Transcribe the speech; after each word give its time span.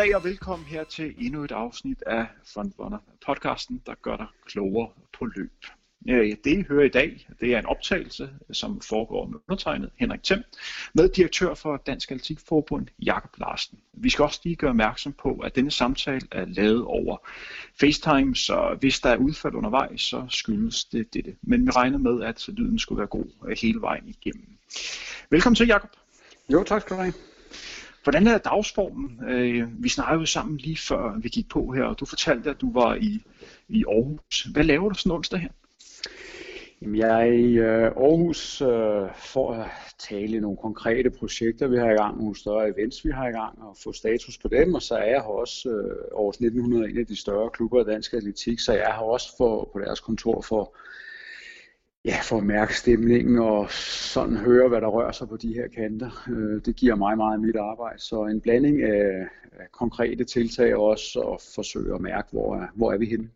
Goddag 0.00 0.16
og 0.16 0.24
velkommen 0.24 0.66
her 0.66 0.84
til 0.84 1.14
endnu 1.18 1.44
et 1.44 1.52
afsnit 1.52 2.02
af 2.06 2.26
Frontrunner 2.54 2.98
podcasten, 3.26 3.82
der 3.86 3.94
gør 4.02 4.16
dig 4.16 4.26
klogere 4.46 4.90
på 5.18 5.24
løb. 5.24 5.52
Det 6.44 6.46
I 6.46 6.64
hører 6.68 6.84
i 6.84 6.88
dag, 6.88 7.28
det 7.40 7.54
er 7.54 7.58
en 7.58 7.66
optagelse, 7.66 8.30
som 8.52 8.80
foregår 8.80 9.26
med 9.26 9.38
undertegnet 9.48 9.90
Henrik 9.96 10.22
Thiem, 10.22 10.42
med 10.94 11.08
direktør 11.08 11.54
for 11.54 11.76
Dansk 11.76 12.10
Atletikforbund, 12.10 12.86
Jakob 13.02 13.30
Larsen. 13.38 13.78
Vi 13.92 14.10
skal 14.10 14.22
også 14.22 14.40
lige 14.44 14.56
gøre 14.56 14.70
opmærksom 14.70 15.12
på, 15.12 15.38
at 15.38 15.56
denne 15.56 15.70
samtale 15.70 16.28
er 16.32 16.44
lavet 16.44 16.84
over 16.84 17.16
FaceTime, 17.80 18.36
så 18.36 18.76
hvis 18.80 19.00
der 19.00 19.10
er 19.10 19.16
udfald 19.16 19.54
undervejs, 19.54 20.00
så 20.00 20.26
skyldes 20.28 20.84
det 20.84 21.14
dette. 21.14 21.36
Men 21.42 21.66
vi 21.66 21.70
regner 21.70 21.98
med, 21.98 22.22
at 22.22 22.48
lyden 22.48 22.78
skulle 22.78 22.98
være 22.98 23.08
god 23.08 23.56
hele 23.60 23.80
vejen 23.80 24.08
igennem. 24.08 24.58
Velkommen 25.30 25.56
til, 25.56 25.66
Jakob. 25.66 25.90
Jo, 26.52 26.64
tak 26.64 26.80
skal 26.80 26.96
du 26.96 27.02
have. 27.02 27.14
Hvordan 28.10 28.26
er 28.26 28.38
dagsformen? 28.38 29.20
Øh, 29.28 29.82
vi 29.82 29.88
snakkede 29.88 30.20
jo 30.20 30.26
sammen 30.26 30.56
lige 30.56 30.76
før 30.76 31.18
vi 31.18 31.28
gik 31.28 31.48
på 31.48 31.72
her, 31.72 31.82
og 31.82 32.00
du 32.00 32.04
fortalte, 32.04 32.50
at 32.50 32.60
du 32.60 32.72
var 32.72 32.94
i, 32.94 33.22
i 33.68 33.84
Aarhus. 33.88 34.42
Hvad 34.52 34.64
laver 34.64 34.88
du 34.88 34.94
sådan 34.94 35.12
onsdag 35.12 35.40
her? 35.40 35.48
Jamen, 36.82 36.96
jeg 36.96 37.20
er 37.20 37.32
i 37.32 37.52
øh, 37.52 37.82
Aarhus 37.82 38.60
øh, 38.60 39.08
for 39.16 39.52
at 39.52 39.70
tale 39.98 40.40
nogle 40.40 40.56
konkrete 40.56 41.10
projekter, 41.10 41.66
vi 41.68 41.76
har 41.76 41.90
i 41.90 41.94
gang, 41.94 42.18
nogle 42.18 42.36
større 42.36 42.68
events, 42.68 43.04
vi 43.04 43.10
har 43.10 43.28
i 43.28 43.32
gang, 43.32 43.62
og 43.62 43.76
få 43.84 43.92
status 43.92 44.38
på 44.38 44.48
dem, 44.48 44.74
og 44.74 44.82
så 44.82 44.94
er 44.94 45.04
jeg 45.04 45.20
her 45.20 45.38
også 45.42 45.68
øh, 45.68 46.18
Aarhus 46.18 46.36
1900, 46.36 46.90
en 46.90 46.98
af 46.98 47.06
de 47.06 47.16
større 47.16 47.50
klubber 47.50 47.80
af 47.80 47.86
dansk 47.86 48.12
atletik, 48.12 48.60
så 48.60 48.72
jeg 48.72 48.82
er 48.82 48.92
her 48.92 49.02
også 49.02 49.36
for, 49.36 49.70
på 49.72 49.78
deres 49.80 50.00
kontor 50.00 50.40
for, 50.40 50.76
ja, 52.04 52.16
for 52.22 52.36
at 52.36 52.44
mærke 52.44 52.76
stemningen 52.76 53.38
og 53.38 53.70
sådan 53.70 54.36
høre, 54.36 54.68
hvad 54.68 54.80
der 54.80 54.86
rører 54.86 55.12
sig 55.12 55.28
på 55.28 55.36
de 55.36 55.54
her 55.54 55.68
kanter. 55.68 56.28
Øh, 56.30 56.64
det 56.64 56.76
giver 56.76 56.94
mig 56.94 57.16
meget 57.16 57.34
af 57.34 57.40
mit 57.40 57.56
arbejde, 57.56 57.98
så 57.98 58.24
en 58.24 58.40
blanding 58.40 58.82
af, 58.82 59.26
af 59.52 59.72
konkrete 59.72 60.24
tiltag 60.24 60.76
også, 60.76 61.20
og 61.20 61.40
forsøge 61.54 61.94
at 61.94 62.00
mærke, 62.00 62.28
hvor 62.32 62.56
er, 62.56 62.66
hvor 62.74 62.92
er 62.92 62.98
vi 62.98 63.06
henne. 63.06 63.28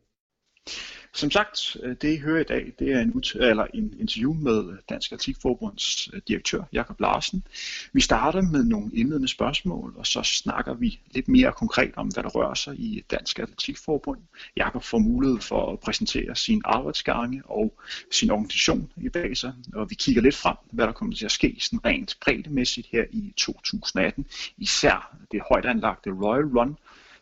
Som 1.16 1.30
sagt, 1.30 1.76
øh, 1.82 1.96
det 2.02 2.12
I 2.12 2.16
hører 2.16 2.40
i 2.40 2.44
dag, 2.44 2.72
det 2.78 2.92
er 2.92 3.00
en, 3.00 3.22
eller 3.34 3.66
en 3.74 3.94
interview 4.00 4.32
med 4.32 4.78
Dansk 4.88 5.12
Atletikforbunds 5.12 6.08
øh, 6.14 6.20
direktør, 6.28 6.62
Jakob 6.72 7.00
Larsen. 7.00 7.46
Vi 7.92 8.00
starter 8.00 8.42
med 8.42 8.64
nogle 8.64 8.90
indledende 8.94 9.28
spørgsmål, 9.28 9.94
og 9.96 10.06
så 10.06 10.22
snakker 10.22 10.74
vi 10.74 11.00
lidt 11.10 11.28
mere 11.28 11.52
konkret 11.52 11.92
om, 11.96 12.08
hvad 12.08 12.22
der 12.22 12.28
rører 12.28 12.54
sig 12.54 12.74
i 12.74 13.04
Dansk 13.10 13.38
Atletikforbund. 13.38 14.20
Jakob 14.56 14.82
får 14.82 14.98
mulighed 14.98 15.40
for 15.40 15.72
at 15.72 15.80
præsentere 15.80 16.36
sin 16.36 16.62
arbejdsgange 16.64 17.42
og 17.44 17.80
sin 18.10 18.30
organisation 18.30 18.92
i 18.96 19.08
bag 19.08 19.36
sig, 19.36 19.52
og 19.74 19.90
vi 19.90 19.94
kigger 19.94 20.22
lidt 20.22 20.36
frem, 20.36 20.56
hvad 20.70 20.86
der 20.86 20.92
kommer 20.92 21.14
til 21.14 21.24
at 21.24 21.32
ske 21.32 21.56
sådan 21.60 21.84
rent 21.84 22.16
breddemæssigt 22.20 22.88
her 22.92 23.04
i 23.10 23.32
2018. 23.36 24.26
Især 24.58 25.16
det 25.32 25.40
højt 25.48 25.64
anlagte 25.64 26.10
Royal 26.10 26.58
Run, 26.58 26.76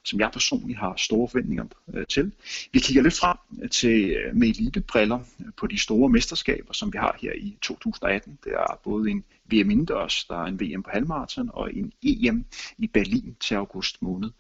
som 0.05 0.21
jeg 0.21 0.31
personligt 0.33 0.79
har 0.79 0.95
store 0.97 1.29
forventninger 1.29 1.65
øh, 1.95 2.07
til. 2.07 2.33
Vi 2.73 2.79
kigger 2.79 3.03
lidt 3.03 3.15
frem 3.15 3.37
øh, 3.63 3.71
til 3.71 4.11
øh, 4.11 4.37
med 4.37 4.49
elitebriller 4.49 5.21
på 5.57 5.67
de 5.67 5.79
store 5.79 6.09
mesterskaber, 6.09 6.73
som 6.73 6.93
vi 6.93 6.99
har 6.99 7.17
her 7.21 7.33
i 7.33 7.57
2018. 7.63 8.39
Der 8.45 8.59
er 8.59 8.81
både 8.85 9.11
en 9.11 9.25
VM 9.53 9.71
indendørs, 9.71 10.25
der 10.25 10.43
er 10.43 10.47
en 10.47 10.61
VM 10.61 10.83
på 10.83 10.91
halvmarathon 10.93 11.51
og 11.53 11.75
en 11.75 11.93
EM 12.03 12.45
i 12.79 12.87
Berlin 12.87 13.37
til 13.41 13.55
august 13.55 14.03
måned. 14.03 14.31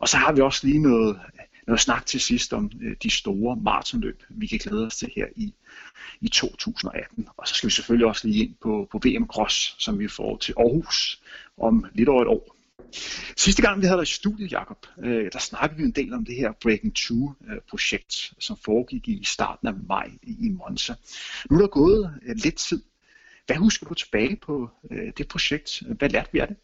Og 0.00 0.08
så 0.08 0.16
har 0.16 0.32
vi 0.32 0.40
også 0.40 0.66
lige 0.66 0.78
noget, 0.78 1.20
noget 1.66 1.80
snak 1.80 2.06
til 2.06 2.20
sidst 2.20 2.52
om 2.52 2.70
øh, 2.82 2.96
de 3.02 3.10
store 3.10 3.56
maratonløb, 3.56 4.22
vi 4.28 4.46
kan 4.46 4.58
glæde 4.58 4.86
os 4.86 4.96
til 4.96 5.10
her 5.16 5.26
i, 5.36 5.54
i 6.20 6.28
2018. 6.28 7.28
Og 7.36 7.48
så 7.48 7.54
skal 7.54 7.66
vi 7.66 7.72
selvfølgelig 7.72 8.06
også 8.06 8.28
lige 8.28 8.44
ind 8.44 8.54
på, 8.62 8.88
på 8.92 9.00
VM 9.04 9.26
Cross, 9.26 9.74
som 9.78 9.98
vi 9.98 10.08
får 10.08 10.36
til 10.36 10.54
Aarhus 10.58 11.22
om 11.58 11.84
lidt 11.94 12.08
over 12.08 12.22
et 12.22 12.28
år. 12.28 12.57
Sidste 13.36 13.62
gang 13.62 13.80
vi 13.80 13.86
havde 13.86 13.98
dig 13.98 14.02
i 14.02 14.06
studiet, 14.06 14.52
Jacob, 14.52 14.86
øh, 15.04 15.32
der 15.32 15.38
snakkede 15.38 15.78
vi 15.78 15.84
en 15.84 15.90
del 15.90 16.14
om 16.14 16.24
det 16.24 16.34
her 16.34 16.52
Breaking 16.62 16.98
2-projekt, 16.98 18.32
øh, 18.32 18.36
som 18.40 18.56
foregik 18.64 19.08
i 19.08 19.24
starten 19.24 19.68
af 19.68 19.74
maj 19.88 20.10
i 20.22 20.48
Monza. 20.48 20.94
Nu 21.50 21.56
er 21.56 21.60
der 21.60 21.68
gået 21.68 22.14
øh, 22.26 22.36
lidt 22.36 22.56
tid. 22.56 22.82
Hvad 23.46 23.56
husker 23.56 23.86
du 23.86 23.94
tilbage 23.94 24.36
på 24.36 24.70
øh, 24.90 25.12
det 25.18 25.28
projekt? 25.28 25.82
Hvad 25.98 26.08
lærte 26.08 26.28
vi 26.32 26.38
af 26.38 26.48
det? 26.48 26.56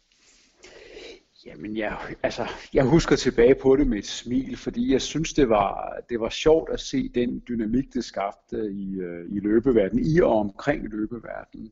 Jamen, 1.45 1.77
jeg, 1.77 1.97
altså, 2.23 2.47
jeg 2.73 2.85
husker 2.85 3.15
tilbage 3.15 3.55
på 3.55 3.75
det 3.75 3.87
med 3.87 3.97
et 3.97 4.07
smil, 4.07 4.57
fordi 4.57 4.91
jeg 4.91 5.01
synes, 5.01 5.33
det 5.33 5.49
var, 5.49 5.99
det 6.09 6.19
var 6.19 6.29
sjovt 6.29 6.69
at 6.69 6.79
se 6.79 7.09
den 7.09 7.43
dynamik, 7.47 7.93
det 7.93 8.05
skabte 8.05 8.71
i, 8.71 8.95
øh, 8.95 9.25
i 9.35 9.39
løbeverdenen, 9.39 10.05
i 10.05 10.19
og 10.19 10.39
omkring 10.39 10.89
løbeverdenen. 10.89 11.71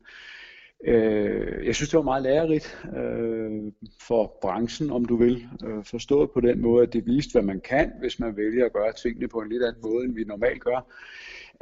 Øh, 0.86 1.66
jeg 1.66 1.74
synes, 1.74 1.90
det 1.90 1.96
var 1.96 2.02
meget 2.02 2.22
lærerigt 2.22 2.78
øh, 2.96 3.72
for 4.00 4.38
branchen, 4.42 4.90
om 4.90 5.04
du 5.04 5.16
vil. 5.16 5.48
Øh, 5.66 5.84
forstået 5.84 6.30
på 6.30 6.40
den 6.40 6.60
måde, 6.60 6.82
at 6.82 6.92
det 6.92 7.06
viste, 7.06 7.32
hvad 7.32 7.42
man 7.42 7.60
kan, 7.60 7.92
hvis 8.00 8.20
man 8.20 8.36
vælger 8.36 8.64
at 8.64 8.72
gøre 8.72 8.92
tingene 8.92 9.28
på 9.28 9.38
en 9.38 9.48
lidt 9.48 9.62
anden 9.62 9.82
måde, 9.82 10.04
end 10.04 10.14
vi 10.14 10.24
normalt 10.24 10.64
gør. 10.64 10.86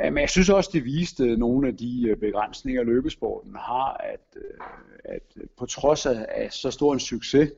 Øh, 0.00 0.12
men 0.12 0.21
jeg 0.21 0.31
synes 0.31 0.50
også, 0.50 0.71
det 0.72 0.84
viste 0.84 1.37
nogle 1.37 1.69
af 1.69 1.77
de 1.77 2.09
øh, 2.09 2.16
begrænsninger, 2.16 2.83
løbesporten 2.83 3.55
har, 3.55 3.93
at, 4.12 4.37
øh, 4.37 4.59
at 5.05 5.22
på 5.59 5.66
trods 5.66 6.06
af 6.06 6.49
så 6.50 6.71
stor 6.71 6.93
en 6.93 7.00
succes, 7.00 7.50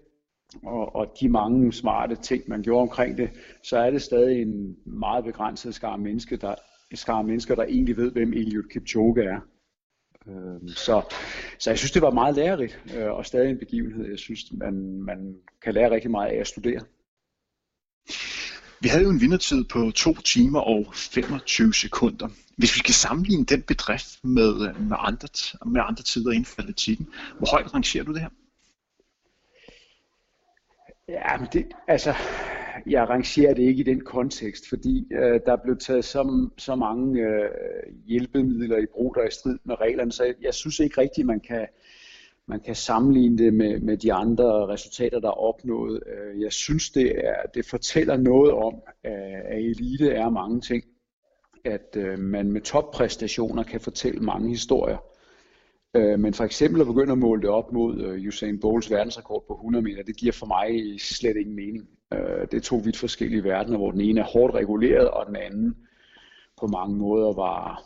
og, 0.62 0.96
og 0.96 1.14
de 1.20 1.28
mange 1.28 1.72
smarte 1.72 2.16
ting, 2.16 2.42
man 2.46 2.62
gjorde 2.62 2.82
omkring 2.82 3.18
det, 3.18 3.30
så 3.62 3.78
er 3.78 3.90
det 3.90 4.02
stadig 4.02 4.42
en 4.42 4.76
meget 4.84 5.24
begrænset 5.24 5.74
skare 5.74 5.98
mennesker, 5.98 6.36
der, 6.36 6.54
skare 6.94 7.24
mennesker, 7.24 7.54
der 7.54 7.62
egentlig 7.64 7.96
ved, 7.96 8.12
hvem 8.12 8.32
Eliud 8.32 8.68
Kipchoge 8.72 9.24
er. 9.24 9.40
Øh, 10.28 10.68
så, 10.68 11.02
så 11.58 11.70
jeg 11.70 11.78
synes, 11.78 11.92
det 11.92 12.02
var 12.02 12.10
meget 12.10 12.34
lærerigt, 12.34 12.80
øh, 12.94 13.12
og 13.12 13.26
stadig 13.26 13.50
en 13.50 13.58
begivenhed, 13.58 14.10
jeg 14.10 14.18
synes, 14.18 14.52
man, 14.52 15.02
man 15.02 15.36
kan 15.62 15.74
lære 15.74 15.90
rigtig 15.90 16.10
meget 16.10 16.30
af 16.30 16.40
at 16.40 16.46
studere. 16.46 16.80
Vi 18.80 18.88
havde 18.88 19.04
jo 19.04 19.10
en 19.10 19.20
vindertid 19.20 19.64
på 19.64 19.90
2 19.90 20.14
timer 20.14 20.60
og 20.60 20.86
25 20.94 21.74
sekunder. 21.74 22.28
Hvis 22.56 22.74
vi 22.74 22.78
skal 22.78 22.94
sammenligne 22.94 23.44
den 23.44 23.62
bedrift 23.62 24.24
med, 24.24 24.74
med, 24.74 24.96
andre, 25.00 25.28
med 25.66 25.80
andre 25.84 26.02
tider 26.02 26.30
inden 26.30 26.44
for 26.44 26.62
atletikken, 26.62 27.08
hvor 27.38 27.50
højt 27.50 27.74
rangerer 27.74 28.04
du 28.04 28.12
det 28.12 28.20
her? 28.20 28.28
Ja, 31.08 31.36
men 31.36 31.48
det, 31.52 31.66
altså, 31.88 32.14
jeg 32.86 33.08
rangerer 33.08 33.54
det 33.54 33.62
ikke 33.62 33.80
i 33.80 33.82
den 33.84 34.00
kontekst, 34.00 34.68
fordi 34.68 35.06
øh, 35.12 35.40
der 35.46 35.56
blev 35.56 35.76
taget 35.78 36.04
så, 36.04 36.48
så 36.58 36.74
mange 36.74 37.20
øh, 37.20 37.50
hjælpemidler 38.06 38.78
i 38.78 38.86
brug, 38.86 39.14
der 39.14 39.20
er 39.20 39.28
i 39.28 39.30
strid 39.30 39.58
med 39.64 39.80
reglerne, 39.80 40.12
så 40.12 40.24
jeg, 40.24 40.34
jeg 40.42 40.54
synes 40.54 40.80
ikke 40.80 41.00
rigtigt, 41.00 41.26
man 41.26 41.40
kan, 41.40 41.66
man 42.46 42.60
kan 42.60 42.74
sammenligne 42.74 43.38
det 43.38 43.54
med, 43.54 43.80
med 43.80 43.96
de 43.96 44.12
andre 44.12 44.66
resultater, 44.68 45.20
der 45.20 45.28
er 45.28 45.40
opnået. 45.42 46.02
Øh, 46.06 46.40
jeg 46.40 46.52
synes, 46.52 46.90
det, 46.90 47.26
er, 47.26 47.42
det 47.54 47.66
fortæller 47.66 48.16
noget 48.16 48.52
om, 48.52 48.74
øh, 49.06 49.40
at 49.44 49.58
elite 49.58 50.10
er 50.10 50.30
mange 50.30 50.60
ting. 50.60 50.84
At 51.64 51.96
øh, 51.96 52.18
man 52.18 52.52
med 52.52 52.60
toppræstationer 52.60 53.62
kan 53.62 53.80
fortælle 53.80 54.20
mange 54.20 54.48
historier. 54.48 54.98
Øh, 55.96 56.18
men 56.18 56.34
for 56.34 56.44
eksempel 56.44 56.80
at 56.80 56.86
begynde 56.86 57.12
at 57.12 57.18
måle 57.18 57.42
det 57.42 57.50
op 57.50 57.72
mod 57.72 58.00
øh, 58.00 58.28
Usain 58.28 58.60
Bolts 58.60 58.90
verdensrekord 58.90 59.44
på 59.48 59.54
100 59.54 59.82
meter, 59.82 60.02
det 60.02 60.16
giver 60.16 60.32
for 60.32 60.46
mig 60.46 61.00
slet 61.00 61.36
ingen 61.36 61.56
mening. 61.56 61.88
Øh, 62.12 62.46
det 62.50 62.54
er 62.54 62.60
to 62.60 62.76
vidt 62.76 62.96
forskellige 62.96 63.44
verdener, 63.44 63.78
hvor 63.78 63.90
den 63.90 64.00
ene 64.00 64.20
er 64.20 64.24
hårdt 64.24 64.54
reguleret, 64.54 65.10
og 65.10 65.26
den 65.26 65.36
anden 65.36 65.76
på 66.60 66.66
mange 66.66 66.96
måder 66.96 67.32
var 67.32 67.82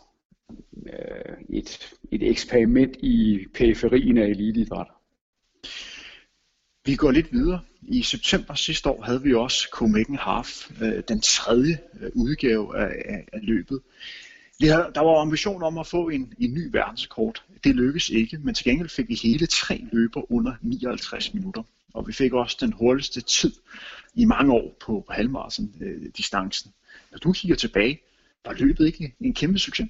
øh, 0.85 1.37
et, 1.49 1.93
et 2.11 2.29
eksperiment 2.29 2.95
i 2.95 3.45
periferien 3.53 4.17
af 4.17 4.27
eliteidræt. 4.27 4.87
Vi 6.85 6.95
går 6.95 7.11
lidt 7.11 7.33
videre. 7.33 7.61
I 7.81 8.01
september 8.01 8.53
sidste 8.53 8.89
år 8.89 9.01
havde 9.01 9.23
vi 9.23 9.33
også 9.33 9.69
Copenhagen 9.71 10.15
Half, 10.15 10.81
øh, 10.81 11.03
den 11.07 11.21
tredje 11.21 11.79
øh, 12.01 12.11
udgave 12.15 12.77
af, 12.77 13.03
af, 13.05 13.27
af 13.33 13.39
løbet. 13.43 13.81
Der 14.59 14.99
var 14.99 15.21
ambition 15.21 15.63
om 15.63 15.77
at 15.77 15.87
få 15.87 16.09
en, 16.09 16.33
en 16.39 16.53
ny 16.53 16.69
verdenskort. 16.71 17.43
Det 17.63 17.75
lykkedes 17.75 18.09
ikke, 18.09 18.37
men 18.37 18.53
til 18.55 18.65
gengæld 18.65 18.89
fik 18.89 19.09
vi 19.09 19.19
hele 19.23 19.45
tre 19.45 19.87
løber 19.91 20.31
under 20.31 20.53
59 20.61 21.33
minutter. 21.33 21.63
Og 21.93 22.07
vi 22.07 22.13
fik 22.13 22.33
også 22.33 22.57
den 22.61 22.73
hurtigste 22.73 23.21
tid 23.21 23.53
i 24.13 24.25
mange 24.25 24.53
år 24.53 24.77
på, 24.79 25.03
på 25.07 25.13
halvmarathon-distancen. 25.13 26.69
Øh, 26.69 27.11
Når 27.11 27.17
du 27.17 27.31
kigger 27.31 27.55
tilbage, 27.55 28.01
var 28.45 28.53
løbet 28.53 28.85
ikke 28.87 29.15
en 29.19 29.33
kæmpe 29.33 29.59
succes? 29.59 29.89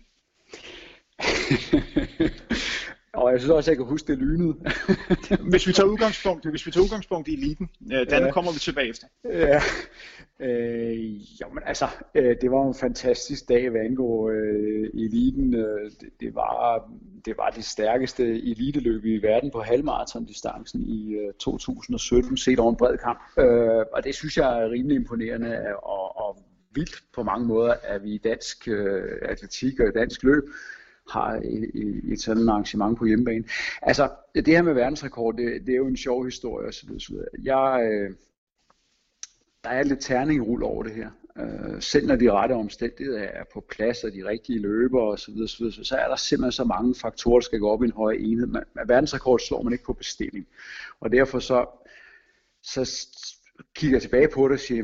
Og 3.30 3.34
jeg 3.34 3.42
synes 3.42 3.52
også, 3.52 3.72
at 3.72 3.78
jeg 3.78 3.78
kan 3.78 3.86
huske 3.86 4.08
det 4.08 4.18
lynede. 4.18 4.56
hvis 5.52 5.68
vi 5.68 5.74
tager 5.74 5.88
udgangspunkt, 5.88 6.50
hvis 6.50 6.66
vi 6.66 6.72
tager 6.72 6.84
udgangspunkt 6.84 7.28
i 7.28 7.34
eliten, 7.34 7.70
øh, 7.94 8.10
den 8.10 8.24
ja. 8.24 8.32
kommer 8.32 8.52
vi 8.52 8.60
tilbage 8.60 8.90
efter. 8.90 9.08
Ja, 9.26 9.62
øh, 10.40 11.16
jo, 11.42 11.48
men 11.54 11.64
altså, 11.66 11.86
øh, 12.16 12.36
det 12.42 12.52
var 12.52 12.68
en 12.68 12.74
fantastisk 12.74 13.50
dag, 13.50 13.70
hvad 13.70 13.82
angår 13.82 14.30
øh, 14.30 15.04
eliten. 15.06 15.56
Øh, 15.56 15.92
det, 16.02 16.10
det, 16.20 16.36
var, 16.36 16.90
det 17.26 17.38
var 17.38 17.50
det 17.50 17.66
stærkeste 17.66 18.24
eliteløb 18.24 19.06
i 19.06 19.18
verden 19.22 19.52
på 19.52 19.62
halvmarathon-distancen 19.62 20.82
i 20.82 21.14
øh, 21.14 21.34
2017, 21.34 22.38
set 22.38 22.60
over 22.60 22.72
en 22.72 22.78
bred 22.78 22.98
kamp. 22.98 23.22
Øh, 23.40 23.86
og 23.94 24.04
det 24.04 24.16
synes 24.16 24.38
jeg 24.38 24.62
er 24.62 24.70
rimelig 24.70 24.96
imponerende 24.96 25.76
og, 25.84 26.18
og 26.18 26.38
vildt 26.76 27.04
på 27.16 27.24
mange 27.24 27.48
måder, 27.48 27.74
at 27.84 28.04
vi 28.04 28.12
i 28.14 28.18
dansk 28.18 28.68
øh, 28.68 29.04
atletik 29.22 29.80
og 29.80 29.92
dansk 29.96 30.24
løb 30.24 30.44
har 31.12 31.36
et, 31.36 31.72
et 32.12 32.22
sådan 32.22 32.50
arrangement 32.50 32.98
på 32.98 33.06
hjemmebane. 33.06 33.44
Altså, 33.82 34.10
det 34.36 34.48
her 34.48 34.62
med 34.62 34.74
verdensrekord, 34.74 35.38
det, 35.38 35.62
det 35.66 35.74
er 35.74 35.78
jo 35.78 35.88
en 35.88 35.98
sjov 35.98 36.26
historie 36.26 36.68
osv. 36.68 36.90
Jeg, 37.44 37.90
øh, 37.92 38.16
der 39.64 39.70
er 39.70 39.84
lidt 39.84 40.00
terningrul 40.00 40.64
over 40.64 40.84
det 40.84 40.92
her. 40.92 41.10
Øh, 41.38 41.82
selv 41.82 42.08
når 42.08 42.16
de 42.16 42.32
rette 42.32 42.54
omstændigheder 42.54 43.20
er 43.20 43.44
på 43.54 43.66
plads, 43.70 44.04
og 44.04 44.12
de 44.12 44.28
rigtige 44.28 44.60
løber 44.60 45.02
osv., 45.02 45.34
så, 45.48 45.72
så, 45.72 45.80
så 45.84 45.96
er 45.96 46.08
der 46.08 46.16
simpelthen 46.16 46.52
så 46.52 46.64
mange 46.64 46.96
faktorer, 46.96 47.40
der 47.40 47.46
skal 47.46 47.60
gå 47.60 47.70
op 47.70 47.84
i 47.84 47.86
en 47.86 47.92
høj 47.92 48.12
enhed. 48.20 48.48
Man, 48.48 48.64
verdensrekord 48.88 49.40
slår 49.40 49.64
man 49.64 49.74
ikke 49.74 49.86
på 49.86 49.94
bestilling. 49.94 50.48
Og 51.00 51.12
derfor 51.12 51.40
så, 51.40 51.66
så 52.64 52.86
kigger 53.76 54.00
tilbage 54.00 54.28
på 54.34 54.48
det 54.48 54.54
og 54.54 54.60
siger, 54.60 54.84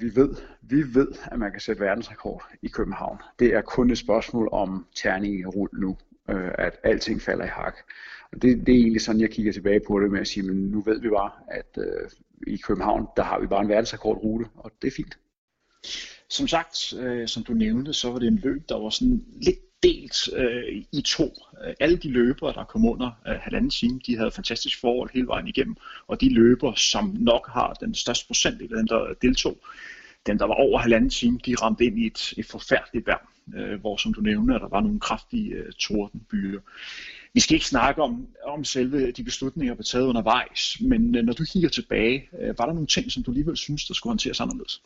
vi 0.00 0.16
ved, 0.16 0.34
vi 0.62 0.94
ved, 0.94 1.08
at 1.32 1.38
man 1.38 1.50
kan 1.50 1.60
sætte 1.60 1.80
verdensrekord 1.80 2.44
i 2.62 2.68
København. 2.68 3.18
Det 3.38 3.54
er 3.54 3.60
kun 3.60 3.90
et 3.90 3.98
spørgsmål 3.98 4.48
om 4.52 4.86
terning 4.94 5.40
i 5.40 5.44
rul 5.44 5.68
nu, 5.72 5.96
øh, 6.30 6.50
at 6.58 6.76
alting 6.82 7.22
falder 7.22 7.44
i 7.44 7.48
hak. 7.48 7.76
Og 8.32 8.42
det, 8.42 8.66
det 8.66 8.74
er 8.74 8.78
egentlig 8.78 9.00
sådan, 9.00 9.20
jeg 9.20 9.30
kigger 9.30 9.52
tilbage 9.52 9.80
på 9.86 10.00
det 10.00 10.10
med 10.10 10.20
at 10.20 10.28
sige, 10.28 10.46
men 10.46 10.56
nu 10.56 10.80
ved 10.80 11.00
vi 11.00 11.08
bare, 11.08 11.30
at 11.48 11.78
øh, 11.78 12.10
i 12.46 12.56
København, 12.56 13.06
der 13.16 13.22
har 13.22 13.40
vi 13.40 13.46
bare 13.46 13.62
en 13.62 13.68
verdensrekordrute, 13.68 14.46
og 14.54 14.72
det 14.82 14.88
er 14.88 14.92
fint. 14.96 15.18
Som 16.28 16.48
sagt, 16.48 16.92
øh, 16.98 17.28
som 17.28 17.42
du 17.42 17.52
nævnte, 17.52 17.92
så 17.92 18.12
var 18.12 18.18
det 18.18 18.28
en 18.28 18.36
løb, 18.36 18.68
der 18.68 18.78
var 18.78 18.90
sådan 18.90 19.24
lidt 19.32 19.58
delt 19.82 20.28
øh, 20.36 20.82
i 20.92 21.02
to. 21.02 21.34
Øh, 21.66 21.74
alle 21.80 21.96
de 21.96 22.10
løbere, 22.10 22.52
der 22.52 22.64
kom 22.64 22.84
under 22.84 23.10
øh, 23.28 23.34
halvanden 23.34 23.70
time, 23.70 24.00
de 24.06 24.16
havde 24.16 24.30
fantastisk 24.30 24.80
forhold 24.80 25.10
hele 25.14 25.26
vejen 25.26 25.48
igennem, 25.48 25.76
og 26.06 26.20
de 26.20 26.34
løbere, 26.34 26.76
som 26.76 27.16
nok 27.18 27.48
har 27.52 27.72
den 27.72 27.94
største 27.94 28.26
procent 28.26 28.62
af 28.62 28.68
dem, 28.68 28.86
der 28.86 29.14
deltog, 29.22 29.58
dem, 30.26 30.38
der 30.38 30.46
var 30.46 30.54
over 30.54 30.78
halvanden 30.78 31.10
time, 31.10 31.38
de 31.46 31.54
ramte 31.54 31.84
ind 31.84 31.98
i 31.98 32.06
et, 32.06 32.34
et 32.36 32.46
forfærdeligt 32.46 33.06
vejr, 33.06 33.32
øh, 33.54 33.80
hvor, 33.80 33.96
som 33.96 34.14
du 34.14 34.20
nævner, 34.20 34.58
der 34.58 34.68
var 34.68 34.80
nogle 34.80 35.00
kraftige 35.00 35.50
øh, 35.50 35.72
tordenbyer. 35.72 36.60
Vi 37.34 37.40
skal 37.40 37.54
ikke 37.54 37.66
snakke 37.66 38.02
om, 38.02 38.26
om 38.44 38.64
selve 38.64 39.10
de 39.10 39.24
beslutninger, 39.24 39.72
der 39.72 39.76
blev 39.76 39.84
taget 39.84 40.06
undervejs, 40.06 40.80
men 40.80 41.16
øh, 41.16 41.24
når 41.24 41.32
du 41.32 41.44
kigger 41.44 41.68
tilbage, 41.68 42.28
øh, 42.40 42.58
var 42.58 42.66
der 42.66 42.72
nogle 42.72 42.86
ting, 42.86 43.12
som 43.12 43.22
du 43.22 43.30
alligevel 43.30 43.56
synes, 43.56 43.86
der 43.86 43.94
skulle 43.94 44.10
håndteres 44.10 44.40
anderledes? 44.40 44.82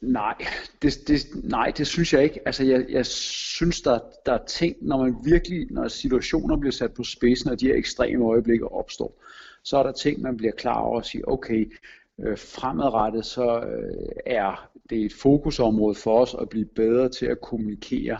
Nej, 0.00 0.34
det, 0.82 1.08
det, 1.08 1.26
nej, 1.44 1.72
det 1.76 1.86
synes 1.86 2.12
jeg 2.12 2.24
ikke. 2.24 2.40
Altså, 2.46 2.64
jeg, 2.64 2.86
jeg 2.88 3.06
synes, 3.06 3.80
der, 3.80 3.98
der 4.26 4.32
er 4.32 4.44
ting, 4.44 4.76
når 4.80 4.98
man 4.98 5.16
virkelig, 5.24 5.66
når 5.70 5.88
situationer 5.88 6.56
bliver 6.56 6.72
sat 6.72 6.92
på 6.92 7.04
spidsen, 7.04 7.50
og 7.50 7.60
de 7.60 7.66
her 7.66 7.74
ekstreme 7.74 8.24
øjeblikke 8.24 8.72
opstår, 8.72 9.22
så 9.62 9.76
er 9.76 9.82
der 9.82 9.92
ting, 9.92 10.22
man 10.22 10.36
bliver 10.36 10.52
klar 10.52 10.80
over 10.80 10.98
at 10.98 11.06
sige, 11.06 11.28
okay, 11.28 11.72
øh, 12.20 12.38
fremadrettet, 12.38 13.26
så 13.26 13.60
øh, 13.60 14.08
er 14.26 14.70
det 14.90 15.04
et 15.04 15.12
fokusområde 15.12 15.94
for 15.94 16.20
os 16.20 16.36
at 16.40 16.48
blive 16.48 16.66
bedre 16.66 17.08
til 17.08 17.26
at 17.26 17.40
kommunikere 17.40 18.18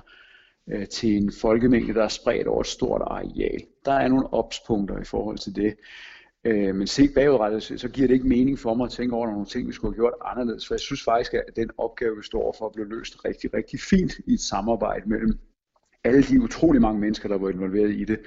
øh, 0.68 0.88
til 0.88 1.16
en 1.16 1.32
folkemængde, 1.40 1.94
der 1.94 2.04
er 2.04 2.08
spredt 2.08 2.46
over 2.46 2.60
et 2.60 2.66
stort 2.66 3.02
areal. 3.02 3.60
Der 3.84 3.92
er 3.92 4.08
nogle 4.08 4.32
opspunkter 4.32 4.98
i 4.98 5.04
forhold 5.04 5.38
til 5.38 5.56
det. 5.56 5.74
Øh, 6.44 6.74
men 6.74 6.86
set 6.86 7.14
bagudrettet, 7.14 7.62
så, 7.62 7.78
så 7.78 7.88
giver 7.88 8.08
det 8.08 8.14
ikke 8.14 8.28
mening 8.28 8.58
for 8.58 8.74
mig 8.74 8.84
at 8.84 8.90
tænke 8.90 9.16
over 9.16 9.26
nogle 9.26 9.46
ting, 9.46 9.68
vi 9.68 9.72
skulle 9.72 9.94
have 9.94 10.00
gjort 10.00 10.14
anderledes. 10.24 10.66
For 10.66 10.74
jeg 10.74 10.80
synes 10.80 11.04
faktisk, 11.04 11.34
at 11.34 11.56
den 11.56 11.70
opgave, 11.78 12.16
vi 12.16 12.22
står 12.22 12.54
for, 12.58 12.68
blev 12.74 12.86
løst 12.86 13.24
rigtig, 13.24 13.54
rigtig 13.54 13.80
fint 13.80 14.12
i 14.26 14.32
et 14.32 14.40
samarbejde 14.40 15.08
mellem 15.08 15.38
alle 16.04 16.22
de 16.22 16.42
utrolig 16.42 16.80
mange 16.80 17.00
mennesker, 17.00 17.28
der 17.28 17.38
var 17.38 17.50
involveret 17.50 17.90
i 17.90 18.04
det. 18.04 18.20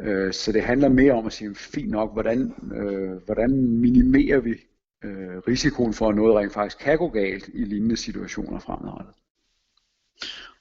Øh, 0.00 0.32
så 0.32 0.52
det 0.52 0.62
handler 0.62 0.88
mere 0.88 1.12
om 1.12 1.26
at 1.26 1.32
sige, 1.32 1.54
fint 1.54 1.90
nok, 1.90 2.12
hvordan, 2.12 2.54
øh, 2.74 3.22
hvordan 3.24 3.50
minimerer 3.66 4.40
vi 4.40 4.54
øh, 5.04 5.38
risikoen 5.48 5.92
for, 5.92 6.08
at 6.08 6.16
noget 6.16 6.36
rent 6.36 6.52
faktisk 6.52 6.78
kan 6.78 6.98
gå 6.98 7.08
galt 7.08 7.50
i 7.54 7.64
lignende 7.64 7.96
situationer 7.96 8.58
fremadrettet. 8.58 9.14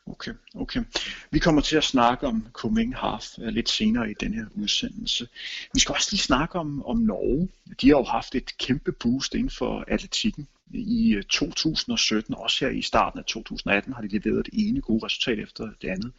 Okay, 0.08 0.32
okay. 0.56 0.84
Vi 1.32 1.40
kommer 1.40 1.62
til 1.62 1.78
at 1.78 1.84
snakke 1.84 2.28
om 2.28 2.48
Coming 2.54 2.96
Half 2.96 3.40
øh, 3.40 3.48
lidt 3.48 3.70
senere 3.70 4.12
i 4.12 4.14
den 4.20 4.34
her 4.34 4.46
udsendelse. 4.56 5.28
Vi 5.74 5.80
skal 5.80 5.96
også 5.96 6.08
lige 6.12 6.22
snakke 6.22 6.60
om, 6.60 6.86
om 6.86 6.98
Norge. 6.98 7.50
De 7.82 7.88
har 7.90 7.98
jo 7.98 8.04
haft 8.04 8.36
et 8.36 8.58
kæmpe 8.58 8.92
boost 8.92 9.34
inden 9.34 9.50
for 9.50 9.86
atletikken 9.88 10.48
i 10.74 11.14
øh, 11.14 11.24
2017, 11.24 12.36
også 12.36 12.66
her 12.66 12.72
i 12.72 12.82
starten 12.82 13.20
af 13.20 13.26
2018, 13.26 13.94
har 13.94 14.02
de 14.02 14.08
leveret 14.08 14.46
det 14.46 14.54
ene 14.54 14.82
gode 14.82 15.06
resultat 15.06 15.40
efter 15.40 15.70
det 15.82 15.88
andet. 15.88 16.12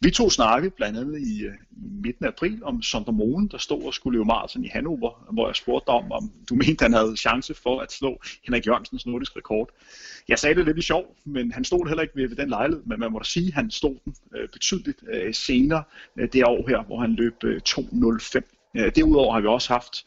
Vi 0.00 0.10
to 0.10 0.30
snakke 0.30 0.70
blandt 0.70 0.98
andet 0.98 1.20
i, 1.20 1.42
øh, 1.42 1.54
i 1.70 2.00
midten 2.02 2.24
af 2.24 2.28
april 2.28 2.64
om 2.64 2.82
Sonder 2.82 3.12
Moen, 3.12 3.48
der 3.48 3.58
stod 3.58 3.82
og 3.82 3.94
skulle 3.94 4.18
løbe 4.18 4.24
maraton 4.24 4.64
i 4.64 4.68
Hannover, 4.68 5.28
hvor 5.32 5.48
jeg 5.48 5.56
spurgte 5.56 5.86
dig 5.86 5.94
om, 5.94 6.12
om 6.12 6.32
du 6.48 6.54
mente, 6.66 6.82
han 6.82 6.92
havde 6.92 7.16
chance 7.16 7.54
for 7.54 7.80
at 7.80 7.92
slå 7.92 8.20
Henrik 8.44 8.66
Jørgensens 8.66 9.06
nordisk 9.06 9.36
rekord. 9.36 9.68
Jeg 10.28 10.38
sagde 10.38 10.54
det 10.54 10.64
lidt 10.64 10.78
i 10.78 10.82
sjov, 10.82 11.16
men 11.24 11.52
han 11.52 11.64
stod 11.64 11.88
heller 11.88 12.02
ikke 12.02 12.16
ved, 12.16 12.28
ved 12.28 12.36
den 12.36 12.48
lejlighed, 12.48 12.82
men 12.86 13.00
man 13.00 13.12
må 13.12 13.18
da 13.18 13.24
sige, 13.24 13.48
at 13.48 13.54
han 13.54 13.70
stod 13.70 13.96
den 14.04 14.14
øh, 14.36 14.48
betydeligt 14.48 15.04
øh, 15.12 15.34
senere 15.34 15.82
øh, 16.16 16.28
det 16.32 16.44
år 16.44 16.68
her, 16.68 16.82
hvor 16.82 17.00
han 17.00 17.14
løb 17.14 17.44
øh, 17.44 17.60
2.05. 17.68 18.40
Øh, 18.76 18.92
derudover 18.96 19.32
har 19.32 19.40
vi 19.40 19.46
også 19.46 19.72
haft 19.72 20.04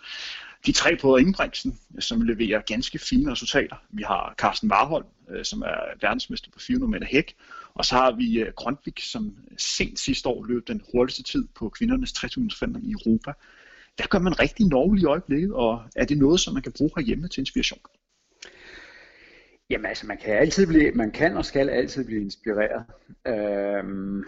de 0.66 0.72
tre 0.72 0.98
på 1.02 1.18
Ingebrigtsen, 1.18 1.80
som 2.00 2.22
leverer 2.22 2.62
ganske 2.62 3.00
fine 3.00 3.32
resultater. 3.32 3.76
Vi 3.90 4.04
har 4.04 4.36
Carsten 4.38 4.72
Warholm, 4.72 5.06
øh, 5.30 5.46
som 5.46 5.62
er 5.62 5.78
verdensmester 6.02 6.52
på 6.52 6.60
400 6.60 6.92
meter 6.92 7.06
hæk, 7.06 7.36
og 7.74 7.86
så 7.86 7.96
har 7.96 8.12
vi 8.12 8.40
øh, 8.40 8.54
Grønvik, 8.56 9.00
som 9.00 9.36
sent 9.58 10.00
sidste 10.00 10.30
år 10.30 10.46
løb 10.46 10.68
den 10.68 10.82
hurtigste 10.92 11.24
tid 11.24 11.48
på 11.56 11.70
kvindernes 11.70 12.14
3000 12.14 12.84
i 12.84 12.92
Europa. 12.92 13.32
Hvad 13.96 14.08
gør 14.10 14.20
man 14.20 14.40
rigtig 14.40 14.66
i 14.66 14.70
Norge 14.70 15.00
i 15.00 15.06
øjeblikket, 15.06 15.54
og 15.54 15.84
er 15.96 16.06
det 16.06 16.18
noget, 16.18 16.40
som 16.40 16.54
man 16.54 16.64
kan 16.64 16.72
bruge 16.72 16.92
herhjemme 16.96 17.28
til 17.28 17.40
inspiration? 17.40 17.80
Jamen 19.70 19.86
altså, 19.86 20.06
man 20.06 20.18
kan 20.18 20.34
altid 20.34 20.68
blive, 20.68 20.92
man 20.92 21.12
kan 21.12 21.38
og 21.38 21.46
skal 21.46 21.70
altid 21.70 22.06
blive 22.06 22.22
inspireret. 22.22 22.86
Øhm, 23.28 24.24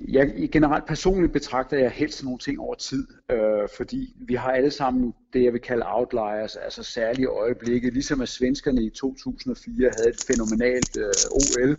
jeg, 0.00 0.48
generelt 0.52 0.86
personligt 0.86 1.32
betragter 1.32 1.78
jeg 1.78 1.90
helst 1.90 2.24
nogle 2.24 2.38
ting 2.38 2.60
over 2.60 2.74
tid, 2.74 3.06
øh, 3.30 3.68
fordi 3.76 4.14
vi 4.16 4.34
har 4.34 4.50
alle 4.50 4.70
sammen 4.70 5.14
det, 5.32 5.44
jeg 5.44 5.52
vil 5.52 5.60
kalde 5.60 5.84
outliers, 5.86 6.56
altså 6.56 6.82
særlige 6.82 7.28
øjeblikke, 7.28 7.90
ligesom 7.90 8.20
at 8.20 8.28
svenskerne 8.28 8.82
i 8.82 8.90
2004 8.90 9.90
havde 9.96 10.08
et 10.08 10.24
fænomenalt 10.26 10.96
øh, 10.96 11.40
OL, 11.40 11.76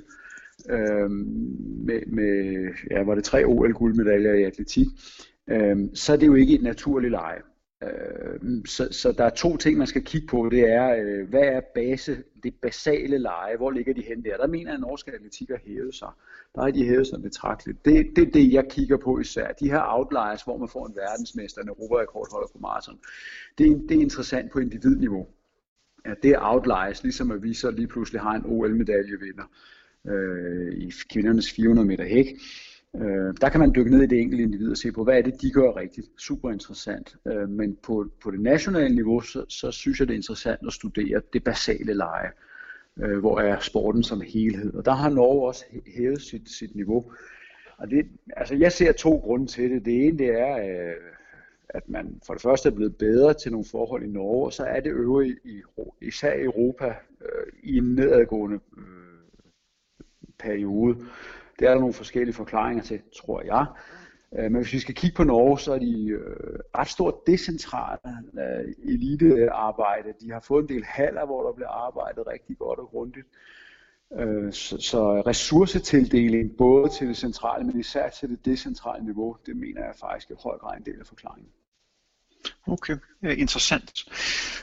øh, 0.70 1.12
med, 1.88 2.06
med, 2.08 2.68
ja, 2.92 3.04
var 3.04 3.16
det 3.16 3.24
tre 3.24 3.46
OL-guldmedaljer 3.46 4.34
i 4.34 4.44
atletik, 4.44 4.88
øh, 5.50 5.78
så 5.94 6.14
er 6.14 6.18
det 6.18 6.28
jo 6.28 6.36
ikke 6.36 6.56
et 6.56 6.64
naturligt 6.64 7.12
leje. 7.12 7.42
Øh, 7.84 8.66
så, 8.66 8.88
så 8.92 9.12
der 9.12 9.24
er 9.24 9.30
to 9.30 9.58
ting, 9.58 9.78
man 9.78 9.88
skal 9.88 10.04
kigge 10.04 10.28
på. 10.28 10.50
Det 10.52 10.70
er, 10.70 10.96
øh, 10.96 11.30
hvad 11.30 11.44
er 11.44 11.62
base, 11.76 12.24
det 12.44 12.54
basale 12.62 13.18
leje? 13.18 13.58
Hvor 13.58 13.72
ligger 13.72 13.94
de 13.94 14.02
hen 14.02 14.24
der? 14.24 14.38
Der 14.38 14.48
mener 14.48 14.72
jeg, 14.72 14.74
at 14.74 14.82
norske 14.82 15.12
atletik 15.12 15.50
har 15.50 15.60
hævet 15.66 15.96
sig. 15.96 16.10
Der 16.56 16.62
har 16.62 16.72
de 16.72 16.86
hævet 16.86 17.08
sig 17.08 17.22
betragteligt. 17.22 17.86
Det, 17.86 18.08
det 18.16 18.28
er 18.28 18.32
det, 18.32 18.54
jeg 18.54 18.66
kigger 18.70 18.98
på 18.98 19.20
især. 19.20 19.52
De 19.52 19.70
her 19.70 19.82
outliers, 19.86 20.44
hvor 20.44 20.58
man 20.58 20.70
får 20.70 20.88
en 20.88 20.96
verdensmester, 20.96 21.62
en 21.62 21.68
europarekordholder 21.68 22.48
på 22.54 22.60
maraton. 22.60 23.00
Det, 23.58 23.86
det 23.90 23.98
er 23.98 24.02
interessant 24.02 24.52
på 24.52 24.60
individniveau. 24.60 25.28
Ja, 26.06 26.14
det 26.24 26.32
er 26.32 26.40
outliers, 26.42 27.04
ligesom 27.04 27.32
at 27.32 27.44
vi 27.44 27.54
så 27.54 27.72
lige 27.72 27.88
pludselig 27.88 28.22
har 28.22 28.36
en 28.36 28.46
OL-medaljevinder 28.46 29.44
øh, 30.08 30.74
i 30.74 30.92
kvindernes 31.14 31.52
400 31.52 31.88
meter 31.88 32.04
hæk. 32.04 32.26
Øh, 32.96 33.34
der 33.42 33.50
kan 33.50 33.60
man 33.60 33.76
dykke 33.76 33.92
ned 33.92 34.02
i 34.02 34.06
det 34.06 34.20
enkelte 34.20 34.44
individ 34.44 34.72
og 34.72 34.78
se 34.78 34.92
på, 34.92 35.04
hvad 35.04 35.18
er 35.18 35.22
det, 35.22 35.42
de 35.42 35.52
gør 35.52 35.76
rigtigt. 35.76 36.08
Super 36.18 36.52
interessant. 36.52 37.16
Øh, 37.28 37.50
men 37.50 37.78
på, 37.84 38.10
på 38.24 38.32
det 38.32 38.40
nationale 38.40 38.96
niveau, 38.96 39.22
så, 39.22 39.46
så 39.50 39.72
synes 39.72 40.00
jeg, 40.00 40.08
det 40.08 40.14
er 40.14 40.18
interessant 40.18 40.60
at 40.68 40.74
studere 40.74 41.22
det 41.34 41.44
basale 41.44 41.94
leje. 41.94 42.32
Øh, 42.98 43.20
hvor 43.20 43.40
er 43.40 43.60
sporten 43.60 44.04
som 44.04 44.22
helhed. 44.22 44.74
Og 44.74 44.86
der 44.86 44.92
har 44.92 45.10
Norge 45.10 45.48
også 45.48 45.66
hævet 45.98 46.22
sit, 46.22 46.50
sit 46.50 46.76
niveau. 46.76 47.12
Og 47.78 47.90
det, 47.90 48.08
altså 48.38 48.56
jeg 48.56 48.72
ser 48.72 48.92
to 48.92 49.18
grunde 49.18 49.48
til 49.48 49.72
det. 49.72 49.86
Det 49.86 50.06
ene 50.08 50.18
det 50.18 50.40
er, 50.40 50.58
øh, 50.58 50.96
at 51.70 51.90
man 51.90 52.20
for 52.26 52.34
det 52.34 52.42
første 52.42 52.70
er 52.70 52.74
blevet 52.74 52.96
bedre 52.96 53.34
til 53.34 53.52
nogle 53.52 53.66
forhold 53.72 54.04
i 54.04 54.08
Norge, 54.08 54.46
og 54.46 54.54
så 54.54 54.64
er 54.64 54.80
det 54.80 54.92
øvrigt 54.92 55.40
i, 55.44 55.62
især 56.02 56.34
i 56.34 56.44
Europa 56.44 56.96
øh, 57.22 57.54
i 57.64 57.78
en 57.78 57.96
nedadgående 57.96 58.60
øh, 58.78 58.84
periode. 60.40 60.98
Det 61.60 61.68
er 61.68 61.72
der 61.72 61.80
nogle 61.80 61.94
forskellige 61.94 62.36
forklaringer 62.36 62.84
til, 62.84 63.02
tror 63.22 63.42
jeg. 63.42 63.66
Øh, 64.38 64.52
men 64.52 64.62
hvis 64.62 64.74
vi 64.74 64.80
skal 64.80 64.96
kigge 64.96 65.16
på 65.16 65.24
Norge, 65.24 65.60
så 65.60 65.74
er 65.74 65.80
de 65.80 66.08
øh, 66.08 66.60
ret 66.78 66.88
stort 66.88 67.28
decentrale 67.28 68.00
øh, 68.40 68.74
elitearbejde. 68.94 70.14
De 70.22 70.32
har 70.32 70.40
fået 70.40 70.64
en 70.64 70.70
del 70.70 70.84
haller, 70.84 71.26
hvor 71.26 71.44
der 71.44 71.54
bliver 71.54 71.70
arbejdet 71.70 72.28
rigtig 72.28 72.58
godt 72.58 72.80
og 72.80 72.88
grundigt. 72.88 73.28
Øh, 74.20 74.54
så, 74.54 74.78
så 74.82 75.22
ressourcetildeling 75.22 76.58
både 76.58 76.90
til 76.90 77.08
det 77.08 77.18
centrale, 77.18 77.66
men 77.66 77.80
især 77.80 78.10
til 78.10 78.30
det 78.30 78.46
decentrale 78.46 79.06
niveau, 79.06 79.38
det 79.46 79.56
mener 79.56 79.86
jeg 79.86 79.96
faktisk 80.00 80.30
i 80.30 80.34
høj 80.44 80.58
grad 80.58 80.78
en 80.78 80.86
del 80.86 81.00
af 81.00 81.06
forklaringen. 81.06 81.52
Okay, 82.68 82.98
interessant. 83.24 83.92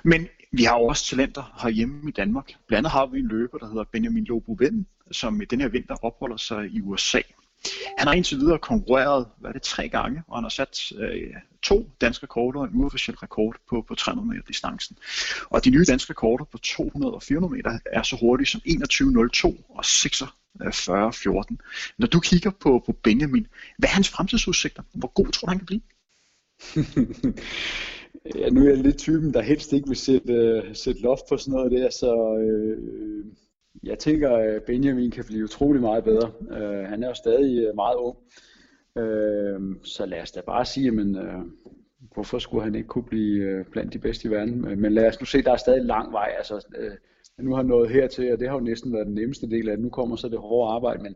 Men 0.05 0.29
vi 0.57 0.65
har 0.65 0.75
også 0.75 1.05
talenter 1.05 1.59
herhjemme 1.63 2.09
i 2.09 2.13
Danmark. 2.13 2.53
Blandt 2.67 2.79
andet 2.79 2.93
har 2.93 3.07
vi 3.07 3.19
en 3.19 3.29
løber, 3.29 3.59
der 3.59 3.67
hedder 3.67 3.85
Benjamin 3.85 4.25
Lobo 4.25 4.57
Vind, 4.59 4.85
som 5.11 5.43
i 5.43 5.45
den 5.45 5.61
her 5.61 5.69
vinter 5.69 5.95
opholder 6.05 6.37
sig 6.37 6.67
i 6.67 6.81
USA. 6.81 7.21
Han 7.99 8.07
har 8.07 8.15
indtil 8.15 8.39
videre 8.39 8.59
konkurreret, 8.59 9.29
hvad 9.39 9.51
er 9.51 9.53
det, 9.53 9.63
tre 9.63 9.89
gange, 9.89 10.23
og 10.29 10.37
han 10.37 10.45
har 10.45 10.49
sat 10.49 10.93
øh, 10.99 11.35
to 11.63 11.91
danske 12.01 12.23
rekorder 12.23 12.61
og 12.61 12.67
en 12.67 12.75
uofficiel 12.75 13.17
rekord 13.17 13.57
på, 13.69 13.85
på 13.89 13.95
300 13.95 14.29
meter 14.29 14.43
distancen. 14.49 14.99
Og 15.51 15.65
de 15.65 15.71
nye 15.71 15.85
danske 15.89 16.11
rekorder 16.11 16.45
på 16.45 16.59
200 16.59 17.15
og 17.15 17.23
400 17.23 17.57
meter 17.57 17.79
er 17.93 18.03
så 18.03 18.17
hurtige 18.17 18.47
som 18.47 18.61
21.02 18.67 19.47
og 19.69 19.85
46.14. 19.85 21.57
Når 21.99 22.07
du 22.07 22.21
kigger 22.21 22.51
på, 22.51 22.83
på 22.87 22.93
Benjamin, 22.93 23.47
hvad 23.79 23.89
er 23.89 23.93
hans 23.93 24.09
fremtidsudsigter? 24.09 24.83
Hvor 24.93 25.09
god 25.09 25.27
tror 25.27 25.47
du, 25.47 25.51
han 25.51 25.59
kan 25.59 25.67
blive? 25.67 25.81
Ja, 28.35 28.51
nu 28.51 28.61
er 28.61 28.69
jeg 28.69 28.77
lidt 28.77 28.99
typen, 28.99 29.35
der 29.35 29.43
helst 29.43 29.73
ikke 29.73 29.89
vil 29.89 29.97
sætte, 29.97 30.63
uh, 30.69 30.75
sætte 30.75 31.03
loft 31.03 31.23
på 31.29 31.37
sådan 31.37 31.53
noget 31.53 31.73
der, 31.73 31.91
så 31.91 32.15
uh, 32.15 33.25
jeg 33.83 33.99
tænker, 33.99 34.31
at 34.31 34.63
Benjamin 34.63 35.11
kan 35.11 35.25
blive 35.25 35.45
utrolig 35.45 35.81
meget 35.81 36.05
bedre. 36.05 36.31
Uh, 36.41 36.89
han 36.89 37.03
er 37.03 37.09
jo 37.09 37.15
stadig 37.15 37.75
meget 37.75 37.97
ung, 37.97 38.17
uh, 38.97 39.77
så 39.85 40.07
lad 40.07 40.23
os 40.23 40.33
da 40.33 40.41
bare 40.47 40.65
sige, 40.65 40.91
men 40.91 41.17
uh, 41.17 41.43
hvorfor 42.15 42.39
skulle 42.39 42.65
han 42.65 42.75
ikke 42.75 42.89
kunne 42.89 43.05
blive 43.05 43.61
uh, 43.61 43.67
blandt 43.67 43.93
de 43.93 43.99
bedste 43.99 44.29
i 44.29 44.31
verden? 44.31 44.81
Men 44.81 44.93
lad 44.93 45.07
os 45.07 45.21
nu 45.21 45.27
se, 45.27 45.43
der 45.43 45.53
er 45.53 45.57
stadig 45.57 45.85
lang 45.85 46.13
vej. 46.13 46.33
Altså, 46.37 46.67
uh, 46.79 47.45
nu 47.45 47.51
har 47.51 47.57
han 47.57 47.67
nået 47.67 47.91
hertil, 47.91 48.33
og 48.33 48.41
det 48.41 48.49
har 48.49 48.55
jo 48.55 48.65
næsten 48.65 48.93
været 48.93 49.07
den 49.07 49.15
nemmeste 49.15 49.51
del 49.51 49.69
af 49.69 49.77
det. 49.77 49.85
Nu 49.85 49.91
kommer 49.91 50.17
så 50.17 50.29
det 50.29 50.39
hårde 50.39 50.73
arbejde, 50.73 51.03
men 51.03 51.15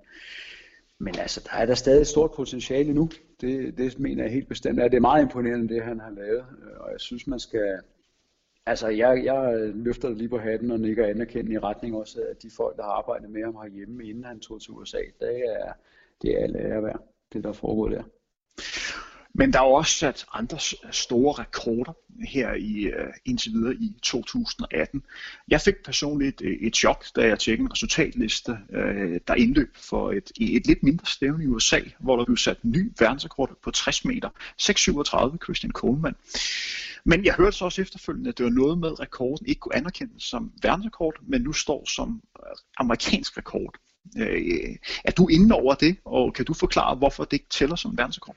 men 1.03 1.15
altså, 1.19 1.49
der 1.51 1.57
er 1.57 1.67
der 1.67 1.75
stadig 1.75 2.01
et 2.01 2.07
stort 2.07 2.31
potentiale 2.31 2.93
nu. 2.93 3.09
Det, 3.41 3.79
det 3.79 3.99
mener 3.99 4.23
jeg 4.23 4.33
helt 4.33 4.49
bestemt. 4.49 4.79
Ja, 4.79 4.85
det 4.85 4.95
er 4.95 5.01
meget 5.01 5.23
imponerende, 5.23 5.75
det 5.75 5.83
han 5.83 6.01
har 6.01 6.11
lavet. 6.11 6.45
Øh, 6.63 6.81
og 6.81 6.93
jeg 6.93 7.01
synes, 7.01 7.27
man 7.27 7.41
skal... 7.41 7.81
Altså, 8.67 8.89
jeg, 8.89 9.25
jeg 9.25 9.71
løfter 9.75 10.09
det 10.09 10.19
lige 10.19 10.29
på 10.29 10.39
hatten 10.39 10.71
og 10.71 10.81
nikker 10.81 11.07
anerkendende 11.07 11.55
i 11.55 11.59
retning 11.59 11.97
også 11.97 12.21
af 12.31 12.37
de 12.37 12.51
folk, 12.57 12.77
der 12.77 12.83
har 12.83 12.91
arbejdet 12.91 13.31
med 13.31 13.45
ham 13.45 13.57
herhjemme, 13.57 14.05
inden 14.05 14.25
han 14.25 14.41
tog 14.41 14.61
til 14.61 14.71
USA. 14.71 14.99
Det 15.21 15.45
er, 15.47 15.73
det 16.23 16.31
er 16.31 16.43
alle 16.43 16.59
værd, 16.59 17.03
det 17.33 17.45
der 17.45 17.53
foregår 17.53 17.89
der. 17.89 18.03
Men 19.35 19.53
der 19.53 19.59
er 19.59 19.65
også 19.65 19.95
sat 19.95 20.27
andre 20.33 20.59
store 20.93 21.33
rekorder 21.33 21.93
her 22.29 22.53
i 22.53 22.83
øh, 22.83 23.13
indtil 23.25 23.53
videre 23.53 23.75
i 23.75 23.95
2018. 24.03 25.03
Jeg 25.49 25.61
fik 25.61 25.75
personligt 25.85 26.43
et, 26.43 26.67
et 26.67 26.77
chok, 26.77 27.05
da 27.17 27.27
jeg 27.27 27.39
tjekkede 27.39 27.65
en 27.65 27.73
resultatliste, 27.73 28.59
øh, 28.71 29.21
der 29.29 29.35
indløb 29.35 29.77
for 29.77 30.13
et, 30.13 30.33
et 30.41 30.67
lidt 30.67 30.83
mindre 30.83 31.07
stævne 31.07 31.45
i 31.45 31.47
USA, 31.47 31.81
hvor 31.99 32.17
der 32.17 32.25
blev 32.25 32.37
sat 32.37 32.59
ny 32.63 32.93
verdensrekord 32.99 33.59
på 33.63 33.71
60 33.71 34.05
meter, 34.05 34.29
6.37 34.63 35.45
Christian 35.45 35.73
Coleman. 35.73 36.15
Men 37.05 37.25
jeg 37.25 37.35
hørte 37.35 37.57
så 37.57 37.65
også 37.65 37.83
efterfølgende, 37.83 38.31
at 38.31 38.39
det 38.39 38.45
var 38.45 38.51
noget 38.51 38.79
med, 38.79 38.89
at 38.89 39.01
rekorden 39.01 39.47
ikke 39.47 39.59
kunne 39.59 39.77
anerkendes 39.77 40.23
som 40.23 40.53
verdensrekord, 40.63 41.15
men 41.23 41.41
nu 41.43 41.53
står 41.53 41.89
som 41.89 42.23
amerikansk 42.79 43.39
rekord. 43.39 43.75
Er 45.05 45.11
du 45.17 45.29
inde 45.29 45.55
over 45.55 45.75
det, 45.75 45.97
og 46.05 46.35
kan 46.35 46.45
du 46.45 46.55
forklare, 46.55 46.97
hvorfor 46.97 47.25
det 47.25 47.33
ikke 47.33 47.49
tæller 47.51 47.77
som 47.77 47.99
verdensrekord? 47.99 48.37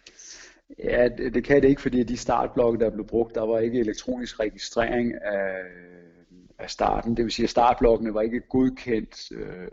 Ja, 0.79 1.07
det, 1.07 1.33
det 1.33 1.43
kan 1.43 1.61
det 1.61 1.69
ikke, 1.69 1.81
fordi 1.81 2.03
de 2.03 2.17
startblokke, 2.17 2.79
der 2.79 2.89
blev 2.89 3.07
brugt, 3.07 3.35
der 3.35 3.41
var 3.41 3.59
ikke 3.59 3.79
elektronisk 3.79 4.39
registrering 4.39 5.13
af, 5.13 5.55
af 6.59 6.69
starten. 6.69 7.17
Det 7.17 7.25
vil 7.25 7.31
sige, 7.31 7.43
at 7.43 7.49
startblokkene 7.49 8.13
var 8.13 8.21
ikke 8.21 8.39
godkendt 8.39 9.31
øh, 9.31 9.67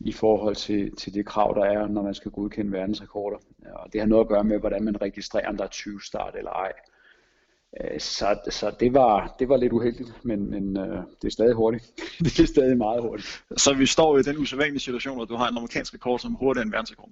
i 0.00 0.12
forhold 0.12 0.56
til, 0.56 0.96
til 0.96 1.14
det 1.14 1.26
krav, 1.26 1.54
der 1.56 1.64
er, 1.64 1.88
når 1.88 2.02
man 2.02 2.14
skal 2.14 2.30
godkende 2.30 2.72
verdensrekorder. 2.72 3.38
Og 3.72 3.92
det 3.92 4.00
har 4.00 4.08
noget 4.08 4.24
at 4.24 4.28
gøre 4.28 4.44
med, 4.44 4.58
hvordan 4.58 4.84
man 4.84 5.02
registrerer, 5.02 5.48
om 5.48 5.56
der 5.56 5.64
er 5.64 5.68
20 5.68 6.02
start 6.02 6.34
eller 6.34 6.50
ej. 6.50 6.72
Øh, 7.80 8.00
så, 8.00 8.40
så 8.50 8.76
det, 8.80 8.94
var, 8.94 9.36
det 9.38 9.48
var 9.48 9.56
lidt 9.56 9.72
uheldigt, 9.72 10.24
men, 10.24 10.50
men 10.50 10.76
øh, 10.76 11.02
det 11.22 11.28
er 11.28 11.32
stadig 11.32 11.54
hurtigt. 11.54 11.92
det 12.24 12.40
er 12.40 12.46
stadig 12.46 12.76
meget 12.76 13.02
hurtigt. 13.02 13.44
Så 13.56 13.74
vi 13.74 13.86
står 13.86 14.18
i 14.18 14.22
den 14.22 14.38
usædvanlige 14.38 14.80
situation, 14.80 15.22
at 15.22 15.28
du 15.28 15.34
har 15.34 15.48
en 15.48 15.56
amerikansk 15.56 15.94
rekord, 15.94 16.18
som 16.18 16.34
hurtigere 16.34 16.62
end 16.62 16.72
verdensrekord? 16.72 17.10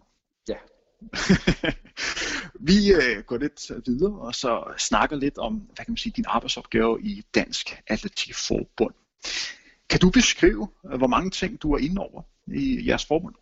Ja. 0.49 0.55
Vi 2.69 2.93
øh, 2.93 3.25
går 3.27 3.37
lidt 3.39 3.87
videre 3.87 4.19
og 4.19 4.35
så 4.35 4.75
snakker 4.79 5.17
lidt 5.17 5.39
om, 5.39 5.55
hvad 5.55 5.85
kan 5.85 5.93
man 5.93 5.97
sige, 5.97 6.13
din 6.17 6.25
arbejdsopgave 6.29 7.03
i 7.03 7.23
Dansk 7.35 7.83
Atletikforbund. 7.87 8.95
Kan 9.91 10.01
du 10.01 10.11
beskrive, 10.11 10.69
øh, 10.93 10.99
hvor 10.99 11.07
mange 11.07 11.31
ting 11.31 11.63
du 11.63 11.73
er 11.73 11.79
inde 11.79 12.01
over 12.01 12.23
i 12.47 12.87
jeres 12.87 13.07
forbund? 13.07 13.35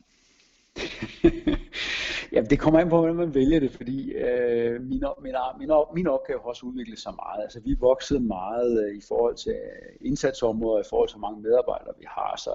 ja, 2.32 2.40
det 2.40 2.58
kommer 2.58 2.80
an 2.80 2.88
på, 2.88 2.98
hvordan 2.98 3.16
man 3.16 3.34
vælger 3.34 3.60
det, 3.60 3.70
fordi 3.70 4.12
øh, 4.12 4.80
min, 4.80 5.04
min, 5.22 5.34
min, 5.58 5.70
min 5.94 6.06
opgave 6.06 6.40
har 6.40 6.48
også 6.48 6.66
udviklet 6.66 6.98
sig 6.98 7.12
meget. 7.16 7.42
Altså, 7.42 7.60
vi 7.60 7.76
voksede 7.80 8.20
meget 8.20 8.84
øh, 8.84 8.96
i 8.96 9.02
forhold 9.08 9.36
til 9.36 9.52
øh, 9.52 9.96
indsatsområder, 10.00 10.80
i 10.80 10.88
forhold 10.90 11.08
til 11.08 11.18
mange 11.18 11.42
medarbejdere 11.42 11.94
vi 11.98 12.04
har. 12.08 12.40
Så, 12.44 12.50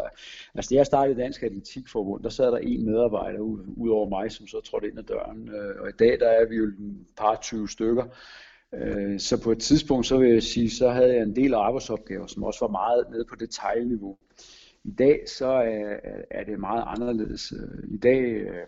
altså, 0.56 0.70
da 0.70 0.76
jeg 0.76 0.86
startede 0.86 1.22
Dansk 1.22 1.44
Atletikforbund, 1.44 2.24
der 2.24 2.30
sad 2.30 2.52
der 2.52 2.58
en 2.58 2.86
medarbejder 2.86 3.40
ud, 3.40 3.60
ud 3.78 3.90
over 3.90 4.10
mig, 4.10 4.32
som 4.32 4.48
så 4.48 4.62
trådte 4.62 4.88
ind 4.88 5.00
ad 5.00 5.04
døren. 5.04 5.50
Øh, 5.50 5.82
og 5.82 5.90
i 5.90 5.98
dag 6.00 6.20
der 6.20 6.30
er 6.30 6.46
vi 6.46 6.56
jo 6.56 6.66
en 6.66 7.08
par 7.18 7.36
20 7.42 7.70
stykker. 7.70 8.06
Øh, 8.74 9.20
så 9.20 9.42
på 9.44 9.52
et 9.52 9.60
tidspunkt, 9.60 10.08
så 10.08 10.18
vil 10.18 10.30
jeg 10.30 10.44
sige, 10.44 10.70
så 10.70 10.90
havde 10.90 11.14
jeg 11.14 11.22
en 11.22 11.36
del 11.36 11.54
arbejdsopgaver, 11.54 12.28
som 12.28 12.44
også 12.44 12.60
var 12.66 12.72
meget 12.72 13.06
nede 13.12 13.26
på 13.30 13.36
detaljniveau. 13.36 14.18
I 14.84 14.92
dag 14.92 15.24
så 15.28 15.48
er, 15.48 15.98
er 16.32 16.44
det 16.44 16.60
meget 16.60 16.84
anderledes. 16.88 17.52
Øh, 17.52 17.94
I 17.94 17.98
dag 17.98 18.22
øh, 18.22 18.68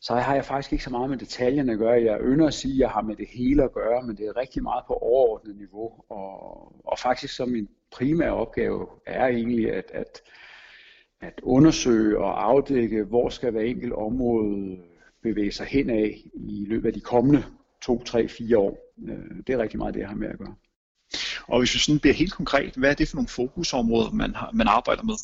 så 0.00 0.14
har 0.14 0.34
jeg 0.34 0.44
faktisk 0.44 0.72
ikke 0.72 0.84
så 0.84 0.90
meget 0.90 1.10
med 1.10 1.18
detaljerne 1.18 1.72
at 1.72 1.78
gøre. 1.78 2.02
Jeg 2.02 2.20
ønsker 2.20 2.46
at 2.46 2.54
sige, 2.54 2.74
at 2.74 2.78
jeg 2.78 2.90
har 2.90 3.02
med 3.02 3.16
det 3.16 3.28
hele 3.28 3.64
at 3.64 3.72
gøre, 3.72 4.02
men 4.06 4.16
det 4.16 4.26
er 4.26 4.36
rigtig 4.36 4.62
meget 4.62 4.84
på 4.86 4.92
overordnet 4.92 5.56
niveau. 5.56 5.92
Og, 6.08 6.86
og 6.86 6.98
faktisk 6.98 7.36
så 7.36 7.46
min 7.46 7.68
primære 7.90 8.32
opgave 8.32 8.86
er 9.06 9.26
egentlig 9.26 9.72
at, 9.72 9.90
at, 9.94 10.22
at 11.20 11.40
undersøge 11.42 12.18
og 12.18 12.44
afdække, 12.44 13.04
hvor 13.04 13.28
skal 13.28 13.50
hver 13.50 13.60
enkelt 13.60 13.92
område 13.92 14.78
bevæge 15.22 15.52
sig 15.52 15.66
hen 15.66 15.90
af 15.90 16.20
i 16.34 16.66
løbet 16.68 16.86
af 16.86 16.92
de 16.92 17.00
kommende 17.00 17.44
2, 17.82 18.02
3, 18.02 18.28
4 18.28 18.58
år. 18.58 18.78
Øh, 19.08 19.36
det 19.46 19.52
er 19.52 19.58
rigtig 19.58 19.78
meget 19.78 19.94
det, 19.94 20.00
jeg 20.00 20.08
har 20.08 20.16
med 20.16 20.28
at 20.28 20.38
gøre. 20.38 20.54
Og 21.48 21.58
hvis 21.58 21.74
vi 21.74 21.78
sådan 21.78 22.00
bliver 22.00 22.14
helt 22.14 22.32
konkret, 22.32 22.74
hvad 22.74 22.90
er 22.90 22.94
det 22.94 23.08
for 23.08 23.16
nogle 23.16 23.28
fokusområder, 23.28 24.10
man, 24.10 24.34
har, 24.34 24.50
man 24.54 24.68
arbejder 24.68 25.02
med? 25.02 25.14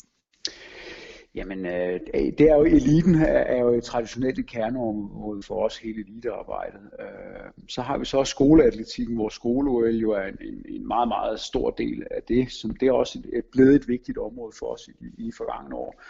Jamen, 1.35 1.65
øh, 1.65 1.99
det 2.13 2.41
er 2.41 2.55
jo, 2.55 2.63
eliten 2.63 3.15
er 3.25 3.59
jo 3.59 3.69
et 3.69 3.83
traditionelt 3.83 4.47
kerneområde 4.47 5.43
for 5.43 5.65
os 5.65 5.77
hele 5.77 6.01
elitearbejdet. 6.01 6.81
Øh, 6.99 7.65
så 7.69 7.81
har 7.81 7.97
vi 7.97 8.05
så 8.05 8.17
også 8.17 8.31
skoleatletikken, 8.31 9.15
hvor 9.15 9.29
skole 9.29 9.89
jo 9.89 10.11
er 10.11 10.23
en, 10.23 10.37
en, 10.41 10.65
en 10.69 10.87
meget, 10.87 11.07
meget 11.07 11.39
stor 11.39 11.69
del 11.69 12.03
af 12.11 12.23
det, 12.27 12.51
som 12.51 12.75
det 12.75 12.87
er 12.87 12.91
også 12.91 13.19
et, 13.33 13.45
blevet 13.51 13.75
et 13.75 13.87
vigtigt 13.87 14.17
område 14.17 14.53
for 14.59 14.65
os 14.65 14.87
i, 14.87 15.27
i 15.27 15.31
forgangne 15.37 15.75
år. 15.75 16.01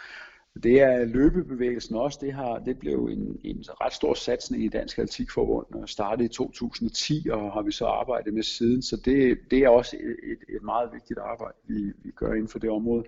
Det 0.62 0.80
er 0.80 1.04
løbebevægelsen 1.04 1.96
også. 1.96 2.18
Det, 2.22 2.32
har, 2.32 2.58
det 2.58 2.78
blev 2.78 3.04
en, 3.04 3.40
en 3.44 3.64
ret 3.68 3.92
stor 3.92 4.14
satsning 4.14 4.64
i 4.64 4.68
Dansk 4.68 4.98
Atletikforbund 4.98 5.82
og 5.82 5.88
startede 5.88 6.24
i 6.24 6.28
2010, 6.28 7.28
og 7.30 7.52
har 7.52 7.62
vi 7.62 7.72
så 7.72 7.86
arbejdet 7.86 8.34
med 8.34 8.42
siden. 8.42 8.82
Så 8.82 8.96
det, 9.04 9.38
det 9.50 9.58
er 9.58 9.68
også 9.68 9.96
et, 9.96 10.54
et 10.56 10.62
meget 10.62 10.90
vigtigt 10.92 11.18
arbejde, 11.18 11.56
vi, 11.68 11.92
vi 12.02 12.10
gør 12.10 12.32
inden 12.32 12.48
for 12.48 12.58
det 12.58 12.70
område. 12.70 13.04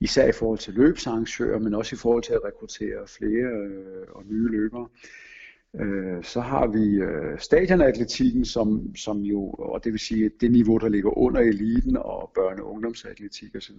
Især 0.00 0.28
i 0.28 0.32
forhold 0.32 0.58
til 0.58 0.74
løbsarrangører, 0.74 1.58
men 1.58 1.74
også 1.74 1.96
i 1.96 1.98
forhold 1.98 2.22
til 2.22 2.32
at 2.32 2.44
rekruttere 2.44 3.06
flere 3.06 3.46
øh, 3.46 4.06
og 4.08 4.24
nye 4.26 4.48
løbere. 4.48 4.88
Øh, 4.92 5.27
Øh, 5.74 6.24
så 6.24 6.40
har 6.40 6.66
vi 6.66 6.94
øh, 6.94 7.38
stadionatletikken, 7.38 8.44
som, 8.44 8.96
som 8.96 9.18
jo, 9.18 9.50
og 9.50 9.84
det 9.84 9.92
vil 9.92 10.00
sige 10.00 10.30
det 10.40 10.50
niveau, 10.50 10.78
der 10.78 10.88
ligger 10.88 11.18
under 11.18 11.40
eliten 11.40 11.96
og 11.96 12.30
børne- 12.38 12.62
og 12.62 12.72
ungdomsatletik 12.72 13.56
osv. 13.56 13.76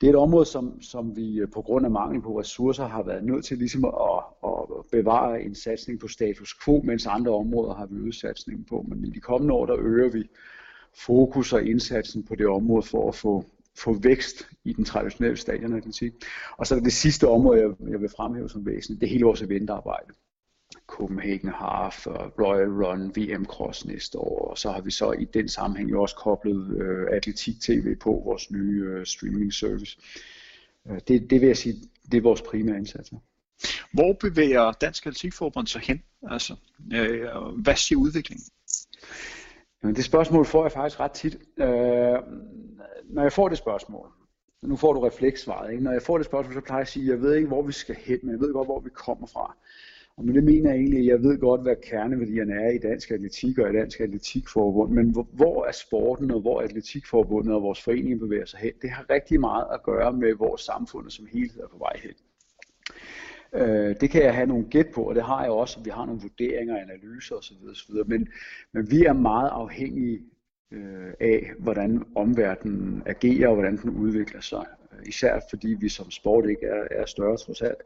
Det 0.00 0.06
er 0.06 0.10
et 0.10 0.16
område, 0.16 0.44
som, 0.46 0.82
som 0.82 1.16
vi 1.16 1.40
øh, 1.40 1.48
på 1.50 1.62
grund 1.62 1.84
af 1.84 1.90
mangel 1.90 2.22
på 2.22 2.40
ressourcer 2.40 2.86
har 2.86 3.02
været 3.02 3.24
nødt 3.24 3.44
til 3.44 3.58
ligesom 3.58 3.84
at, 3.84 4.24
at 4.44 4.84
bevare 4.92 5.42
en 5.42 5.54
satsning 5.54 6.00
på 6.00 6.08
status 6.08 6.54
quo, 6.64 6.82
mens 6.84 7.06
andre 7.06 7.32
områder 7.32 7.74
har 7.74 7.86
vi 7.86 7.96
øget 7.96 8.14
satsningen 8.14 8.64
på. 8.64 8.84
Men 8.88 9.04
i 9.04 9.10
de 9.10 9.20
kommende 9.20 9.54
år, 9.54 9.66
der 9.66 9.76
øger 9.78 10.10
vi 10.10 10.28
fokus 10.94 11.52
og 11.52 11.62
indsatsen 11.64 12.22
på 12.24 12.34
det 12.34 12.46
område 12.46 12.86
for 12.86 13.08
at 13.08 13.14
få, 13.14 13.44
få 13.78 13.92
vækst 14.02 14.48
i 14.64 14.72
den 14.72 14.84
traditionelle 14.84 15.36
stadionatletik. 15.36 16.12
Og 16.56 16.66
så 16.66 16.76
er 16.76 16.80
det 16.80 16.92
sidste 16.92 17.28
område, 17.28 17.60
jeg, 17.60 17.70
jeg 17.90 18.00
vil 18.00 18.08
fremhæve 18.16 18.48
som 18.48 18.66
væsentligt, 18.66 19.00
det 19.00 19.06
er 19.06 19.10
hele 19.10 19.24
vores 19.24 19.42
eventarbejde. 19.42 20.12
Copenhagen 20.92 21.48
Half 21.48 22.06
og 22.06 22.32
Royal 22.40 22.84
Run, 22.84 23.12
VM 23.16 23.44
Cross 23.44 23.84
næste 23.84 24.18
år, 24.18 24.48
og 24.50 24.58
så 24.58 24.70
har 24.70 24.80
vi 24.80 24.90
så 24.90 25.12
i 25.12 25.24
den 25.24 25.48
sammenhæng 25.48 25.90
jo 25.90 26.02
også 26.02 26.16
koblet 26.16 26.76
øh, 26.76 27.06
Atletik 27.10 27.60
TV 27.60 27.96
på 27.96 28.22
vores 28.24 28.50
nye 28.50 28.84
øh, 28.84 29.06
streaming 29.06 29.52
service. 29.52 29.98
Øh, 30.88 31.00
det, 31.08 31.30
det 31.30 31.40
vil 31.40 31.46
jeg 31.46 31.56
sige, 31.56 31.74
det 32.12 32.18
er 32.18 32.22
vores 32.22 32.42
primære 32.42 32.76
indsatser. 32.76 33.16
Hvor 33.92 34.12
bevæger 34.12 34.72
Dansk 34.72 35.06
Atletikforbund 35.06 35.66
sig 35.66 35.80
hen? 35.80 36.02
Altså, 36.30 36.56
øh, 36.94 37.26
hvad 37.62 37.76
siger 37.76 37.98
udviklingen? 37.98 38.44
Jamen, 39.82 39.96
det 39.96 40.04
spørgsmål 40.04 40.46
får 40.46 40.64
jeg 40.64 40.72
faktisk 40.72 41.00
ret 41.00 41.12
tit. 41.12 41.34
Øh, 41.58 41.66
når 43.04 43.22
jeg 43.22 43.32
får 43.32 43.48
det 43.48 43.58
spørgsmål, 43.58 44.08
nu 44.62 44.76
får 44.76 44.92
du 44.92 45.00
reflekssvaret, 45.00 45.70
ikke? 45.72 45.84
når 45.84 45.92
jeg 45.92 46.02
får 46.02 46.16
det 46.16 46.26
spørgsmål, 46.26 46.54
så 46.54 46.60
plejer 46.60 46.78
jeg 46.78 46.86
at 46.86 46.88
sige, 46.88 47.10
jeg 47.10 47.20
ved 47.20 47.34
ikke, 47.34 47.48
hvor 47.48 47.62
vi 47.62 47.72
skal 47.72 47.94
hen, 47.94 48.18
men 48.22 48.30
jeg 48.30 48.40
ved 48.40 48.52
godt, 48.52 48.66
hvor 48.66 48.80
vi 48.80 48.90
kommer 48.90 49.26
fra. 49.26 49.56
Og 50.16 50.24
med 50.24 50.34
det 50.34 50.44
mener 50.44 50.70
jeg 50.70 50.78
egentlig, 50.78 50.98
at 50.98 51.06
jeg 51.06 51.22
ved 51.22 51.38
godt, 51.38 51.62
hvad 51.62 51.76
kerneværdierne 51.82 52.54
er 52.54 52.70
i 52.70 52.78
dansk 52.78 53.10
atletik 53.10 53.58
og 53.58 53.70
i 53.70 53.76
dansk 53.76 54.00
atletikforbund, 54.00 54.92
men 54.92 55.10
hvor, 55.10 55.28
hvor 55.32 55.66
er 55.66 55.72
sporten 55.72 56.30
og 56.30 56.40
hvor 56.40 56.60
atletikforbundet 56.60 57.54
og 57.54 57.62
vores 57.62 57.82
forening 57.82 58.20
bevæger 58.20 58.44
sig 58.44 58.60
hen, 58.60 58.72
det 58.82 58.90
har 58.90 59.10
rigtig 59.10 59.40
meget 59.40 59.66
at 59.72 59.82
gøre 59.82 60.12
med 60.12 60.34
vores 60.34 60.60
samfund 60.60 61.10
som 61.10 61.26
helhed 61.32 61.60
er 61.62 61.68
på 61.68 61.78
vej 61.78 62.00
hen. 62.02 62.12
Øh, 63.54 63.96
det 64.00 64.10
kan 64.10 64.22
jeg 64.22 64.34
have 64.34 64.46
nogle 64.46 64.66
gæt 64.70 64.86
på, 64.94 65.02
og 65.02 65.14
det 65.14 65.22
har 65.22 65.42
jeg 65.42 65.50
også. 65.50 65.80
Vi 65.84 65.90
har 65.90 66.06
nogle 66.06 66.20
vurderinger, 66.20 66.76
analyser 66.76 67.36
osv. 67.36 67.56
osv. 67.70 67.94
Men, 68.06 68.28
men 68.72 68.90
vi 68.90 69.04
er 69.04 69.12
meget 69.12 69.50
afhængige 69.52 70.20
øh, 70.70 71.12
af, 71.20 71.50
hvordan 71.58 72.02
omverdenen 72.14 73.02
agerer 73.06 73.48
og 73.48 73.54
hvordan 73.54 73.76
den 73.76 73.90
udvikler 73.90 74.40
sig. 74.40 74.66
Øh, 74.92 75.06
især 75.08 75.40
fordi 75.50 75.76
vi 75.80 75.88
som 75.88 76.10
sport 76.10 76.50
ikke 76.50 76.66
er, 76.66 76.84
er 76.90 77.06
større 77.06 77.36
trods 77.36 77.62
alt 77.62 77.82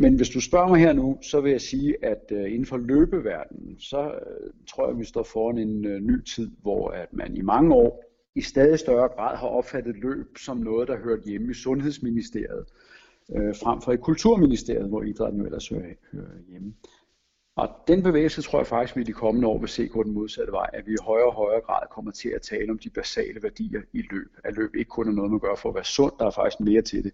men 0.00 0.16
hvis 0.16 0.28
du 0.28 0.40
spørger 0.40 0.68
mig 0.68 0.80
her 0.80 0.92
nu, 0.92 1.18
så 1.22 1.40
vil 1.40 1.50
jeg 1.50 1.60
sige, 1.60 2.04
at 2.04 2.32
øh, 2.32 2.44
inden 2.44 2.66
for 2.66 2.76
løbeverdenen, 2.76 3.78
så 3.78 4.02
øh, 4.02 4.50
tror 4.68 4.84
jeg, 4.84 4.92
at 4.92 4.98
vi 4.98 5.04
står 5.04 5.22
foran 5.22 5.58
en 5.58 5.84
øh, 5.84 6.00
ny 6.00 6.22
tid, 6.22 6.50
hvor 6.62 6.90
at 6.90 7.12
man 7.12 7.36
i 7.36 7.42
mange 7.42 7.74
år 7.74 8.04
i 8.34 8.40
stadig 8.40 8.78
større 8.78 9.08
grad 9.08 9.36
har 9.36 9.48
opfattet 9.48 9.96
løb 9.96 10.38
som 10.38 10.56
noget, 10.56 10.88
der 10.88 10.96
hørte 10.96 11.22
hjemme 11.22 11.50
i 11.50 11.54
Sundhedsministeriet, 11.54 12.64
frem 13.62 13.80
for 13.80 13.92
i 13.92 13.96
Kulturministeriet, 13.96 14.88
hvor 14.88 15.02
idrætten 15.02 15.40
jo 15.40 15.46
ellers 15.46 15.68
hører, 15.68 15.94
hører 16.12 16.38
hjemme. 16.48 16.74
Og 17.56 17.68
den 17.88 18.02
bevægelse 18.02 18.42
tror 18.42 18.58
jeg 18.58 18.66
faktisk, 18.66 18.92
at 18.92 18.96
vi 18.96 19.00
i 19.00 19.04
de 19.04 19.12
kommende 19.12 19.48
år 19.48 19.58
vil 19.58 19.68
se 19.68 19.88
gå 19.88 20.02
den 20.02 20.12
modsatte 20.12 20.52
vej, 20.52 20.70
at 20.72 20.86
vi 20.86 20.92
i 20.92 21.02
højere 21.02 21.26
og 21.26 21.34
højere 21.34 21.60
grad 21.60 21.86
kommer 21.90 22.10
til 22.10 22.28
at 22.28 22.42
tale 22.42 22.70
om 22.70 22.78
de 22.78 22.90
basale 22.90 23.42
værdier 23.42 23.82
i 23.92 24.02
løb. 24.10 24.36
At 24.44 24.54
løb 24.54 24.74
ikke 24.74 24.88
kun 24.88 25.08
er 25.08 25.12
noget, 25.12 25.30
man 25.30 25.40
gør 25.40 25.54
for 25.54 25.68
at 25.68 25.74
være 25.74 25.84
sund, 25.84 26.12
der 26.18 26.26
er 26.26 26.30
faktisk 26.30 26.60
mere 26.60 26.82
til 26.82 27.04
det. 27.04 27.12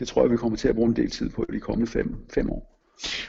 Det 0.00 0.08
tror 0.08 0.22
jeg, 0.22 0.30
vi 0.30 0.36
kommer 0.36 0.58
til 0.58 0.68
at 0.68 0.74
bruge 0.74 0.88
en 0.88 0.96
del 0.96 1.10
tid 1.10 1.30
på 1.30 1.46
i 1.48 1.52
de 1.52 1.60
kommende 1.60 1.90
fem, 1.90 2.16
fem 2.34 2.50
år. 2.50 2.76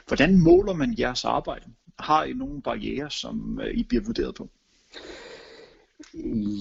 Hvordan 0.08 0.40
måler 0.40 0.74
man 0.74 0.96
jeres 1.00 1.26
arbejde? 1.26 1.66
Har 2.00 2.24
I 2.24 2.34
nogle 2.34 2.62
barriere, 2.62 3.12
som 3.12 3.60
øh, 3.64 3.74
I 3.74 3.84
bliver 3.84 4.04
vurderet 4.04 4.36
på? 4.36 4.50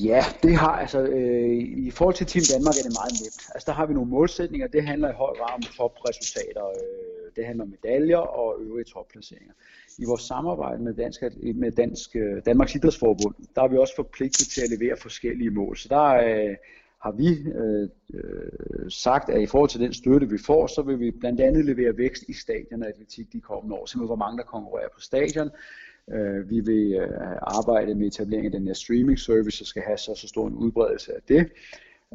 Ja, 0.04 0.24
det 0.42 0.56
har 0.56 0.72
altså 0.72 1.00
øh, 1.02 1.50
i 1.88 1.90
forhold 1.90 2.14
til 2.14 2.26
Team 2.26 2.44
Danmark 2.54 2.74
er 2.80 2.84
det 2.88 2.96
meget 3.00 3.12
nemt. 3.22 3.42
Altså 3.54 3.66
der 3.66 3.72
har 3.72 3.86
vi 3.86 3.94
nogle 3.94 4.10
målsætninger. 4.10 4.68
Det 4.68 4.86
handler 4.86 5.08
i 5.10 5.12
høj 5.12 5.32
grad 5.38 5.54
om 5.54 5.62
topresultater. 5.62 6.66
Øh, 6.66 7.36
det 7.36 7.46
handler 7.46 7.64
om 7.64 7.70
medaljer 7.70 8.22
og 8.40 8.60
øvrige 8.60 8.84
topplaceringer. 8.84 9.54
I 9.98 10.04
vores 10.04 10.22
samarbejde 10.22 10.82
med, 10.82 10.94
Dansk, 10.94 11.22
med 11.54 11.72
Dansk, 11.72 12.16
øh, 12.16 12.42
Danmarks 12.46 12.74
Idrætsforbund, 12.74 13.34
der 13.54 13.62
er 13.62 13.68
vi 13.68 13.76
også 13.76 13.94
forpligtet 13.96 14.46
til 14.48 14.62
at 14.62 14.70
levere 14.70 14.96
forskellige 14.96 15.50
mål. 15.50 15.76
Så 15.76 15.88
der 15.88 16.04
øh, 16.04 16.56
har 17.02 17.12
vi 17.12 17.28
øh, 17.50 17.88
øh, 18.14 18.90
sagt, 18.90 19.30
at 19.30 19.42
i 19.42 19.46
forhold 19.46 19.70
til 19.70 19.80
den 19.80 19.92
støtte, 19.92 20.28
vi 20.28 20.38
får, 20.38 20.66
så 20.66 20.82
vil 20.82 21.00
vi 21.00 21.10
blandt 21.10 21.40
andet 21.40 21.64
levere 21.64 21.96
vækst 21.96 22.22
i 22.28 22.32
stadion 22.32 22.82
atletik 22.82 23.32
de 23.32 23.40
kommende 23.40 23.76
år. 23.76 23.86
Simpelthen 23.86 24.06
hvor 24.06 24.24
mange 24.24 24.38
der 24.38 24.44
konkurrerer 24.44 24.88
på 24.94 25.00
stadion. 25.00 25.50
Øh, 26.12 26.50
vi 26.50 26.60
vil 26.60 26.94
øh, 26.94 27.36
arbejde 27.42 27.94
med 27.94 28.06
etablering 28.06 28.46
af 28.46 28.52
den 28.52 28.66
her 28.66 28.74
streaming 28.74 29.18
service, 29.18 29.58
der 29.58 29.64
skal 29.64 29.82
have 29.82 29.98
så, 29.98 30.14
så 30.14 30.28
stor 30.28 30.46
en 30.46 30.54
udbredelse 30.54 31.14
af 31.14 31.20
det. 31.28 31.52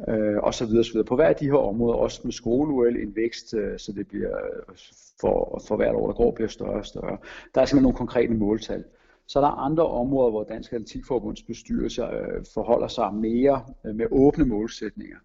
Øh, 0.08 0.36
og 0.36 0.54
så 0.54 0.66
videre, 0.66 0.84
så 0.84 0.92
videre. 0.92 1.06
På 1.06 1.16
hver 1.16 1.28
af 1.28 1.36
de 1.36 1.44
her 1.44 1.54
områder, 1.54 1.96
også 1.96 2.20
med 2.24 2.32
skole 2.32 3.02
en 3.02 3.16
vækst, 3.16 3.54
øh, 3.54 3.78
så 3.78 3.92
det 3.92 4.08
bliver 4.08 4.36
øh, 4.36 4.76
for, 5.20 5.62
for 5.68 5.76
hvert 5.76 5.94
år, 5.94 6.06
der 6.06 6.14
går, 6.14 6.30
bliver 6.30 6.48
større 6.48 6.78
og 6.78 6.86
større. 6.86 7.16
Der 7.54 7.60
er 7.60 7.64
simpelthen 7.64 7.82
nogle 7.82 7.96
konkrete 7.96 8.34
måltal. 8.34 8.84
Så 9.28 9.38
er 9.38 9.44
der 9.44 9.50
andre 9.50 9.86
områder, 9.86 10.30
hvor 10.30 10.44
Dansk 10.44 10.72
Atletikforbunds 10.72 11.42
bestyrelse 11.42 12.02
øh, 12.02 12.44
forholder 12.54 12.88
sig 12.88 13.14
mere 13.14 13.64
øh, 13.86 13.94
med 13.94 14.06
åbne 14.10 14.44
målsætninger. 14.44 15.18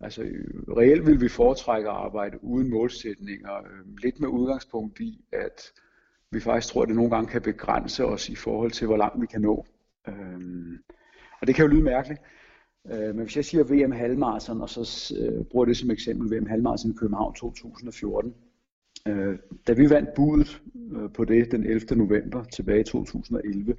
Altså 0.00 0.22
øh, 0.22 0.62
reelt 0.76 1.06
vil 1.06 1.20
vi 1.20 1.28
foretrække 1.28 1.88
at 1.88 1.96
arbejde 1.96 2.44
uden 2.44 2.70
målsætninger, 2.70 3.56
øh, 3.56 3.96
lidt 4.02 4.20
med 4.20 4.28
udgangspunkt 4.28 5.00
i, 5.00 5.24
at 5.32 5.72
vi 6.30 6.40
faktisk 6.40 6.72
tror, 6.72 6.82
at 6.82 6.88
det 6.88 6.96
nogle 6.96 7.10
gange 7.10 7.30
kan 7.30 7.42
begrænse 7.42 8.04
os 8.04 8.28
i 8.28 8.34
forhold 8.34 8.70
til, 8.70 8.86
hvor 8.86 8.96
langt 8.96 9.20
vi 9.20 9.26
kan 9.26 9.40
nå. 9.40 9.66
Øhm, 10.08 10.78
og 11.40 11.46
det 11.46 11.54
kan 11.54 11.64
jo 11.64 11.70
lyde 11.70 11.82
mærkeligt, 11.82 12.20
øh, 12.86 13.14
men 13.14 13.18
hvis 13.18 13.36
jeg 13.36 13.44
siger 13.44 13.64
VM 13.64 13.92
halvmarathon, 13.92 14.60
og 14.60 14.68
så 14.68 15.14
øh, 15.20 15.44
bruger 15.44 15.64
det 15.64 15.76
som 15.76 15.90
eksempel 15.90 16.38
VM 16.38 16.46
halvmarathon 16.46 16.90
i 16.90 16.94
København 16.94 17.34
2014, 17.34 18.34
Øh, 19.06 19.38
da 19.66 19.72
vi 19.72 19.90
vandt 19.90 20.14
budet 20.14 20.62
øh, 20.96 21.12
på 21.14 21.24
det 21.24 21.52
den 21.52 21.64
11. 21.64 21.96
november 21.96 22.44
tilbage 22.44 22.80
i 22.80 22.84
2011, 22.84 23.74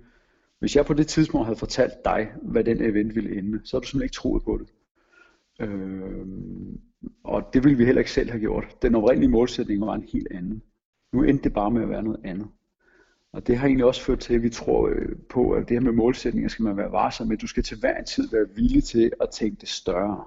hvis 0.60 0.76
jeg 0.76 0.86
på 0.86 0.94
det 0.94 1.08
tidspunkt 1.08 1.46
havde 1.46 1.60
fortalt 1.60 2.06
dig, 2.06 2.32
hvad 2.42 2.64
den 2.64 2.82
event 2.82 3.16
ville 3.16 3.38
ende 3.38 3.50
med, 3.50 3.60
så 3.64 3.76
havde 3.76 3.84
du 3.84 3.88
simpelthen 3.88 4.06
ikke 4.06 4.14
troet 4.14 4.44
på 4.44 4.58
det. 4.58 4.70
Øh, 5.68 6.28
og 7.24 7.50
det 7.54 7.64
ville 7.64 7.78
vi 7.78 7.86
heller 7.86 8.00
ikke 8.00 8.12
selv 8.12 8.30
have 8.30 8.40
gjort. 8.40 8.78
Den 8.82 8.96
oprindelige 8.96 9.32
målsætning 9.32 9.82
var 9.82 9.94
en 9.94 10.06
helt 10.14 10.28
anden. 10.32 10.62
Nu 11.14 11.24
endte 11.24 11.44
det 11.44 11.54
bare 11.54 11.72
med 11.72 11.82
at 11.82 11.90
være 11.90 12.04
noget 12.04 12.20
andet. 12.24 12.48
Og 13.34 13.48
det 13.48 13.58
har 13.58 13.68
egentlig 13.68 13.86
også 13.86 14.02
ført 14.02 14.20
til, 14.20 14.34
at 14.34 14.44
vi 14.44 14.50
tror 14.50 14.88
øh, 14.88 15.16
på, 15.30 15.52
at 15.52 15.70
det 15.70 15.76
her 15.76 15.82
med 15.82 15.92
målsætninger 15.92 16.50
skal 16.50 16.64
man 16.64 16.78
være 16.78 16.92
varsom 16.92 17.28
med. 17.28 17.38
Du 17.38 17.48
skal 17.48 17.64
til 17.64 17.80
hver 17.80 17.98
en 17.98 18.06
tid 18.06 18.30
være 18.32 18.46
villig 18.56 18.84
til 18.84 19.12
at 19.22 19.30
tænke 19.30 19.58
det 19.62 19.70
større. 19.70 20.24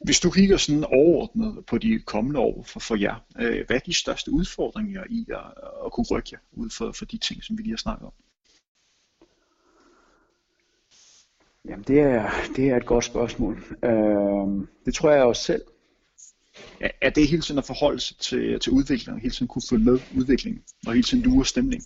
Hvis 0.00 0.20
du 0.20 0.30
kigger 0.30 0.56
sådan 0.56 0.84
overordnet 0.84 1.66
på 1.66 1.78
de 1.78 1.98
kommende 1.98 2.40
år 2.40 2.62
for, 2.62 2.80
for 2.80 2.96
jer, 2.96 3.24
øh, 3.38 3.66
hvad 3.66 3.76
er 3.76 3.80
de 3.80 3.94
største 3.94 4.30
udfordringer 4.30 5.04
i 5.10 5.26
at, 5.28 5.64
at 5.86 5.92
kunne 5.92 6.06
rykke 6.10 6.28
jer 6.32 6.38
ud 6.52 6.70
for, 6.70 6.92
for 6.92 7.04
de 7.04 7.18
ting, 7.18 7.44
som 7.44 7.58
vi 7.58 7.62
lige 7.62 7.72
har 7.72 7.76
snakket 7.76 8.06
om? 8.06 8.12
Jamen 11.68 11.84
det 11.84 12.00
er, 12.00 12.30
det 12.56 12.68
er 12.68 12.76
et 12.76 12.86
godt 12.86 13.04
spørgsmål. 13.04 13.64
Øh, 13.84 14.66
det 14.86 14.94
tror 14.94 15.10
jeg 15.10 15.24
også 15.24 15.42
selv. 15.42 15.62
Er, 16.80 16.90
er 17.00 17.10
det 17.10 17.28
hele 17.28 17.42
tiden 17.42 17.58
at 17.58 17.64
forholde 17.64 18.00
sig 18.00 18.16
til, 18.16 18.60
til 18.60 18.72
udviklingen, 18.72 19.20
hele 19.20 19.34
tiden 19.34 19.48
kunne 19.48 19.62
følge 19.70 19.84
med 19.84 20.00
udviklingen, 20.16 20.62
og 20.86 20.92
hele 20.92 21.02
tiden 21.02 21.22
lure 21.22 21.46
stemning? 21.46 21.82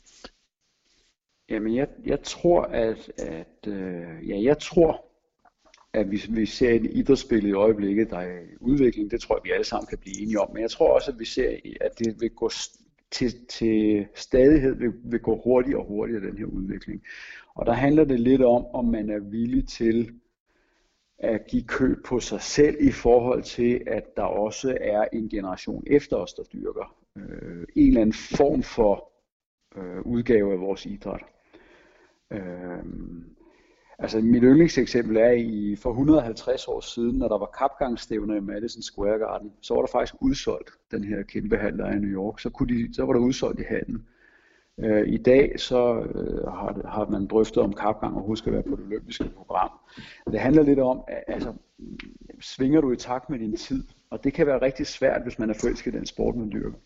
Jamen 1.48 1.76
jeg, 1.76 1.88
jeg 2.06 2.22
tror, 2.22 2.62
at, 2.62 3.12
at 3.18 3.66
øh, 3.66 4.28
ja, 4.28 4.42
jeg 4.42 4.58
tror, 4.58 5.04
at 5.94 6.10
vi, 6.10 6.22
vi 6.30 6.46
ser 6.46 6.70
et 6.70 6.90
idrætsspil 6.92 7.46
i 7.46 7.52
øjeblikket, 7.52 8.10
der 8.10 8.18
er 8.18 8.40
i 8.40 8.56
udvikling. 8.60 9.10
Det 9.10 9.20
tror 9.20 9.36
jeg, 9.36 9.44
vi 9.44 9.50
alle 9.50 9.64
sammen 9.64 9.86
kan 9.86 9.98
blive 9.98 10.20
enige 10.22 10.40
om. 10.40 10.52
Men 10.52 10.62
jeg 10.62 10.70
tror 10.70 10.94
også, 10.94 11.10
at 11.10 11.18
vi 11.18 11.24
ser, 11.24 11.56
at 11.80 11.98
det 11.98 12.20
vil 12.20 12.30
gå 12.30 12.50
til, 13.10 13.46
til 13.46 14.06
stadighed 14.14 14.74
vil, 14.74 14.92
vil 15.04 15.20
gå 15.20 15.40
hurtigere 15.44 15.80
og 15.80 15.86
hurtigere, 15.86 16.26
den 16.26 16.38
her 16.38 16.46
udvikling. 16.46 17.02
Og 17.54 17.66
der 17.66 17.72
handler 17.72 18.04
det 18.04 18.20
lidt 18.20 18.42
om, 18.42 18.66
om 18.66 18.84
man 18.84 19.10
er 19.10 19.18
villig 19.18 19.68
til 19.68 20.12
at 21.18 21.46
give 21.46 21.62
køb 21.62 22.04
på 22.04 22.20
sig 22.20 22.40
selv 22.40 22.76
i 22.80 22.90
forhold 22.90 23.42
til, 23.42 23.82
at 23.86 24.16
der 24.16 24.22
også 24.22 24.78
er 24.80 25.04
en 25.12 25.28
generation 25.28 25.84
efter 25.86 26.16
os, 26.16 26.34
der 26.34 26.42
dyrker 26.52 26.96
øh, 27.16 27.66
en 27.76 27.88
eller 27.88 28.00
anden 28.00 28.12
form 28.12 28.62
for 28.62 29.12
øh, 29.76 30.06
udgave 30.06 30.52
af 30.52 30.60
vores 30.60 30.86
idræt. 30.86 31.22
Øh, 32.30 32.84
Altså 33.98 34.20
mit 34.20 34.42
yndlingseksempel 34.42 35.16
er 35.16 35.30
i 35.30 35.76
for 35.76 35.90
150 35.90 36.68
år 36.68 36.80
siden, 36.80 37.18
når 37.18 37.28
der 37.28 37.38
var 37.38 37.50
kapgangsstævner 37.58 38.36
i 38.36 38.40
Madison 38.40 38.82
Square 38.82 39.18
Garden, 39.18 39.52
så 39.60 39.74
var 39.74 39.80
der 39.80 39.88
faktisk 39.92 40.14
udsolgt 40.20 40.70
den 40.90 41.04
her 41.04 41.22
kæmpe 41.22 41.56
handler 41.56 41.90
i 41.90 41.98
New 41.98 42.10
York. 42.10 42.40
Så, 42.40 42.50
kunne 42.50 42.74
de, 42.74 42.94
så 42.94 43.04
var 43.04 43.12
der 43.12 43.20
udsolgt 43.20 43.60
i 43.60 43.64
handen. 43.68 44.06
Øh, 44.78 45.08
I 45.08 45.16
dag 45.16 45.60
så 45.60 46.00
øh, 46.00 46.52
har, 46.52 46.88
har 46.88 47.06
man 47.10 47.26
drøftet 47.26 47.62
om 47.62 47.72
kapgang 47.72 48.16
og 48.16 48.22
husker 48.22 48.46
at 48.46 48.52
være 48.52 48.62
på 48.62 48.76
det 48.76 48.86
olympiske 48.86 49.30
program. 49.36 49.70
Det 50.30 50.40
handler 50.40 50.62
lidt 50.62 50.78
om, 50.78 51.00
at, 51.08 51.24
altså, 51.26 51.52
svinger 52.40 52.80
du 52.80 52.92
i 52.92 52.96
takt 52.96 53.30
med 53.30 53.38
din 53.38 53.56
tid, 53.56 53.84
og 54.10 54.24
det 54.24 54.32
kan 54.32 54.46
være 54.46 54.62
rigtig 54.62 54.86
svært, 54.86 55.22
hvis 55.22 55.38
man 55.38 55.50
er 55.50 55.54
forelsket 55.54 55.94
i 55.94 55.98
den 55.98 56.06
sport, 56.06 56.36
man 56.36 56.52
dyrker. 56.52 56.78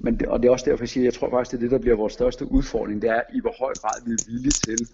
Men 0.00 0.20
det, 0.20 0.28
og 0.28 0.42
det 0.42 0.48
er 0.48 0.52
også 0.52 0.70
derfor, 0.70 0.84
jeg 0.84 0.88
siger, 0.88 1.02
at 1.02 1.04
jeg 1.04 1.14
tror 1.14 1.30
faktisk, 1.30 1.50
det 1.50 1.56
er 1.56 1.60
det, 1.60 1.70
der 1.70 1.78
bliver 1.78 1.96
vores 1.96 2.12
største 2.12 2.52
udfordring, 2.52 3.02
det 3.02 3.10
er 3.10 3.22
i 3.34 3.40
hvor 3.40 3.54
høj 3.58 3.74
grad 3.74 4.00
vi 4.06 4.12
er 4.12 4.18
villige 4.26 4.52
til 4.52 4.88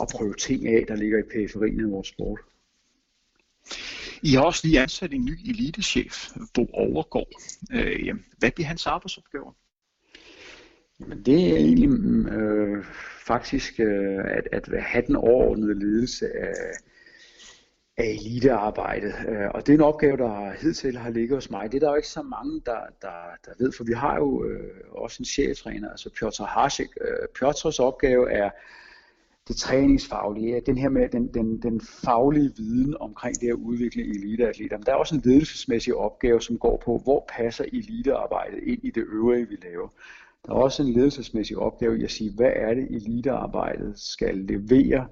at 0.00 0.08
prøve 0.08 0.34
ting 0.34 0.66
af, 0.66 0.84
der 0.88 0.96
ligger 0.96 1.18
i 1.18 1.22
periferien 1.32 1.80
af 1.80 1.90
vores 1.90 2.08
sport. 2.08 2.40
I 4.22 4.34
har 4.34 4.42
også 4.42 4.66
lige 4.66 4.80
ansat 4.80 5.12
en 5.12 5.24
ny 5.24 5.38
elitechef, 5.48 6.30
Bo 6.54 6.66
Overgaard. 6.72 7.28
Øh, 7.72 8.14
hvad 8.38 8.50
bliver 8.50 8.66
hans 8.66 8.86
arbejdsopgaver? 8.86 9.52
Jamen, 11.00 11.22
det 11.22 11.52
er 11.52 11.56
egentlig 11.56 11.88
øh, 12.32 12.84
faktisk 13.26 13.80
øh, 13.80 14.18
at, 14.24 14.48
at 14.52 14.82
have 14.82 15.04
den 15.06 15.16
overordnede 15.16 15.78
ledelse 15.78 16.26
af, 16.36 16.54
af 17.96 18.04
elitearbejdet. 18.04 19.14
Øh, 19.28 19.48
og 19.54 19.66
det 19.66 19.72
er 19.72 19.76
en 19.76 19.84
opgave, 19.84 20.16
der 20.16 20.52
hidtil 20.62 20.98
har 20.98 21.10
ligget 21.10 21.36
hos 21.36 21.50
mig. 21.50 21.72
Det 21.72 21.76
er 21.76 21.86
der 21.86 21.90
jo 21.90 21.96
ikke 21.96 22.08
så 22.08 22.22
mange, 22.22 22.60
der, 22.66 22.80
der, 23.02 23.18
der 23.44 23.50
ved, 23.58 23.72
for 23.72 23.84
vi 23.84 23.92
har 23.92 24.16
jo 24.16 24.44
øh, 24.44 24.70
også 24.90 25.16
en 25.20 25.24
cheftræner, 25.24 25.90
altså 25.90 26.10
Piotr 26.18 26.42
Hasek. 26.42 26.88
Øh, 27.00 27.28
Piotr's 27.38 27.80
opgave 27.80 28.32
er 28.32 28.50
det 29.48 29.56
træningsfaglige, 29.56 30.62
den 30.66 30.78
her 30.78 30.88
med 30.88 31.08
den, 31.08 31.34
den, 31.34 31.62
den 31.62 31.80
faglige 31.80 32.52
viden 32.56 32.96
omkring 33.00 33.40
det 33.40 33.48
at 33.48 33.54
udvikle 33.54 34.02
eliteatleter. 34.02 34.76
Men 34.78 34.86
der 34.86 34.92
er 34.92 34.96
også 34.96 35.14
en 35.14 35.22
ledelsesmæssig 35.24 35.94
opgave, 35.94 36.40
som 36.40 36.58
går 36.58 36.82
på, 36.84 36.98
hvor 37.04 37.28
passer 37.36 37.64
elitearbejdet 37.64 38.60
ind 38.62 38.84
i 38.84 38.90
det 38.90 39.04
øvrige, 39.12 39.48
vi 39.48 39.56
laver. 39.62 39.88
Der 40.46 40.52
er 40.52 40.56
også 40.56 40.82
en 40.82 40.92
ledelsesmæssig 40.92 41.56
opgave 41.56 42.00
i 42.00 42.04
at 42.04 42.10
sige, 42.10 42.32
hvad 42.36 42.52
er 42.56 42.74
det 42.74 42.90
elitearbejdet 42.90 43.98
skal 43.98 44.36
levere 44.36 45.06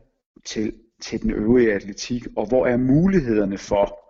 til, 0.44 0.72
til 1.00 1.22
den 1.22 1.30
øvrige 1.30 1.72
atletik, 1.72 2.26
og 2.36 2.48
hvor 2.48 2.66
er 2.66 2.76
mulighederne 2.76 3.58
for 3.58 4.00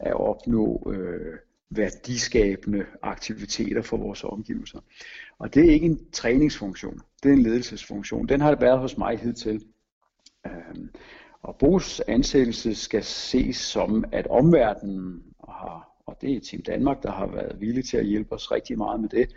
at 0.00 0.14
opnå 0.14 0.92
øh, 0.94 1.38
værdiskabende 1.70 2.86
aktiviteter 3.02 3.82
for 3.82 3.96
vores 3.96 4.24
omgivelser. 4.24 4.80
Og 5.38 5.54
det 5.54 5.66
er 5.68 5.72
ikke 5.72 5.86
en 5.86 6.10
træningsfunktion, 6.12 7.00
det 7.22 7.28
er 7.28 7.32
en 7.32 7.42
ledelsesfunktion. 7.42 8.28
Den 8.28 8.40
har 8.40 8.50
det 8.50 8.60
været 8.60 8.78
hos 8.78 8.98
mig 8.98 9.18
hidtil. 9.18 9.64
Øhm, 10.46 10.90
og 11.42 11.56
Bo's 11.62 12.00
ansættelse 12.08 12.74
skal 12.74 13.04
ses 13.04 13.56
som, 13.56 14.04
at 14.12 14.26
omverdenen, 14.26 15.22
har, 15.48 16.02
og 16.06 16.16
det 16.20 16.36
er 16.36 16.40
Team 16.40 16.62
Danmark, 16.62 17.02
der 17.02 17.10
har 17.10 17.26
været 17.26 17.60
villig 17.60 17.84
til 17.84 17.96
at 17.96 18.06
hjælpe 18.06 18.32
os 18.32 18.52
rigtig 18.52 18.78
meget 18.78 19.00
med 19.00 19.08
det, 19.08 19.28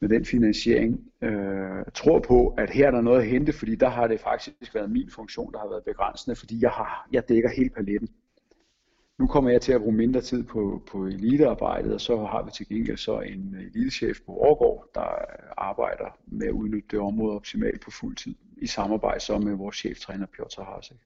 med 0.00 0.08
den 0.08 0.24
finansiering, 0.24 1.00
øh, 1.22 1.84
tror 1.94 2.18
på, 2.18 2.54
at 2.58 2.70
her 2.70 2.86
er 2.86 2.90
der 2.90 3.00
noget 3.00 3.20
at 3.20 3.26
hente, 3.26 3.52
fordi 3.52 3.74
der 3.74 3.88
har 3.88 4.06
det 4.06 4.20
faktisk 4.20 4.74
været 4.74 4.90
min 4.90 5.10
funktion, 5.10 5.52
der 5.52 5.58
har 5.58 5.68
været 5.68 5.84
begrænsende, 5.84 6.36
fordi 6.36 6.62
jeg, 6.62 6.70
har, 6.70 7.08
jeg 7.12 7.28
dækker 7.28 7.50
hele 7.56 7.70
paletten. 7.70 8.08
nu 9.18 9.26
kommer 9.26 9.50
jeg 9.50 9.60
til 9.60 9.72
at 9.72 9.80
bruge 9.80 9.96
mindre 9.96 10.20
tid 10.20 10.42
på, 10.42 10.82
på 10.90 11.06
elitearbejdet, 11.06 11.94
og 11.94 12.00
så 12.00 12.16
har 12.16 12.42
vi 12.42 12.50
til 12.50 12.68
gengæld 12.68 12.96
så 12.96 13.20
en 13.20 13.56
elitechef 13.74 14.20
på 14.26 14.32
Årgård, 14.32 14.90
der 14.94 15.08
arbejder 15.56 16.18
med 16.26 16.46
at 16.46 16.52
udnytte 16.52 16.88
det 16.90 16.98
område 16.98 17.36
optimalt 17.36 17.80
på 17.80 17.90
fuld 17.90 18.16
tid, 18.16 18.34
i 18.56 18.66
samarbejde 18.66 19.20
så 19.20 19.38
med 19.38 19.54
vores 19.54 19.76
cheftræner 19.76 20.26
Piotr 20.26 20.62
Hasek. 20.62 20.96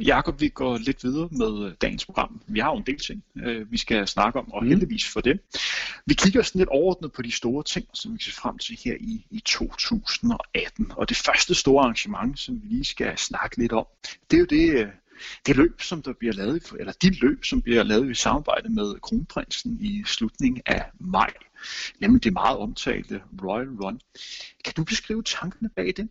Jakob, 0.00 0.40
vi 0.40 0.48
går 0.48 0.78
lidt 0.78 1.04
videre 1.04 1.28
med 1.30 1.76
dagens 1.76 2.06
program. 2.06 2.42
Vi 2.46 2.58
har 2.58 2.70
jo 2.70 2.76
en 2.76 2.86
del 2.86 2.98
ting, 2.98 3.24
øh, 3.36 3.72
vi 3.72 3.78
skal 3.78 4.06
snakke 4.06 4.38
om, 4.38 4.52
og 4.52 4.62
mm. 4.62 4.68
heldigvis 4.68 5.12
for 5.12 5.20
det. 5.20 5.40
Vi 6.06 6.14
kigger 6.14 6.42
sådan 6.42 6.58
lidt 6.58 6.68
overordnet 6.68 7.12
på 7.12 7.22
de 7.22 7.30
store 7.30 7.62
ting, 7.62 7.86
som 7.94 8.14
vi 8.14 8.22
ser 8.22 8.32
frem 8.32 8.58
til 8.58 8.78
her 8.84 8.94
i, 9.00 9.26
i 9.30 9.40
2018. 9.40 10.92
Og 10.96 11.08
det 11.08 11.16
første 11.16 11.54
store 11.54 11.82
arrangement, 11.82 12.38
som 12.38 12.62
vi 12.62 12.68
lige 12.68 12.84
skal 12.84 13.18
snakke 13.18 13.56
lidt 13.56 13.72
om, 13.72 13.86
det 14.30 14.36
er 14.36 14.40
jo 14.40 14.46
det, 14.46 14.80
øh, 14.80 14.88
det 15.46 15.56
løb, 15.56 15.80
som 15.80 16.02
der 16.02 16.12
bliver 16.12 16.34
lavet, 16.34 16.72
eller 16.78 16.92
de 17.02 17.10
løb, 17.20 17.44
som 17.44 17.62
bliver 17.62 17.82
lavet 17.82 18.10
i 18.10 18.14
samarbejde 18.14 18.68
med 18.68 19.00
kronprinsen 19.00 19.78
i 19.80 20.02
slutningen 20.06 20.62
af 20.66 20.84
maj, 21.00 21.32
nemlig 22.00 22.24
det 22.24 22.32
meget 22.32 22.58
omtalte 22.58 23.22
Royal 23.42 23.68
Run. 23.68 24.00
Kan 24.64 24.74
du 24.76 24.84
beskrive 24.84 25.22
tankene 25.22 25.68
bag 25.68 25.94
det? 25.96 26.08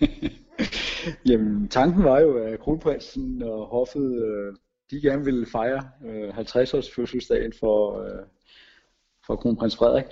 Jamen, 1.28 1.68
tanken 1.68 2.04
var 2.04 2.20
jo, 2.20 2.36
at 2.36 2.60
kronprinsen 2.60 3.42
og 3.42 3.66
hoffet, 3.66 4.22
øh, 4.24 4.54
de 4.90 5.00
gerne 5.00 5.24
ville 5.24 5.46
fejre 5.46 5.88
øh, 6.06 6.38
50-års 6.38 6.94
fødselsdagen 6.94 7.52
for, 7.60 8.00
for 9.26 9.36
kronprins 9.36 9.76
Frederik. 9.76 10.04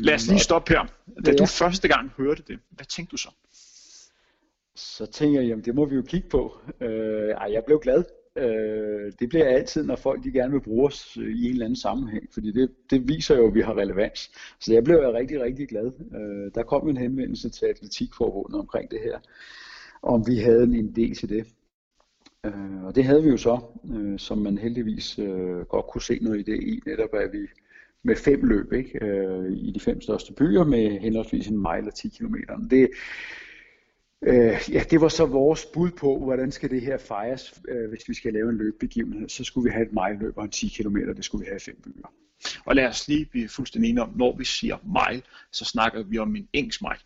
Lad 0.00 0.14
os 0.14 0.28
lige 0.28 0.40
stoppe 0.40 0.72
her. 0.72 0.86
Da 1.24 1.30
ja. 1.30 1.36
du 1.36 1.46
første 1.46 1.88
gang 1.88 2.10
hørte 2.16 2.42
det, 2.48 2.58
hvad 2.70 2.86
tænkte 2.86 3.12
du 3.12 3.16
så? 3.16 3.28
Så 4.76 5.06
tænker 5.06 5.40
jeg, 5.40 5.48
jamen 5.48 5.64
det 5.64 5.74
må 5.74 5.84
vi 5.84 5.96
jo 5.96 6.02
kigge 6.02 6.28
på. 6.28 6.56
Øh, 6.80 7.28
ej, 7.28 7.52
jeg 7.52 7.62
blev 7.66 7.80
glad. 7.80 8.04
Øh, 8.36 9.12
det 9.20 9.28
bliver 9.28 9.48
altid, 9.48 9.84
når 9.84 9.96
folk 9.96 10.24
de 10.24 10.32
gerne 10.32 10.52
vil 10.52 10.60
bruge 10.60 10.86
os 10.86 11.16
i 11.16 11.44
en 11.44 11.52
eller 11.52 11.64
anden 11.64 11.76
sammenhæng, 11.76 12.24
fordi 12.34 12.52
det, 12.52 12.70
det 12.90 13.08
viser 13.08 13.36
jo, 13.36 13.46
at 13.46 13.54
vi 13.54 13.60
har 13.60 13.76
relevans. 13.76 14.30
Så 14.60 14.72
jeg 14.72 14.84
blev 14.84 14.98
rigtig, 14.98 15.42
rigtig 15.42 15.68
glad. 15.68 15.92
Øh, 16.14 16.50
der 16.54 16.62
kom 16.62 16.88
en 16.88 16.96
henvendelse 16.96 17.48
til 17.48 17.66
Atletikforbundet 17.66 18.60
omkring 18.60 18.90
det 18.90 19.00
her, 19.04 19.18
om 20.02 20.26
vi 20.26 20.38
havde 20.38 20.62
en 20.62 20.88
idé 20.88 21.14
til 21.20 21.28
det. 21.28 21.46
Øh, 22.44 22.84
og 22.84 22.94
det 22.94 23.04
havde 23.04 23.22
vi 23.22 23.28
jo 23.28 23.36
så, 23.36 23.60
øh, 23.94 24.18
som 24.18 24.38
man 24.38 24.58
heldigvis 24.58 25.18
øh, 25.18 25.60
godt 25.60 25.86
kunne 25.86 26.02
se 26.02 26.18
noget 26.22 26.38
i 26.38 26.42
det 26.42 26.62
i, 26.62 26.80
netop 26.86 27.14
at 27.14 27.32
vi 27.32 27.46
med 28.02 28.16
fem 28.16 28.44
løb 28.44 28.72
ikke, 28.72 29.04
øh, 29.04 29.52
i 29.52 29.70
de 29.70 29.80
fem 29.80 30.00
største 30.00 30.32
byer 30.32 30.64
med 30.64 31.00
henholdsvis 31.00 31.46
en 31.46 31.56
mile 31.56 31.86
og 31.86 31.94
10 31.94 32.08
km. 32.08 32.34
Det, 32.70 32.88
Øh, 34.26 34.60
ja, 34.70 34.82
det 34.90 35.00
var 35.00 35.08
så 35.08 35.26
vores 35.26 35.66
bud 35.66 35.90
på, 35.90 36.18
hvordan 36.18 36.52
skal 36.52 36.70
det 36.70 36.80
her 36.82 36.98
fejres, 36.98 37.62
øh, 37.68 37.88
hvis 37.88 38.08
vi 38.08 38.14
skal 38.14 38.32
lave 38.32 38.50
en 38.50 38.56
løbbegivenhed. 38.56 39.28
Så 39.28 39.44
skulle 39.44 39.64
vi 39.64 39.72
have 39.72 39.86
et 39.86 39.92
mile-løb 39.92 40.38
og 40.38 40.44
en 40.44 40.50
10 40.50 40.68
km, 40.68 40.96
det 40.96 41.24
skulle 41.24 41.44
vi 41.44 41.48
have 41.48 41.56
i 41.56 41.60
fem 41.60 41.80
byer. 41.84 42.12
Og 42.64 42.74
lad 42.76 42.86
os 42.86 43.08
lige 43.08 43.26
blive 43.26 43.48
fuldstændig 43.48 43.90
enige 43.90 44.02
om, 44.02 44.12
når 44.16 44.36
vi 44.36 44.44
siger 44.44 44.76
mile, 44.84 45.22
så 45.52 45.64
snakker 45.64 46.02
vi 46.02 46.18
om 46.18 46.36
en 46.36 46.48
engelsk 46.52 46.82
mile. 46.82 47.00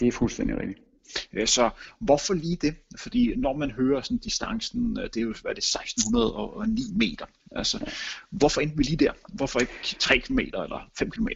Det 0.00 0.08
er 0.08 0.12
fuldstændig 0.12 0.58
rigtigt. 0.58 0.87
Øh, 1.32 1.46
så 1.46 1.70
hvorfor 1.98 2.34
lige 2.34 2.56
det? 2.56 2.74
Fordi 2.96 3.34
når 3.36 3.52
man 3.52 3.70
hører 3.70 4.02
sådan 4.02 4.18
distancen, 4.18 4.98
øh, 4.98 5.04
det 5.04 5.16
er 5.16 5.20
jo 5.20 5.34
hvad 5.42 5.50
er 5.50 5.54
det, 5.54 5.64
1609 5.64 6.82
meter. 6.96 7.26
Altså, 7.52 7.92
hvorfor 8.30 8.60
endte 8.60 8.76
vi 8.76 8.82
lige 8.82 8.96
der? 8.96 9.12
Hvorfor 9.28 9.60
ikke 9.60 9.96
3 9.98 10.18
km 10.18 10.38
eller 10.38 10.90
5 10.98 11.10
km? 11.10 11.28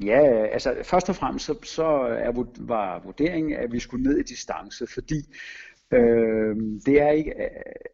Ja, 0.00 0.46
altså 0.46 0.76
først 0.84 1.08
og 1.08 1.16
fremmest 1.16 1.46
så, 1.46 1.54
så 1.62 1.84
er, 1.84 2.44
var 2.58 3.00
vurderingen, 3.04 3.52
at 3.52 3.72
vi 3.72 3.80
skulle 3.80 4.04
ned 4.04 4.18
i 4.18 4.22
distance, 4.22 4.86
fordi 4.86 5.26
øh, 5.92 6.56
det 6.86 7.00
er 7.00 7.10
ikke 7.10 7.30
øh, 7.30 7.48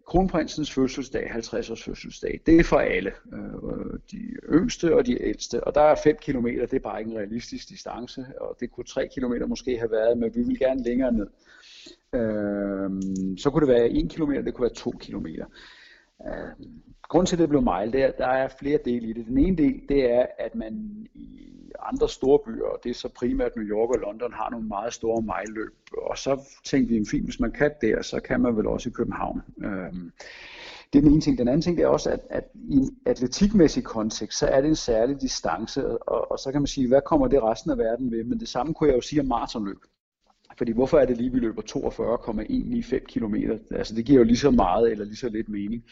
kronprinsens 0.07 0.75
fødselsdag, 0.75 1.29
50 1.31 1.71
års 1.71 1.85
fødselsdag, 1.85 2.41
det 2.47 2.57
er 2.57 2.65
for 2.65 2.77
alle, 2.77 3.13
øh, 3.33 3.99
de 4.11 4.19
yngste 4.53 4.97
og 4.97 5.07
de 5.07 5.23
ældste, 5.23 5.65
og 5.65 5.75
der 5.75 5.81
er 5.81 5.95
5 6.05 6.17
km, 6.17 6.47
det 6.47 6.75
er 6.75 6.79
bare 6.79 6.99
ikke 6.99 7.11
en 7.11 7.19
realistisk 7.19 7.69
distance, 7.69 8.27
og 8.41 8.57
det 8.61 8.71
kunne 8.71 8.85
3 8.85 9.09
km 9.09 9.33
måske 9.49 9.79
have 9.79 9.91
været, 9.91 10.19
men 10.19 10.35
vi 10.35 10.43
vil 10.43 10.59
gerne 10.59 10.83
længere 10.83 11.13
ned. 11.13 11.29
Øh, 12.15 12.91
så 13.39 13.51
kunne 13.51 13.67
det 13.67 13.75
være 13.75 13.91
1 13.91 14.11
km, 14.11 14.33
det 14.33 14.55
kunne 14.55 14.63
være 14.63 14.75
2 14.75 14.91
km. 14.91 15.27
Øh, 16.27 16.67
Grunden 17.09 17.27
til, 17.27 17.37
at 17.37 17.41
det 17.41 17.49
blev 17.49 17.63
mile, 17.63 17.93
det 17.93 18.03
er, 18.03 18.11
der 18.11 18.27
er 18.27 18.49
flere 18.61 18.79
dele 18.85 19.09
i 19.09 19.13
det. 19.13 19.27
Den 19.27 19.39
ene 19.39 19.57
del, 19.57 19.81
det 19.89 20.13
er, 20.13 20.27
at 20.39 20.55
man 20.55 20.73
i 21.15 21.49
andre 21.83 22.09
store 22.09 22.39
byer, 22.47 22.65
og 22.65 22.79
det 22.85 22.91
er 22.91 22.95
så 22.95 23.09
primært 23.09 23.57
New 23.57 23.65
York 23.65 23.91
og 23.91 23.99
London, 23.99 24.33
har 24.33 24.51
nogle 24.51 24.67
meget 24.67 24.93
store 24.93 25.23
mile-løb. 25.23 25.75
Og 25.93 26.19
så 26.19 26.41
tænkte 26.65 26.95
vi, 26.95 27.05
fint, 27.11 27.25
hvis 27.25 27.41
man 27.41 27.53
kan 27.53 27.71
der, 27.81 28.03
så 28.03 28.21
kan 28.21 28.41
man 28.41 28.57
vel 28.57 28.67
også 28.67 28.89
i 28.89 28.93
København. 28.93 29.43
Øhm, 29.65 30.13
det 30.93 30.99
er 30.99 31.03
den 31.03 31.13
ene 31.13 31.21
ting. 31.21 31.39
Den 31.39 31.49
anden 31.49 31.63
ting 31.63 31.77
det 31.77 31.83
er 31.83 31.89
også, 31.89 32.11
at, 32.11 32.21
at 32.31 32.45
i 32.55 32.77
en 32.77 32.97
atletikmæssig 33.07 33.85
kontekst, 33.85 34.39
så 34.39 34.47
er 34.47 34.61
det 34.61 34.69
en 34.69 34.77
særlig 34.77 35.21
distance, 35.21 35.99
og, 36.03 36.31
og 36.31 36.39
så 36.39 36.53
kan 36.53 36.61
man 36.61 36.67
sige, 36.67 36.89
hvad 36.89 37.01
kommer 37.07 37.29
det 37.29 37.43
resten 37.43 37.71
af 37.71 37.79
verden 37.79 38.11
ved? 38.11 38.25
Men 38.25 38.41
det 38.41 38.49
samme 38.49 38.75
kunne 38.75 38.89
jeg 38.89 38.97
jo 38.97 39.01
sige 39.01 39.21
om 39.21 39.27
maratonløb. 39.27 39.79
Fordi 40.59 40.73
hvorfor 40.73 40.99
er 40.99 41.07
det 41.07 41.17
lige, 41.17 41.33
vi 41.33 41.39
løber 41.39 41.63
42,195 41.63 43.03
km? 43.09 43.35
Altså 43.71 43.95
det 43.95 44.05
giver 44.05 44.19
jo 44.19 44.25
lige 44.25 44.37
så 44.37 44.51
meget 44.51 44.91
eller 44.91 45.05
lige 45.05 45.17
så 45.17 45.29
lidt 45.29 45.49
mening. 45.49 45.85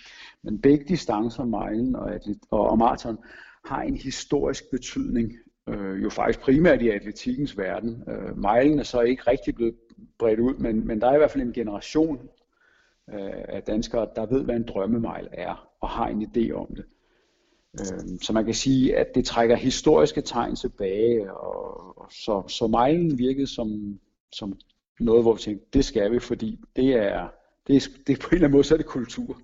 Men 0.43 0.61
begge 0.61 0.85
distancer, 0.85 1.45
milen 1.45 1.97
og, 1.97 2.21
og, 2.51 2.71
og 2.71 2.79
maraton, 2.79 3.19
har 3.65 3.83
en 3.83 3.97
historisk 3.97 4.71
betydning. 4.71 5.33
Øh, 5.69 6.03
jo 6.03 6.11
faktisk 6.11 6.41
primært 6.41 6.83
i 6.83 6.89
atletikkens 6.89 7.59
verden. 7.59 8.03
Øh, 8.09 8.37
milen 8.37 8.79
er 8.79 8.83
så 8.83 9.01
ikke 9.01 9.23
rigtig 9.27 9.55
blevet 9.55 9.75
bredt 10.19 10.41
ud, 10.41 10.55
men, 10.55 10.87
men 10.87 11.01
der 11.01 11.07
er 11.07 11.15
i 11.15 11.19
hvert 11.19 11.31
fald 11.31 11.45
en 11.45 11.53
generation 11.53 12.29
øh, 13.15 13.45
af 13.49 13.63
danskere, 13.63 14.09
der 14.17 14.27
ved, 14.27 14.45
hvad 14.45 14.57
en 14.57 14.67
drømmemejl 14.69 15.29
er, 15.33 15.69
og 15.81 15.89
har 15.89 16.07
en 16.07 16.23
idé 16.23 16.53
om 16.53 16.67
det. 16.77 16.85
Øh, 17.81 18.19
så 18.23 18.33
man 18.33 18.45
kan 18.45 18.55
sige, 18.55 18.97
at 18.97 19.15
det 19.15 19.25
trækker 19.25 19.57
historiske 19.57 20.21
tegn 20.21 20.57
tilbage, 20.57 21.33
og, 21.33 21.99
og 21.99 22.07
så, 22.11 22.43
så 22.49 22.67
mejlen 22.67 23.19
virkede 23.19 23.47
som, 23.47 23.99
som 24.33 24.59
noget, 25.01 25.25
hvor 25.25 25.33
vi 25.33 25.41
tænkte, 25.41 25.67
det 25.73 25.85
skal 25.85 26.13
vi, 26.13 26.19
fordi 26.19 26.61
det 26.77 26.93
er, 26.95 27.29
det 27.67 27.77
er, 27.77 27.81
det 28.07 28.13
er 28.13 28.21
på 28.21 28.29
en 28.29 28.35
eller 28.35 28.47
anden 28.47 28.53
måde, 28.53 28.65
så 28.65 28.75
er 28.75 28.79
det 28.79 28.87
kultur. 28.87 29.41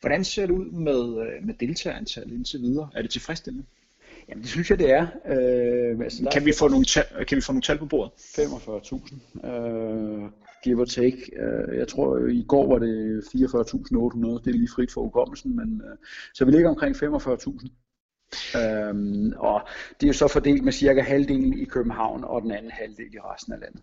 Hvordan 0.00 0.24
ser 0.24 0.46
det 0.46 0.52
ud 0.52 0.70
med, 0.70 1.26
øh, 1.26 1.46
med 1.46 1.54
deltagerantallet 1.54 2.34
indtil 2.34 2.60
videre? 2.60 2.90
Er 2.94 3.02
det 3.02 3.10
tilfredsstillende? 3.10 3.66
Jamen 4.28 4.42
det 4.42 4.50
synes 4.50 4.70
jeg, 4.70 4.78
det 4.78 4.90
er. 4.90 5.02
Øh, 5.02 6.00
altså, 6.00 6.28
kan, 6.32 6.44
vi 6.44 6.52
få 6.58 6.68
nogle 6.68 6.84
tal, 6.84 7.24
kan 7.28 7.36
vi 7.36 7.42
få 7.42 7.52
nogle 7.52 7.62
tal 7.62 7.78
på 7.78 7.86
bordet? 7.86 8.12
45.000, 8.16 9.48
øh, 9.48 10.30
give 10.64 10.80
or 10.80 10.84
take. 10.84 11.30
Øh, 11.36 11.78
jeg 11.78 11.88
tror, 11.88 12.26
i 12.26 12.44
går 12.48 12.66
var 12.68 12.78
det 12.78 13.22
44.800, 13.22 13.34
det 14.44 14.46
er 14.46 14.58
lige 14.58 14.68
frit 14.74 14.92
for 14.92 15.00
udkommelsen, 15.00 15.56
men 15.56 15.82
øh, 15.84 15.96
så 16.34 16.44
vi 16.44 16.50
ligger 16.50 16.68
omkring 16.68 16.96
45.000. 16.96 17.68
Øhm, 18.58 19.32
og 19.36 19.68
det 20.00 20.06
er 20.06 20.08
jo 20.08 20.12
så 20.12 20.28
fordelt 20.28 20.64
med 20.64 20.72
cirka 20.72 21.00
halvdelen 21.00 21.58
i 21.58 21.64
København 21.64 22.24
og 22.24 22.42
den 22.42 22.50
anden 22.50 22.70
halvdel 22.70 23.14
i 23.14 23.18
resten 23.18 23.52
af 23.52 23.60
landet. 23.60 23.82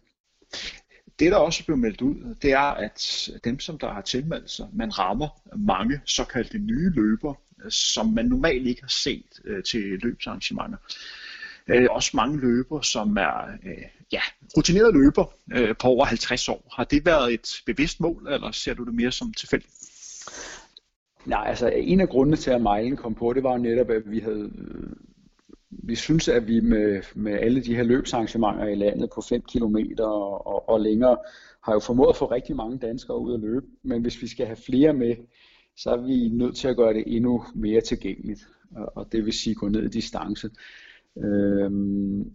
Det, 1.20 1.32
der 1.32 1.38
også 1.38 1.66
blev 1.66 1.78
meldt 1.78 2.02
ud, 2.02 2.36
det 2.42 2.52
er, 2.52 2.60
at 2.60 3.30
dem, 3.44 3.60
som 3.60 3.80
der 3.80 3.94
har 3.94 4.02
tilmeldt 4.02 4.52
sig, 4.52 4.68
man 4.74 5.00
rammer 5.00 5.42
mange 5.58 6.02
såkaldte 6.06 6.58
nye 6.58 6.90
løber, 6.90 7.34
øh, 7.66 7.72
som 7.72 8.08
man 8.08 8.26
normalt 8.26 8.68
ikke 8.68 8.82
har 8.82 8.94
set 9.04 9.42
øh, 9.46 9.64
til 9.64 9.82
løbsarrangementer. 9.82 10.78
Øh, 11.68 11.88
også 11.90 12.12
mange 12.14 12.40
løber, 12.40 12.82
som 12.82 13.18
er 13.18 13.48
øh, 13.66 13.84
ja, 14.12 14.22
rutinerede 14.58 14.94
løber 14.94 15.34
øh, 15.54 15.76
på 15.80 15.88
over 15.88 16.06
50 16.06 16.50
år. 16.50 16.74
Har 16.76 16.84
det 16.84 17.06
været 17.06 17.34
et 17.34 17.62
bevidst 17.66 18.00
mål, 18.00 18.28
eller 18.32 18.52
ser 18.52 18.74
du 18.74 18.86
det 18.86 18.94
mere 18.94 19.12
som 19.12 19.34
tilfældigt? 19.34 19.74
Nej, 21.26 21.44
altså 21.48 21.68
en 21.68 22.00
af 22.00 22.10
grundene 22.10 22.38
til, 22.38 22.52
at 22.52 22.62
mejlen 22.62 22.98
kom 22.98 23.16
på, 23.16 23.34
det 23.34 23.44
var 23.44 23.52
jo 23.52 23.58
netop, 23.58 23.90
at 23.90 24.12
vi 24.12 24.20
havde 24.20 24.52
øh, 24.58 24.90
vi 25.72 25.96
synes, 25.96 26.28
at 26.28 26.48
vi 26.48 26.60
med, 26.60 27.02
med 27.16 27.34
alle 27.34 27.64
de 27.64 27.76
her 27.76 27.84
løbsarrangementer 27.84 28.68
i 28.68 28.76
landet 28.76 29.10
på 29.16 29.22
5 29.22 29.42
km 29.42 29.78
og, 30.00 30.48
og, 30.48 30.70
og 30.70 30.82
længere, 30.82 31.18
har 31.64 31.74
jo 31.74 31.80
formået 31.80 32.10
at 32.10 32.16
få 32.16 32.26
rigtig 32.26 32.56
mange 32.56 32.78
danskere 32.78 33.20
ud 33.20 33.34
at 33.34 33.40
løbe. 33.40 33.66
Men 33.84 34.02
hvis 34.02 34.22
vi 34.22 34.28
skal 34.28 34.46
have 34.46 34.56
flere 34.56 34.94
med, 34.94 35.16
så 35.78 35.90
er 35.90 35.98
vi 35.98 36.30
nødt 36.30 36.56
til 36.56 36.68
at 36.68 36.76
gøre 36.76 36.94
det 36.94 37.04
endnu 37.08 37.44
mere 37.56 37.82
tilgængeligt. 37.82 38.48
Og, 38.76 38.92
og 38.96 39.12
det 39.12 39.26
vil 39.26 39.34
sige 39.34 39.56
gå 39.56 39.68
ned 39.68 39.84
i 39.84 39.88
distance. 39.88 40.50
Øhm, 41.18 42.32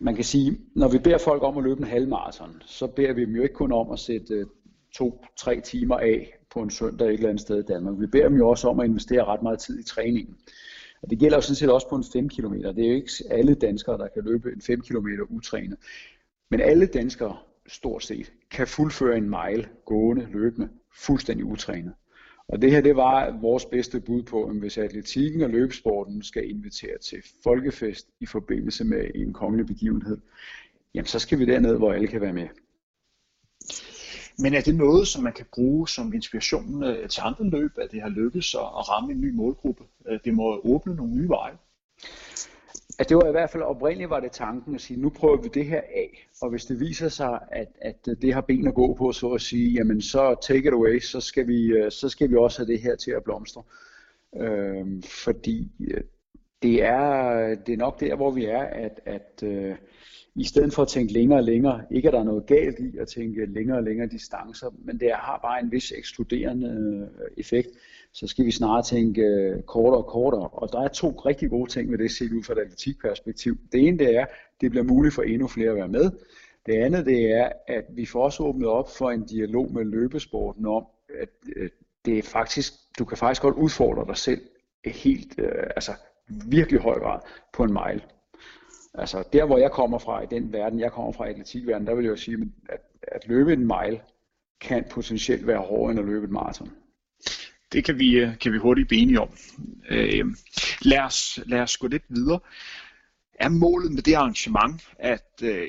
man 0.00 0.14
kan 0.14 0.24
sige, 0.24 0.58
når 0.74 0.88
vi 0.88 0.98
beder 0.98 1.18
folk 1.18 1.42
om 1.42 1.58
at 1.58 1.64
løbe 1.64 1.80
en 1.80 1.86
halvmarathon, 1.86 2.62
så 2.66 2.86
beder 2.86 3.12
vi 3.12 3.24
dem 3.24 3.36
jo 3.36 3.42
ikke 3.42 3.54
kun 3.54 3.72
om 3.72 3.90
at 3.90 3.98
sætte 3.98 4.34
øh, 4.34 4.46
to-tre 4.94 5.60
timer 5.60 5.96
af 5.96 6.38
på 6.50 6.60
en 6.60 6.70
søndag 6.70 7.08
et 7.08 7.14
eller 7.14 7.28
andet 7.28 7.40
sted 7.40 7.58
i 7.58 7.66
Danmark. 7.66 8.00
Vi 8.00 8.06
beder 8.06 8.28
dem 8.28 8.36
jo 8.36 8.48
også 8.48 8.68
om 8.68 8.80
at 8.80 8.86
investere 8.86 9.24
ret 9.24 9.42
meget 9.42 9.58
tid 9.58 9.80
i 9.80 9.82
træningen. 9.82 10.36
Og 11.02 11.10
det 11.10 11.18
gælder 11.18 11.36
jo 11.36 11.40
sådan 11.40 11.56
set 11.56 11.70
også 11.70 11.88
på 11.88 11.96
en 11.96 12.04
5 12.12 12.28
km. 12.28 12.52
Det 12.52 12.84
er 12.84 12.88
jo 12.88 12.94
ikke 12.94 13.12
alle 13.30 13.54
danskere, 13.54 13.98
der 13.98 14.08
kan 14.08 14.24
løbe 14.24 14.52
en 14.52 14.60
5 14.60 14.80
km 14.80 15.06
utrænet. 15.28 15.78
Men 16.50 16.60
alle 16.60 16.86
danskere, 16.86 17.36
stort 17.66 18.04
set, 18.04 18.32
kan 18.50 18.66
fuldføre 18.66 19.16
en 19.16 19.30
mile 19.30 19.68
gående, 19.84 20.28
løbende, 20.30 20.68
fuldstændig 20.94 21.44
utrænet. 21.44 21.92
Og 22.48 22.62
det 22.62 22.70
her, 22.70 22.80
det 22.80 22.96
var 22.96 23.38
vores 23.40 23.64
bedste 23.64 24.00
bud 24.00 24.22
på, 24.22 24.44
at 24.44 24.56
hvis 24.56 24.78
atletikken 24.78 25.42
og 25.42 25.50
løbesporten 25.50 26.22
skal 26.22 26.50
invitere 26.50 26.98
til 26.98 27.22
folkefest 27.44 28.08
i 28.20 28.26
forbindelse 28.26 28.84
med 28.84 29.10
en 29.14 29.32
kongelig 29.32 29.66
begivenhed, 29.66 30.18
jamen 30.94 31.06
så 31.06 31.18
skal 31.18 31.38
vi 31.38 31.44
derned, 31.44 31.76
hvor 31.76 31.92
alle 31.92 32.08
kan 32.08 32.20
være 32.20 32.32
med. 32.32 32.48
Men 34.38 34.54
er 34.54 34.60
det 34.60 34.74
noget, 34.74 35.08
som 35.08 35.22
man 35.22 35.32
kan 35.32 35.46
bruge 35.54 35.88
som 35.88 36.12
inspiration 36.14 36.84
øh, 36.84 37.08
til 37.08 37.20
andre 37.24 37.44
løb, 37.44 37.78
at 37.78 37.90
det 37.90 38.02
har 38.02 38.08
lykkes 38.08 38.54
at, 38.54 38.88
ramme 38.88 39.12
en 39.12 39.20
ny 39.20 39.34
målgruppe? 39.34 39.84
Øh, 40.08 40.18
det 40.24 40.34
må 40.34 40.60
åbne 40.64 40.94
nogle 40.94 41.12
nye 41.12 41.28
veje. 41.28 41.52
At 42.98 43.08
det 43.08 43.16
var 43.16 43.28
i 43.28 43.30
hvert 43.30 43.50
fald 43.50 43.62
oprindeligt 43.62 44.10
var 44.10 44.20
det 44.20 44.32
tanken 44.32 44.74
at 44.74 44.80
sige, 44.80 45.00
nu 45.00 45.08
prøver 45.08 45.36
vi 45.36 45.48
det 45.48 45.66
her 45.66 45.80
af, 45.80 46.28
og 46.42 46.50
hvis 46.50 46.64
det 46.64 46.80
viser 46.80 47.08
sig, 47.08 47.38
at, 47.50 47.68
at 47.82 48.08
det 48.22 48.34
har 48.34 48.40
ben 48.40 48.66
at 48.66 48.74
gå 48.74 48.94
på, 48.94 49.12
så 49.12 49.28
at 49.28 49.40
sige, 49.40 49.72
jamen 49.72 50.02
så 50.02 50.34
take 50.42 50.68
it 50.68 50.72
away, 50.72 51.00
så 51.00 51.20
skal 51.20 51.46
vi, 51.46 51.66
øh, 51.66 51.90
så 51.90 52.08
skal 52.08 52.30
vi 52.30 52.36
også 52.36 52.58
have 52.58 52.72
det 52.72 52.80
her 52.80 52.96
til 52.96 53.10
at 53.10 53.24
blomstre. 53.24 53.62
Øhm, 54.36 55.02
fordi 55.02 55.70
det 56.62 56.82
er, 56.82 57.54
det 57.54 57.72
er 57.72 57.76
nok 57.76 58.00
der, 58.00 58.14
hvor 58.14 58.30
vi 58.30 58.44
er, 58.44 58.62
at, 58.62 59.00
at 59.04 59.42
øh, 59.42 59.76
i 60.38 60.44
stedet 60.44 60.72
for 60.72 60.82
at 60.82 60.88
tænke 60.88 61.12
længere 61.12 61.38
og 61.38 61.44
længere, 61.44 61.82
ikke 61.90 62.08
at 62.08 62.12
der 62.12 62.20
er 62.20 62.24
noget 62.24 62.46
galt 62.46 62.78
i 62.78 62.98
at 62.98 63.08
tænke 63.08 63.46
længere 63.46 63.76
og 63.78 63.82
længere 63.82 64.08
distancer, 64.08 64.66
men 64.84 65.00
det 65.00 65.10
har 65.12 65.38
bare 65.42 65.60
en 65.62 65.72
vis 65.72 65.92
ekskluderende 65.92 66.68
øh, 66.68 67.26
effekt, 67.36 67.68
så 68.12 68.26
skal 68.26 68.44
vi 68.44 68.50
snarere 68.50 68.82
tænke 68.82 69.22
øh, 69.22 69.62
kortere 69.62 69.98
og 69.98 70.06
kortere. 70.06 70.48
Og 70.48 70.72
der 70.72 70.80
er 70.80 70.88
to 70.88 71.10
rigtig 71.10 71.50
gode 71.50 71.70
ting 71.70 71.90
ved 71.90 71.98
det 71.98 72.10
set 72.10 72.32
ud 72.32 72.42
fra 72.42 72.52
et 72.52 72.58
atletikperspektiv. 72.58 73.58
Det 73.72 73.88
ene 73.88 73.98
det 73.98 74.16
er, 74.16 74.22
at 74.22 74.28
det 74.60 74.70
bliver 74.70 74.84
muligt 74.84 75.14
for 75.14 75.22
endnu 75.22 75.46
flere 75.46 75.70
at 75.70 75.76
være 75.76 75.88
med. 75.88 76.10
Det 76.66 76.72
andet 76.72 77.06
det 77.06 77.32
er, 77.32 77.48
at 77.66 77.84
vi 77.94 78.06
får 78.06 78.24
også 78.24 78.42
åbnet 78.42 78.68
op 78.68 78.90
for 78.98 79.10
en 79.10 79.26
dialog 79.26 79.72
med 79.72 79.84
løbesporten 79.84 80.66
om, 80.66 80.84
at 81.20 81.28
øh, 81.56 81.70
det 82.04 82.18
er 82.18 82.22
faktisk, 82.22 82.72
du 82.98 83.04
kan 83.04 83.16
faktisk 83.16 83.42
godt 83.42 83.56
udfordre 83.56 84.06
dig 84.06 84.16
selv 84.16 84.40
helt, 84.84 85.34
øh, 85.38 85.62
altså 85.76 85.92
virkelig 86.48 86.80
høj 86.80 86.98
grad 86.98 87.20
på 87.52 87.62
en 87.62 87.72
mile. 87.72 88.02
Altså 88.94 89.24
der, 89.32 89.44
hvor 89.44 89.58
jeg 89.58 89.70
kommer 89.70 89.98
fra, 89.98 90.22
i 90.22 90.26
den 90.30 90.52
verden, 90.52 90.80
jeg 90.80 90.92
kommer 90.92 91.12
fra, 91.12 91.28
atletikverden, 91.28 91.38
atletikverdenen, 91.38 91.86
der 91.86 91.94
vil 91.94 92.04
jeg 92.04 92.10
jo 92.10 92.16
sige, 92.16 92.52
at, 92.68 92.80
at 93.02 93.28
løbe 93.28 93.52
en 93.52 93.66
mile 93.66 94.00
kan 94.60 94.84
potentielt 94.90 95.46
være 95.46 95.58
hårdere 95.58 95.90
end 95.90 96.00
at 96.00 96.06
løbe 96.06 96.24
et 96.24 96.30
maraton. 96.30 96.70
Det 97.72 97.84
kan 97.84 97.98
vi, 97.98 98.10
øh, 98.10 98.38
kan 98.38 98.52
vi 98.52 98.58
hurtigt 98.58 98.88
blive 98.88 99.02
enige 99.02 99.20
om. 99.20 99.28
Øh, 99.90 100.24
lad, 100.82 101.00
os, 101.00 101.38
lad 101.46 101.60
os 101.60 101.76
gå 101.76 101.86
lidt 101.86 102.04
videre. 102.08 102.40
Er 103.34 103.48
målet 103.48 103.92
med 103.92 104.02
det 104.02 104.14
arrangement, 104.14 104.88
at, 104.98 105.42
øh, 105.42 105.66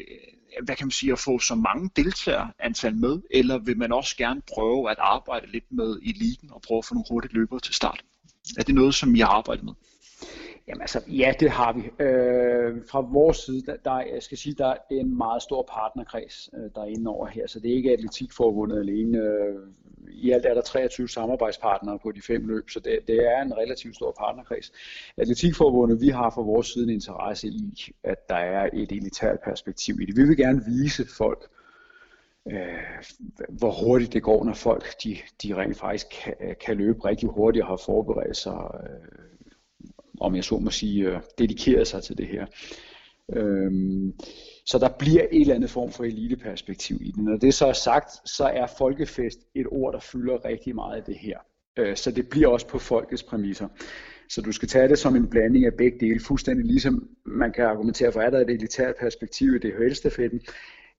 hvad 0.64 0.76
kan 0.76 0.86
man 0.86 0.92
sige, 0.92 1.12
at 1.12 1.20
få 1.20 1.40
så 1.40 1.56
mange 1.56 1.90
deltagere 1.96 2.52
antal 2.60 2.96
med, 2.96 3.22
eller 3.32 3.58
vil 3.58 3.78
man 3.78 3.92
også 3.92 4.18
gerne 4.18 4.42
prøve 4.54 4.92
at 4.92 4.98
arbejde 5.00 5.52
lidt 5.52 5.72
med 5.72 6.00
eliten 6.02 6.52
og 6.52 6.62
prøve 6.62 6.78
at 6.78 6.86
få 6.86 6.94
nogle 6.94 7.06
hurtige 7.10 7.34
løbere 7.34 7.60
til 7.60 7.74
start? 7.74 8.04
Er 8.58 8.64
det 8.64 8.76
noget, 8.76 8.96
som 8.96 9.16
I 9.16 9.20
har 9.20 9.28
arbejdet 9.28 9.66
med? 9.66 9.74
Jamen 10.70 10.82
altså, 10.82 11.04
ja, 11.08 11.34
det 11.40 11.50
har 11.50 11.74
vi. 11.74 12.04
Øh, 12.04 12.82
fra 12.92 13.02
vores 13.02 13.38
side, 13.38 13.62
der, 13.66 13.76
der, 13.86 14.02
jeg 14.14 14.24
skal 14.24 14.38
sige, 14.38 14.56
der 14.58 14.74
det 14.90 14.98
er 14.98 15.02
en 15.02 15.18
meget 15.18 15.42
stor 15.42 15.70
partnerkreds, 15.74 16.50
øh, 16.54 16.70
der 16.76 16.82
er 16.82 16.86
inde 16.86 17.10
over 17.10 17.28
her, 17.28 17.48
så 17.48 17.60
det 17.60 17.72
er 17.72 17.76
ikke 17.76 17.92
Atletikforbundet 17.92 18.80
alene. 18.80 19.18
Øh, 19.18 19.56
I 20.12 20.32
alt 20.32 20.46
er 20.46 20.54
der 20.54 20.62
23 20.62 21.10
samarbejdspartnere 21.10 22.00
på 22.00 22.12
de 22.12 22.22
fem 22.22 22.48
løb, 22.48 22.70
så 22.70 22.80
det, 22.80 23.00
det 23.08 23.28
er 23.28 23.42
en 23.42 23.58
relativt 23.58 23.96
stor 23.96 24.16
partnerkreds. 24.20 24.72
Atletikforbundet, 25.18 26.02
vi 26.02 26.10
har 26.10 26.30
fra 26.30 26.42
vores 26.42 26.68
side 26.68 26.84
en 26.84 26.90
interesse 26.90 27.48
i, 27.48 27.94
at 28.04 28.30
der 28.30 28.36
er 28.36 28.70
et 28.74 28.92
elitært 28.92 29.40
perspektiv 29.44 30.02
i 30.02 30.06
det. 30.06 30.18
Vi 30.18 30.24
vil 30.24 30.38
gerne 30.38 30.62
vise 30.66 31.06
folk, 31.18 31.48
øh, 32.52 33.04
hvor 33.50 33.72
hurtigt 33.72 34.14
det 34.14 34.24
går, 34.24 34.44
når 34.44 34.54
folk 34.54 35.04
de, 35.04 35.18
de 35.44 35.56
rent 35.56 35.78
faktisk 35.78 36.08
kan, 36.24 36.56
kan 36.66 36.78
løbe 36.78 37.06
rigtig 37.06 37.30
hurtigt 37.30 37.64
og 37.64 37.70
har 37.70 37.82
forberedt 37.86 38.38
sig 38.38 38.72
øh, 38.84 39.39
om 40.20 40.36
jeg 40.36 40.44
så 40.44 40.60
må 40.60 40.70
sige, 40.70 41.10
øh, 41.10 41.20
dedikeret 41.38 41.88
sig 41.88 42.04
til 42.04 42.18
det 42.18 42.28
her. 42.28 42.46
Øhm, 43.36 44.14
så 44.66 44.80
der 44.80 44.90
bliver 45.00 45.22
et 45.32 45.42
eller 45.42 45.56
andet 45.56 45.70
form 45.70 45.92
for 45.92 46.04
eliteperspektiv 46.04 46.98
i 47.02 47.12
den. 47.12 47.24
Når 47.24 47.38
det 47.38 47.54
så 47.54 47.66
er 47.66 47.74
sagt, 47.74 48.30
så 48.30 48.44
er 48.44 48.68
folkefest 48.78 49.40
et 49.56 49.66
ord, 49.72 49.94
der 49.94 50.00
fylder 50.00 50.46
rigtig 50.46 50.76
meget 50.76 50.98
af 50.98 51.04
det 51.04 51.16
her. 51.16 51.38
Øh, 51.78 51.96
så 51.96 52.12
det 52.12 52.30
bliver 52.30 52.48
også 52.48 52.68
på 52.68 52.80
folkets 52.80 53.24
præmisser. 53.24 53.68
Så 54.30 54.42
du 54.42 54.52
skal 54.52 54.68
tage 54.68 54.88
det 54.88 55.00
som 55.00 55.16
en 55.16 55.28
blanding 55.28 55.66
af 55.66 55.74
begge 55.74 56.00
dele, 56.00 56.20
fuldstændig 56.20 56.66
ligesom 56.66 57.10
man 57.26 57.52
kan 57.52 57.66
argumentere 57.66 58.12
for, 58.12 58.22
er 58.22 58.30
der 58.30 58.40
et 58.40 58.50
elitært 58.50 58.96
perspektiv 59.00 59.56
i 59.56 59.60
det 59.60 59.74
højestafetten? 59.78 60.42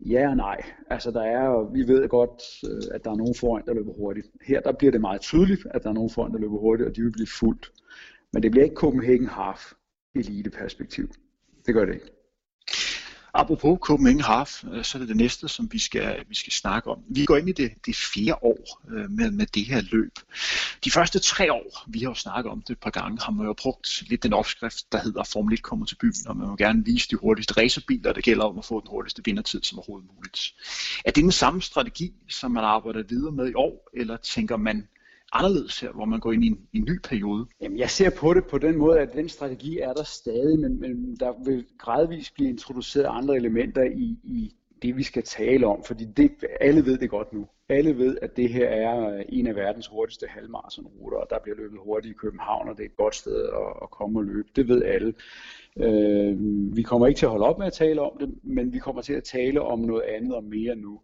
Ja 0.01 0.29
og 0.29 0.37
nej. 0.37 0.63
Altså 0.91 1.11
der 1.11 1.23
er, 1.23 1.73
vi 1.73 1.89
ved 1.89 2.09
godt, 2.09 2.43
øh, 2.71 2.95
at 2.95 3.05
der 3.05 3.11
er 3.11 3.17
nogen 3.17 3.35
foran, 3.35 3.63
der 3.67 3.75
løber 3.75 3.93
hurtigt. 3.93 4.27
Her 4.47 4.61
der 4.61 4.73
bliver 4.73 4.91
det 4.93 5.01
meget 5.01 5.21
tydeligt, 5.21 5.67
at 5.71 5.83
der 5.83 5.89
er 5.89 5.95
nogen 5.95 6.11
foran, 6.11 6.33
der 6.33 6.39
løber 6.39 6.59
hurtigt, 6.59 6.89
og 6.89 6.97
de 6.97 7.03
vil 7.03 7.13
blive 7.13 7.27
fuldt. 7.27 7.73
Men 8.33 8.43
det 8.43 8.51
bliver 8.51 8.65
ikke 8.65 8.77
Copenhagen 8.77 9.27
Half 9.27 9.73
elite 10.15 10.51
perspektiv. 10.51 11.15
Det 11.67 11.75
gør 11.75 11.85
det 11.85 11.95
ikke. 11.95 12.11
Apropos 13.35 13.79
Copenhagen 13.81 14.21
Half, 14.21 14.65
øh, 14.65 14.85
så 14.85 14.99
er 14.99 15.01
det 15.01 15.09
det 15.09 15.17
næste, 15.17 15.49
som 15.49 15.69
vi 15.73 15.79
skal, 15.79 16.25
vi 16.29 16.35
skal 16.35 16.53
snakke 16.53 16.91
om. 16.91 16.99
Vi 17.09 17.25
går 17.25 17.37
ind 17.37 17.49
i 17.49 17.53
det, 17.53 17.73
det 17.87 17.97
fjerde 17.97 18.39
år 18.43 18.83
øh, 18.91 19.11
med, 19.11 19.31
med 19.31 19.47
det 19.47 19.65
her 19.65 19.83
løb. 19.91 20.13
De 20.85 20.91
første 20.91 21.19
tre 21.19 21.53
år, 21.53 21.85
vi 21.89 21.99
har 21.99 22.11
jo 22.11 22.15
snakket 22.15 22.53
om 22.53 22.63
det 22.63 22.71
et 22.71 22.79
par 22.79 22.91
gange, 22.91 23.19
har 23.23 23.33
man 23.33 23.47
jo 23.47 23.53
brugt 23.53 24.03
lidt 24.09 24.23
den 24.23 24.33
opskrift, 24.33 24.93
der 24.93 24.99
hedder 24.99 25.25
Formel 25.25 25.55
1 25.55 25.63
kommer 25.63 25.87
til 25.87 25.97
byen, 25.97 26.15
og 26.27 26.37
man 26.37 26.49
vil 26.49 26.57
gerne 26.57 26.85
vise 26.85 27.09
de 27.11 27.17
hurtigste 27.17 27.55
racerbiler, 27.57 28.13
det 28.13 28.25
gælder 28.25 28.45
om 28.45 28.59
at 28.59 28.65
få 28.65 28.81
den 28.81 28.89
hurtigste 28.91 29.23
vindertid 29.25 29.63
som 29.63 29.79
overhovedet 29.79 30.09
muligt. 30.17 30.55
Er 31.05 31.11
det 31.11 31.23
den 31.23 31.33
samme 31.33 31.63
strategi, 31.63 32.13
som 32.29 32.51
man 32.51 32.65
arbejder 32.65 33.03
videre 33.03 33.33
med 33.33 33.51
i 33.51 33.55
år, 33.55 33.91
eller 33.95 34.17
tænker 34.17 34.57
man 34.57 34.89
anderledes 35.33 35.81
her, 35.81 35.93
hvor 35.93 36.05
man 36.05 36.21
går 36.21 36.33
ind 36.33 36.45
i 36.45 36.47
en, 36.47 36.59
i 36.73 36.79
en 36.79 36.85
ny 36.85 36.99
periode? 37.09 37.47
Jamen, 37.61 37.79
jeg 37.79 37.91
ser 37.91 38.11
på 38.11 38.35
det 38.35 38.45
på 38.47 38.59
den 38.59 38.77
måde, 38.77 39.01
at 39.01 39.13
den 39.13 39.29
strategi 39.29 39.79
er 39.79 39.93
der 39.93 40.05
stadig, 40.05 40.59
men, 40.59 40.81
men 40.81 41.17
der 41.21 41.33
vil 41.45 41.67
gradvist 41.79 42.35
blive 42.35 42.51
introduceret 42.51 43.07
andre 43.09 43.37
elementer 43.37 43.83
i, 43.83 44.19
i 44.25 44.55
det, 44.83 44.97
vi 44.97 45.03
skal 45.03 45.23
tale 45.23 45.67
om, 45.67 45.85
fordi 45.85 46.05
det, 46.05 46.31
alle 46.61 46.85
ved 46.85 46.99
det 46.99 47.11
godt 47.11 47.33
nu. 47.33 47.47
Alle 47.69 47.99
ved, 47.99 48.19
at 48.23 48.37
det 48.37 48.49
her 48.49 48.69
er 48.69 49.15
øh, 49.15 49.25
en 49.29 49.47
af 49.47 49.57
verdens 49.57 49.87
hurtigste 49.87 50.27
halvmarathonruter, 50.27 51.17
og 51.17 51.27
der 51.31 51.39
bliver 51.43 51.57
løbet 51.57 51.79
hurtigt 51.85 52.13
i 52.13 52.17
København, 52.17 52.69
og 52.69 52.77
det 52.77 52.83
er 52.83 52.89
et 52.89 52.97
godt 52.97 53.15
sted 53.15 53.43
at, 53.45 53.83
at 53.83 53.91
komme 53.91 54.19
og 54.19 54.25
løbe. 54.25 54.49
Det 54.57 54.69
ved 54.69 54.83
alle. 54.83 55.15
Øh, 55.77 56.37
vi 56.77 56.83
kommer 56.83 57.07
ikke 57.07 57.19
til 57.19 57.27
at 57.27 57.31
holde 57.31 57.47
op 57.47 57.59
med 57.59 57.67
at 57.67 57.73
tale 57.73 58.01
om 58.01 58.19
det, 58.21 58.35
men 58.43 58.73
vi 58.73 58.79
kommer 58.79 59.03
til 59.03 59.13
at 59.13 59.25
tale 59.25 59.63
om 59.63 59.79
noget 59.79 60.03
andet 60.03 60.35
og 60.35 60.45
mere 60.45 60.77
nu. 60.77 61.01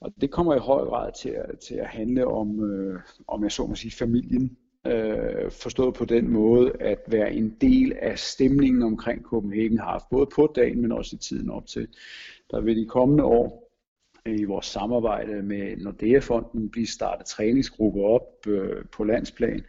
Og 0.00 0.12
det 0.20 0.30
kommer 0.30 0.54
i 0.54 0.58
høj 0.58 0.84
grad 0.84 1.12
til 1.12 1.28
at, 1.28 1.58
til 1.58 1.74
at 1.74 1.86
handle 1.86 2.26
om, 2.26 2.64
øh, 2.64 3.00
om 3.28 3.42
jeg 3.42 3.52
så 3.52 3.66
må 3.66 3.74
sige, 3.74 3.92
familien. 3.92 4.56
Øh, 4.86 5.50
forstået 5.50 5.94
på 5.94 6.04
den 6.04 6.28
måde 6.30 6.72
at 6.80 6.98
være 7.06 7.32
en 7.32 7.56
del 7.60 7.92
af 8.00 8.18
stemningen 8.18 8.82
omkring 8.82 9.22
Copenhagen 9.22 9.78
haft 9.78 10.04
både 10.10 10.26
på 10.34 10.52
dagen, 10.54 10.82
men 10.82 10.92
også 10.92 11.16
i 11.16 11.18
tiden 11.18 11.50
op 11.50 11.66
til. 11.66 11.88
Der 12.50 12.60
vil 12.60 12.76
de 12.76 12.86
kommende 12.86 13.24
år 13.24 13.67
i 14.26 14.44
vores 14.44 14.66
samarbejde 14.66 15.42
med 15.42 15.76
Nordea-fonden 15.76 16.68
blive 16.68 16.86
startet 16.86 17.26
træningsgrupper 17.26 18.02
op 18.02 18.46
øh, 18.46 18.84
på 18.92 19.04
landsplan, 19.04 19.64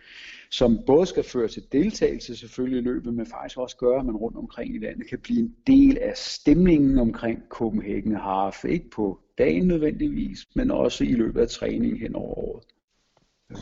som 0.51 0.79
både 0.85 1.05
skal 1.05 1.23
føre 1.23 1.47
til 1.47 1.63
deltagelse 1.71 2.37
selvfølgelig 2.37 2.79
i 2.79 2.83
løbet, 2.83 3.13
men 3.13 3.25
faktisk 3.25 3.57
også 3.57 3.77
gøre, 3.77 3.99
at 3.99 4.05
man 4.05 4.15
rundt 4.15 4.37
omkring 4.37 4.75
i 4.75 4.79
landet 4.79 5.07
kan 5.09 5.19
blive 5.19 5.39
en 5.39 5.55
del 5.67 5.97
af 5.97 6.17
stemningen 6.17 6.99
omkring 6.99 7.43
Copenhagen 7.49 8.15
Half. 8.15 8.65
Ikke 8.65 8.89
på 8.89 9.19
dagen 9.37 9.67
nødvendigvis, 9.67 10.47
men 10.55 10.71
også 10.71 11.03
i 11.03 11.13
løbet 11.13 11.41
af 11.41 11.47
træningen 11.47 11.97
hen 11.97 12.15
over 12.15 12.37
året. 12.37 12.63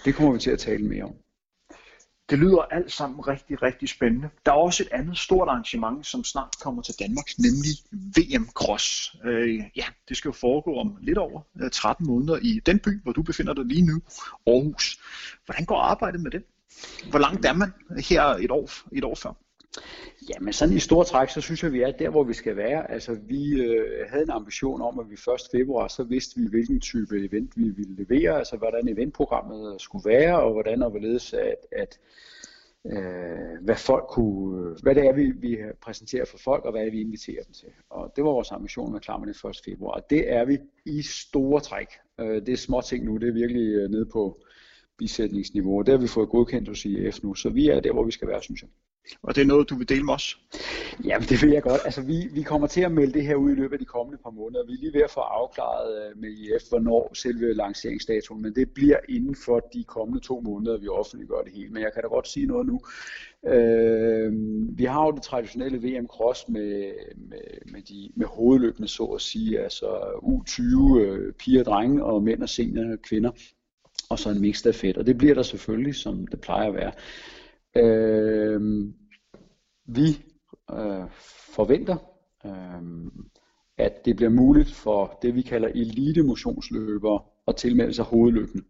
Det 0.06 0.15
kommer 0.15 0.34
vi 0.34 0.39
til 0.39 0.52
at 0.52 0.60
tale 0.60 0.88
mere 0.88 1.04
om. 1.04 1.15
Det 2.29 2.39
lyder 2.39 2.61
alt 2.61 2.91
sammen 2.91 3.19
rigtig, 3.19 3.61
rigtig 3.61 3.89
spændende. 3.89 4.29
Der 4.45 4.51
er 4.51 4.55
også 4.55 4.83
et 4.83 4.89
andet 4.91 5.17
stort 5.17 5.47
arrangement, 5.47 6.07
som 6.07 6.23
snart 6.23 6.59
kommer 6.61 6.81
til 6.81 6.95
Danmark, 6.99 7.25
nemlig 7.37 7.73
VM 8.17 8.49
Cross. 8.53 9.15
Øh, 9.25 9.55
ja, 9.75 9.85
det 10.09 10.17
skal 10.17 10.29
jo 10.29 10.33
foregå 10.33 10.79
om 10.79 10.97
lidt 11.01 11.17
over 11.17 11.41
øh, 11.61 11.71
13 11.71 12.07
måneder 12.07 12.37
i 12.41 12.61
den 12.65 12.79
by, 12.79 13.01
hvor 13.03 13.11
du 13.11 13.21
befinder 13.21 13.53
dig 13.53 13.65
lige 13.65 13.85
nu, 13.85 14.01
Aarhus. 14.47 14.99
Hvordan 15.45 15.65
går 15.65 15.81
arbejdet 15.81 16.21
med 16.21 16.31
det? 16.31 16.43
Hvor 17.09 17.19
langt 17.19 17.45
er 17.45 17.53
man 17.53 17.73
her 18.09 18.23
et 18.23 18.51
år, 18.51 18.69
et 18.91 19.03
år 19.03 19.15
før? 19.15 19.33
Jamen 20.29 20.53
sådan 20.53 20.75
i 20.75 20.79
store 20.79 21.05
træk, 21.05 21.29
så 21.29 21.41
synes 21.41 21.63
jeg, 21.63 21.73
vi 21.73 21.81
er 21.81 21.91
der, 21.91 22.09
hvor 22.09 22.23
vi 22.23 22.33
skal 22.33 22.55
være. 22.55 22.91
Altså 22.91 23.17
vi 23.27 23.61
øh, 23.61 24.09
havde 24.09 24.23
en 24.23 24.29
ambition 24.29 24.81
om, 24.81 24.99
at 24.99 25.09
vi 25.09 25.13
1. 25.13 25.19
februar, 25.51 25.87
så 25.87 26.03
vidste 26.03 26.39
vi, 26.39 26.47
hvilken 26.49 26.79
type 26.79 27.25
event 27.25 27.51
vi 27.55 27.69
ville 27.69 27.95
levere, 27.95 28.37
altså 28.37 28.57
hvordan 28.57 28.87
eventprogrammet 28.87 29.81
skulle 29.81 30.09
være, 30.09 30.39
og 30.39 30.51
hvordan 30.51 30.83
og 30.83 30.89
hvorledes, 30.89 31.33
at, 31.33 31.67
at 31.71 31.99
øh, 32.85 33.63
hvad 33.63 33.75
folk 33.75 34.05
kunne, 34.09 34.75
hvad 34.83 34.95
det 34.95 35.07
er, 35.07 35.13
vi, 35.13 35.31
vi 35.31 35.57
præsenterer 35.81 36.25
for 36.25 36.37
folk, 36.37 36.65
og 36.65 36.71
hvad 36.71 36.85
er 36.85 36.91
vi 36.91 37.01
inviterer 37.01 37.43
dem 37.43 37.53
til. 37.53 37.69
Og 37.89 38.13
det 38.15 38.23
var 38.23 38.31
vores 38.31 38.51
ambition 38.51 38.91
med 38.91 38.99
klar 38.99 39.17
med 39.17 39.27
det 39.27 39.49
1. 39.49 39.61
februar. 39.65 39.91
Og 39.91 40.09
det 40.09 40.33
er 40.33 40.45
vi 40.45 40.57
i 40.85 41.01
store 41.01 41.61
træk. 41.61 41.87
Øh, 42.19 42.45
det 42.45 42.49
er 42.49 42.57
små 42.57 42.81
ting 42.81 43.05
nu, 43.05 43.17
det 43.17 43.29
er 43.29 43.33
virkelig 43.33 43.67
øh, 43.73 43.89
nede 43.89 44.05
på 44.05 44.39
bisætningsniveau. 44.97 45.81
Det 45.81 45.91
har 45.91 46.01
vi 46.01 46.07
fået 46.07 46.29
godkendt 46.29 46.69
hos 46.69 46.85
IF 46.85 47.23
nu, 47.23 47.35
så 47.35 47.49
vi 47.49 47.69
er 47.69 47.79
der, 47.79 47.93
hvor 47.93 48.03
vi 48.03 48.11
skal 48.11 48.27
være, 48.27 48.41
synes 48.41 48.61
jeg. 48.61 48.69
Og 49.21 49.35
det 49.35 49.41
er 49.41 49.45
noget, 49.45 49.69
du 49.69 49.75
vil 49.75 49.89
dele 49.89 50.03
med 50.03 50.13
os? 50.13 50.39
Ja, 51.05 51.17
det 51.29 51.41
vil 51.41 51.51
jeg 51.51 51.63
godt. 51.63 51.81
Altså, 51.85 52.01
vi, 52.01 52.27
vi 52.33 52.41
kommer 52.41 52.67
til 52.67 52.81
at 52.81 52.91
melde 52.91 53.13
det 53.13 53.23
her 53.25 53.35
ud 53.35 53.51
i 53.51 53.55
løbet 53.55 53.73
af 53.73 53.79
de 53.79 53.85
kommende 53.85 54.19
par 54.23 54.29
måneder. 54.29 54.65
Vi 54.65 54.73
er 54.73 54.77
lige 54.77 54.93
ved 54.93 55.01
at 55.01 55.11
få 55.11 55.19
afklaret 55.19 56.09
øh, 56.09 56.21
med 56.21 56.29
IF, 56.29 56.69
hvornår 56.69 57.11
selve 57.13 57.53
lanceringsdatoen, 57.53 58.41
men 58.41 58.55
det 58.55 58.71
bliver 58.71 58.97
inden 59.09 59.35
for 59.45 59.59
de 59.73 59.83
kommende 59.83 60.19
to 60.19 60.39
måneder, 60.39 60.77
vi 60.77 60.87
offentliggør 60.87 61.41
det 61.41 61.53
hele. 61.53 61.69
Men 61.69 61.83
jeg 61.83 61.93
kan 61.93 62.01
da 62.01 62.07
godt 62.07 62.27
sige 62.27 62.45
noget 62.45 62.67
nu. 62.67 62.79
Øh, 63.45 64.33
vi 64.77 64.83
har 64.83 65.05
jo 65.05 65.11
det 65.11 65.21
traditionelle 65.21 65.77
VM 65.77 66.07
Cross 66.07 66.47
med, 66.47 66.91
med, 67.15 67.71
med, 67.71 67.81
de, 67.81 68.09
med 68.15 68.25
hovedløbende, 68.25 68.87
så 68.87 69.03
at 69.03 69.21
sige, 69.21 69.59
altså 69.59 69.87
U20 70.23 70.99
øh, 70.99 71.33
piger 71.33 71.59
og 71.59 71.65
drenge, 71.65 72.03
og 72.03 72.23
mænd 72.23 72.41
og 72.41 72.49
senior 72.49 72.95
kvinder, 72.95 73.31
og 74.09 74.19
så 74.19 74.29
en 74.29 74.41
mix 74.41 74.57
stafet. 74.57 74.97
Og 74.97 75.05
det 75.05 75.17
bliver 75.17 75.33
der 75.33 75.43
selvfølgelig, 75.43 75.95
som 75.95 76.27
det 76.27 76.41
plejer 76.41 76.67
at 76.67 76.73
være. 76.73 76.91
Øh, 77.75 78.62
vi 79.86 80.25
øh, 80.71 81.10
forventer, 81.56 81.97
øh, 82.45 83.12
at 83.77 84.06
det 84.06 84.15
bliver 84.15 84.30
muligt 84.30 84.71
for 84.71 85.19
det, 85.21 85.36
vi 85.36 85.41
kalder 85.41 85.67
elite 85.67 86.23
motionsløbere 86.23 87.21
at 87.47 87.56
tilmelde 87.56 87.93
sig 87.93 88.06
hovedløbende. 88.06 88.65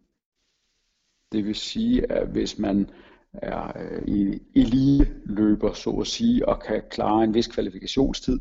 Det 1.32 1.44
vil 1.44 1.54
sige, 1.54 2.12
at 2.12 2.28
hvis 2.28 2.58
man 2.58 2.90
er 3.32 3.72
øh, 3.80 4.40
elite 4.54 5.14
løber, 5.24 5.72
så 5.72 5.90
at 5.90 6.06
sige, 6.06 6.48
og 6.48 6.60
kan 6.60 6.82
klare 6.90 7.24
en 7.24 7.34
vis 7.34 7.46
kvalifikationstid, 7.46 8.38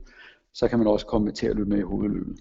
så 0.54 0.68
kan 0.68 0.80
man 0.80 0.88
også 0.88 1.06
komme 1.06 1.32
til 1.32 1.48
at 1.48 1.56
løbe 1.56 1.70
med 1.70 1.78
i 1.78 1.82
hovedløbet. 1.82 2.40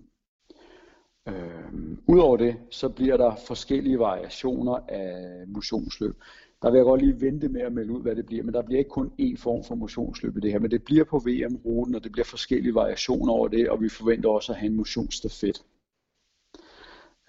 Øh, 1.28 1.72
Udover 2.08 2.36
det, 2.36 2.56
så 2.70 2.88
bliver 2.88 3.16
der 3.16 3.36
forskellige 3.46 3.98
variationer 3.98 4.74
af 4.88 5.44
motionsløb. 5.48 6.14
Der 6.62 6.70
vil 6.70 6.78
jeg 6.78 6.84
godt 6.84 7.02
lige 7.02 7.20
vente 7.20 7.48
med 7.48 7.60
at 7.60 7.72
melde 7.72 7.92
ud, 7.92 8.02
hvad 8.02 8.16
det 8.16 8.26
bliver, 8.26 8.44
men 8.44 8.54
der 8.54 8.62
bliver 8.62 8.78
ikke 8.78 8.90
kun 8.90 9.12
én 9.20 9.36
form 9.36 9.64
for 9.64 9.74
motionsløb 9.74 10.36
i 10.36 10.40
det 10.40 10.52
her, 10.52 10.58
men 10.58 10.70
det 10.70 10.84
bliver 10.84 11.04
på 11.04 11.18
VM-ruten, 11.18 11.94
og 11.94 12.04
det 12.04 12.12
bliver 12.12 12.24
forskellige 12.24 12.74
variationer 12.74 13.32
over 13.32 13.48
det, 13.48 13.68
og 13.68 13.82
vi 13.82 13.88
forventer 13.88 14.28
også 14.28 14.52
at 14.52 14.58
have 14.58 14.70
en 14.70 14.76
motionsstafet. 14.76 15.62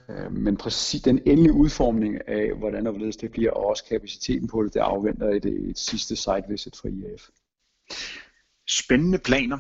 Øh, 0.09 0.31
men 0.31 0.57
præcis 0.57 1.01
den 1.01 1.21
endelige 1.25 1.53
udformning 1.53 2.27
af, 2.27 2.53
hvordan 2.53 2.87
og 2.87 2.93
hvorledes 2.93 3.17
det 3.17 3.31
bliver, 3.31 3.51
og 3.51 3.65
også 3.65 3.85
kapaciteten 3.85 4.47
på 4.47 4.63
det, 4.63 4.73
det 4.73 4.79
afventer 4.79 5.29
et, 5.29 5.45
et 5.45 5.77
sidste 5.77 6.15
site 6.15 6.43
visit 6.49 6.75
fra 6.75 6.89
IAF. 6.89 7.29
Spændende 8.69 9.19
planer. 9.19 9.57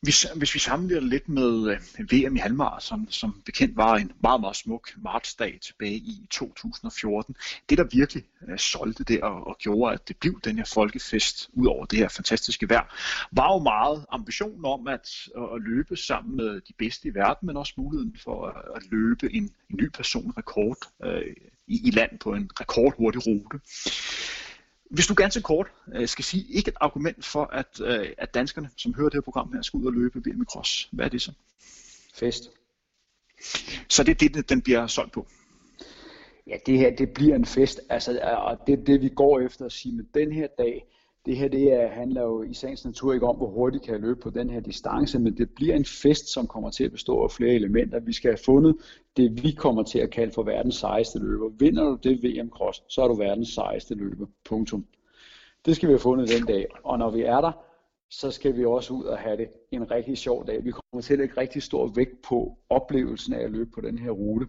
Hvis, 0.00 0.22
hvis 0.22 0.54
vi 0.54 0.58
sammenligner 0.58 1.08
lidt 1.08 1.28
med 1.28 1.78
øh, 1.98 2.12
VM 2.12 2.36
i 2.36 2.38
halvmarathon, 2.38 3.06
som 3.10 3.42
bekendt 3.46 3.76
var 3.76 3.96
en 3.96 4.12
meget, 4.22 4.40
meget 4.40 4.56
smuk 4.56 4.92
martsdag 4.96 5.58
tilbage 5.62 5.94
i 5.94 6.26
2014, 6.30 7.36
det 7.68 7.78
der 7.78 7.84
virkelig 7.92 8.24
uh, 8.48 8.56
solgte 8.56 9.04
det 9.04 9.20
og, 9.22 9.46
og 9.46 9.56
gjorde, 9.58 9.94
at 9.94 10.08
det 10.08 10.16
blev 10.16 10.40
den 10.40 10.56
her 10.56 10.64
folkefest 10.74 11.50
ud 11.52 11.66
over 11.66 11.84
det 11.84 11.98
her 11.98 12.08
fantastiske 12.08 12.68
vejr, 12.68 12.94
var 13.32 13.52
jo 13.54 13.58
meget 13.58 14.06
ambitionen 14.10 14.64
om 14.64 14.86
at, 14.86 15.08
at 15.36 15.62
løbe 15.62 15.96
sammen 15.96 16.36
med 16.36 16.60
de 16.60 16.72
bedste 16.78 17.08
i 17.08 17.14
verden, 17.14 17.46
men 17.46 17.56
også 17.56 17.74
muligheden 17.76 18.16
for 18.24 18.46
at, 18.76 18.82
løbe 18.90 19.34
en, 19.34 19.42
en 19.42 19.76
ny 19.76 19.88
personrekord 19.88 20.78
uh, 21.04 21.08
øh, 21.08 21.22
i, 21.66 21.88
i 21.88 21.90
land 21.90 22.18
på 22.18 22.34
en 22.34 22.50
rekordhurtig 22.60 23.26
rute. 23.26 23.60
Hvis 24.92 25.06
du 25.06 25.14
ganske 25.14 25.42
kort 25.42 25.66
øh, 25.94 26.08
skal 26.08 26.24
sige 26.24 26.44
ikke 26.48 26.68
et 26.68 26.74
argument 26.80 27.24
for, 27.24 27.44
at, 27.44 27.80
øh, 27.80 28.08
at 28.18 28.34
danskerne, 28.34 28.70
som 28.76 28.94
hører 28.94 29.08
det 29.08 29.14
her 29.14 29.20
program 29.20 29.52
her, 29.52 29.62
skal 29.62 29.78
ud 29.78 29.86
og 29.86 29.92
løbe 29.92 30.22
VM 30.26 30.44
cross, 30.44 30.88
hvad 30.92 31.04
er 31.04 31.08
det 31.08 31.22
så? 31.22 31.32
Fest. 32.14 32.50
Så 33.88 34.02
det 34.02 34.22
er 34.22 34.28
det, 34.28 34.48
den 34.48 34.62
bliver 34.62 34.86
solgt 34.86 35.12
på? 35.12 35.26
Ja, 36.46 36.56
det 36.66 36.78
her 36.78 36.96
det 36.96 37.10
bliver 37.10 37.36
en 37.36 37.44
fest, 37.44 37.80
altså, 37.88 38.20
og 38.36 38.66
det 38.66 38.80
er 38.80 38.84
det, 38.84 39.02
vi 39.02 39.08
går 39.08 39.40
efter 39.40 39.66
at 39.66 39.72
sige, 39.72 39.94
med 39.94 40.04
den 40.14 40.32
her 40.32 40.46
dag, 40.58 40.84
det 41.26 41.36
her 41.36 41.48
det 41.48 41.72
er, 41.72 41.88
handler 41.88 42.22
jo 42.22 42.42
i 42.42 42.54
sagens 42.54 42.84
natur 42.84 43.12
ikke 43.12 43.26
om, 43.26 43.36
hvor 43.36 43.46
hurtigt 43.46 43.84
kan 43.84 43.92
jeg 43.92 44.00
løbe 44.00 44.20
på 44.20 44.30
den 44.30 44.50
her 44.50 44.60
distance, 44.60 45.18
men 45.18 45.36
det 45.36 45.50
bliver 45.54 45.76
en 45.76 45.84
fest, 45.84 46.28
som 46.28 46.46
kommer 46.46 46.70
til 46.70 46.84
at 46.84 46.92
bestå 46.92 47.22
af 47.22 47.30
flere 47.30 47.54
elementer. 47.54 48.00
Vi 48.00 48.12
skal 48.12 48.30
have 48.30 48.38
fundet 48.44 48.76
det, 49.16 49.44
vi 49.44 49.50
kommer 49.50 49.82
til 49.82 49.98
at 49.98 50.10
kalde 50.10 50.32
for 50.32 50.42
verdens 50.42 50.74
sejeste 50.74 51.18
løber. 51.18 51.48
Vinder 51.48 51.84
du 51.84 51.98
det 52.02 52.22
VM 52.22 52.50
Cross, 52.50 52.82
så 52.88 53.02
er 53.02 53.08
du 53.08 53.14
verdens 53.14 53.48
sejeste 53.48 53.94
løber. 53.94 54.26
Punktum. 54.44 54.86
Det 55.64 55.76
skal 55.76 55.88
vi 55.88 55.92
have 55.92 55.98
fundet 55.98 56.28
den 56.28 56.46
dag. 56.46 56.66
Og 56.84 56.98
når 56.98 57.10
vi 57.10 57.22
er 57.22 57.40
der, 57.40 57.52
så 58.10 58.30
skal 58.30 58.56
vi 58.56 58.64
også 58.64 58.94
ud 58.94 59.04
og 59.04 59.18
have 59.18 59.36
det 59.36 59.48
en 59.70 59.90
rigtig 59.90 60.18
sjov 60.18 60.46
dag. 60.46 60.64
Vi 60.64 60.70
kommer 60.70 61.02
til 61.02 61.12
at 61.12 61.18
lægge 61.18 61.40
rigtig 61.40 61.62
stor 61.62 61.92
vægt 61.94 62.22
på 62.22 62.58
oplevelsen 62.70 63.34
af 63.34 63.44
at 63.44 63.50
løbe 63.50 63.70
på 63.70 63.80
den 63.80 63.98
her 63.98 64.10
rute. 64.10 64.46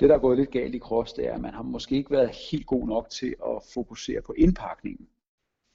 Det, 0.00 0.08
der 0.08 0.14
er 0.14 0.18
gået 0.18 0.38
lidt 0.38 0.50
galt 0.50 0.74
i 0.74 0.78
cross, 0.78 1.12
det 1.12 1.26
er, 1.28 1.34
at 1.34 1.40
man 1.40 1.54
har 1.54 1.62
måske 1.62 1.96
ikke 1.96 2.10
været 2.10 2.30
helt 2.50 2.66
god 2.66 2.86
nok 2.86 3.10
til 3.10 3.34
at 3.46 3.62
fokusere 3.74 4.22
på 4.22 4.32
indpakningen 4.36 5.08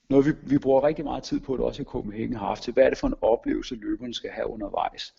noget 0.09 0.25
vi, 0.25 0.31
vi 0.43 0.57
bruger 0.57 0.83
rigtig 0.83 1.05
meget 1.05 1.23
tid 1.23 1.39
på 1.39 1.57
det 1.57 1.65
også 1.65 1.81
i 1.81 1.85
Copenhagen 1.85 2.35
har 2.35 2.47
haft 2.47 2.63
til, 2.63 2.73
hvad 2.73 2.83
er 2.83 2.89
det 2.89 2.97
for 2.97 3.07
en 3.07 3.15
oplevelse 3.21 3.75
løberne 3.75 4.13
skal 4.13 4.29
have 4.29 4.47
undervejs. 4.47 5.13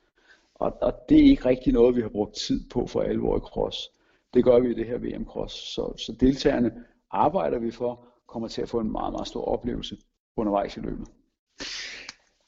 Og, 0.54 0.78
og 0.82 0.92
det 1.08 1.18
er 1.18 1.30
ikke 1.30 1.44
rigtig 1.44 1.72
noget, 1.72 1.96
vi 1.96 2.00
har 2.00 2.08
brugt 2.08 2.34
tid 2.34 2.68
på 2.68 2.86
for 2.86 3.02
alvor 3.02 3.36
i 3.36 3.40
cross. 3.40 3.90
Det 4.34 4.44
gør 4.44 4.60
vi 4.60 4.70
i 4.70 4.74
det 4.74 4.86
her 4.86 4.98
VM 4.98 5.24
Cross. 5.24 5.54
Så, 5.74 5.96
så 5.96 6.12
deltagerne 6.20 6.72
arbejder 7.10 7.58
vi 7.58 7.70
for, 7.70 8.06
kommer 8.26 8.48
til 8.48 8.62
at 8.62 8.68
få 8.68 8.80
en 8.80 8.92
meget, 8.92 9.12
meget 9.12 9.28
stor 9.28 9.44
oplevelse 9.44 9.96
undervejs 10.36 10.76
i 10.76 10.80
løbet. 10.80 11.08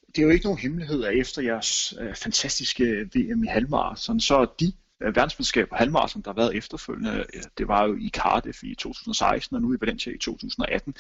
Det 0.06 0.18
er 0.18 0.22
jo 0.22 0.30
ikke 0.30 0.44
nogen 0.44 0.58
hemmelighed, 0.58 1.04
at 1.04 1.16
efter 1.16 1.42
jeres 1.42 1.94
øh, 2.00 2.14
fantastiske 2.14 2.84
VM 2.84 3.44
i 3.44 3.46
halvmarathon, 3.46 4.20
så 4.20 4.36
er 4.36 4.44
de 4.44 4.72
Øh, 5.02 5.16
verdensmesterskab 5.16 5.68
på 5.68 5.74
halvmarathon, 5.74 6.22
der 6.22 6.30
har 6.30 6.34
været 6.34 6.56
efterfølgende, 6.56 7.26
øh, 7.34 7.42
det 7.58 7.68
var 7.68 7.86
jo 7.86 7.96
i 7.96 8.10
Cardiff 8.14 8.62
i 8.62 8.74
2016 8.74 9.56
og 9.56 9.62
nu 9.62 9.74
i 9.74 9.76
Valencia 9.80 10.12
i 10.12 10.18
2018, 10.18 10.94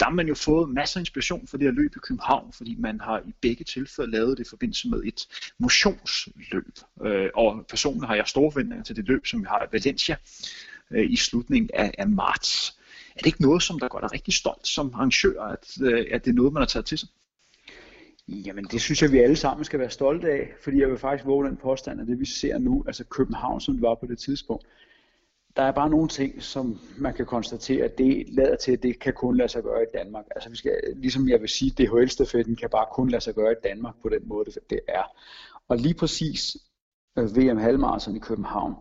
der 0.00 0.04
har 0.04 0.12
man 0.12 0.28
jo 0.28 0.34
fået 0.34 0.70
masser 0.70 1.00
af 1.00 1.02
inspiration 1.02 1.46
for 1.46 1.56
det 1.56 1.66
her 1.66 1.72
løb 1.72 1.96
i 1.96 1.98
København, 1.98 2.52
fordi 2.52 2.76
man 2.78 3.00
har 3.00 3.18
i 3.18 3.34
begge 3.40 3.64
tilfælde 3.64 4.10
lavet 4.10 4.38
det 4.38 4.46
i 4.46 4.48
forbindelse 4.48 4.88
med 4.88 5.02
et 5.04 5.50
motionsløb. 5.58 6.78
Øh, 7.04 7.30
og 7.34 7.66
personligt 7.68 8.06
har 8.06 8.14
jeg 8.14 8.26
store 8.26 8.52
forventninger 8.52 8.84
til 8.84 8.96
det 8.96 9.08
løb, 9.08 9.26
som 9.26 9.40
vi 9.40 9.46
har 9.48 9.64
i 9.64 9.68
Valencia 9.72 10.16
øh, 10.90 11.10
i 11.10 11.16
slutningen 11.16 11.70
af, 11.74 11.94
af 11.98 12.08
marts. 12.08 12.78
Er 13.14 13.18
det 13.18 13.26
ikke 13.26 13.42
noget, 13.42 13.62
som 13.62 13.78
der 13.78 13.88
går 13.88 14.00
dig 14.00 14.12
rigtig 14.12 14.34
stolt 14.34 14.66
som 14.66 14.94
arrangør, 14.94 15.42
at, 15.42 15.82
at 16.10 16.24
det 16.24 16.30
er 16.30 16.34
noget, 16.34 16.52
man 16.52 16.60
har 16.60 16.66
taget 16.66 16.86
til 16.86 16.98
sig? 16.98 17.08
Jamen 18.28 18.64
det 18.64 18.80
synes 18.80 19.02
jeg, 19.02 19.12
vi 19.12 19.18
alle 19.18 19.36
sammen 19.36 19.64
skal 19.64 19.78
være 19.78 19.90
stolte 19.90 20.30
af, 20.30 20.54
fordi 20.62 20.80
jeg 20.80 20.88
vil 20.88 20.98
faktisk 20.98 21.26
våge 21.26 21.46
den 21.46 21.56
påstand, 21.56 22.00
at 22.00 22.06
det 22.06 22.20
vi 22.20 22.26
ser 22.26 22.58
nu, 22.58 22.84
altså 22.86 23.04
København, 23.04 23.60
som 23.60 23.74
det 23.74 23.82
var 23.82 23.94
på 23.94 24.06
det 24.06 24.18
tidspunkt, 24.18 24.66
der 25.56 25.62
er 25.62 25.72
bare 25.72 25.90
nogle 25.90 26.08
ting, 26.08 26.42
som 26.42 26.78
man 26.98 27.14
kan 27.14 27.26
konstatere, 27.26 27.84
at 27.84 27.98
det 27.98 28.24
lader 28.28 28.56
til, 28.56 28.72
at 28.72 28.82
det 28.82 28.98
kan 28.98 29.12
kun 29.12 29.36
lade 29.36 29.48
sig 29.48 29.62
gøre 29.62 29.82
i 29.82 29.98
Danmark. 29.98 30.24
Altså 30.30 30.50
vi 30.50 30.56
skal, 30.56 30.72
ligesom 30.96 31.28
jeg 31.28 31.40
vil 31.40 31.48
sige, 31.48 31.70
DHL-stafetten 31.70 32.56
kan 32.56 32.70
bare 32.70 32.86
kun 32.92 33.10
lade 33.10 33.20
sig 33.20 33.34
gøre 33.34 33.52
i 33.52 33.68
Danmark 33.68 33.94
på 34.02 34.08
den 34.08 34.28
måde, 34.28 34.50
det 34.70 34.80
er. 34.88 35.02
Og 35.68 35.76
lige 35.76 35.94
præcis 35.94 36.56
øh, 37.18 37.36
VM 37.36 37.56
Halmarsen 37.56 38.16
i 38.16 38.18
København, 38.18 38.74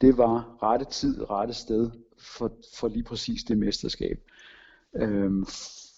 det 0.00 0.18
var 0.18 0.62
rette 0.62 0.84
tid, 0.84 1.30
rette 1.30 1.54
sted 1.54 1.90
for, 2.18 2.52
for 2.78 2.88
lige 2.88 3.04
præcis 3.04 3.42
det 3.44 3.58
mesterskab. 3.58 4.20
Øhm, 4.96 5.46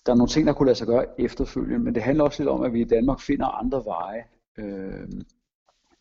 der 0.07 0.13
er 0.13 0.17
nogle 0.17 0.29
ting, 0.29 0.47
der 0.47 0.53
kunne 0.53 0.67
lade 0.67 0.79
sig 0.79 0.87
gøre 0.87 1.21
efterfølgende, 1.21 1.79
men 1.79 1.95
det 1.95 2.03
handler 2.03 2.25
også 2.25 2.43
lidt 2.43 2.51
om, 2.51 2.63
at 2.63 2.73
vi 2.73 2.81
i 2.81 2.85
Danmark 2.85 3.21
finder 3.21 3.47
andre 3.47 3.85
veje. 3.85 4.25
Øh, 4.59 5.09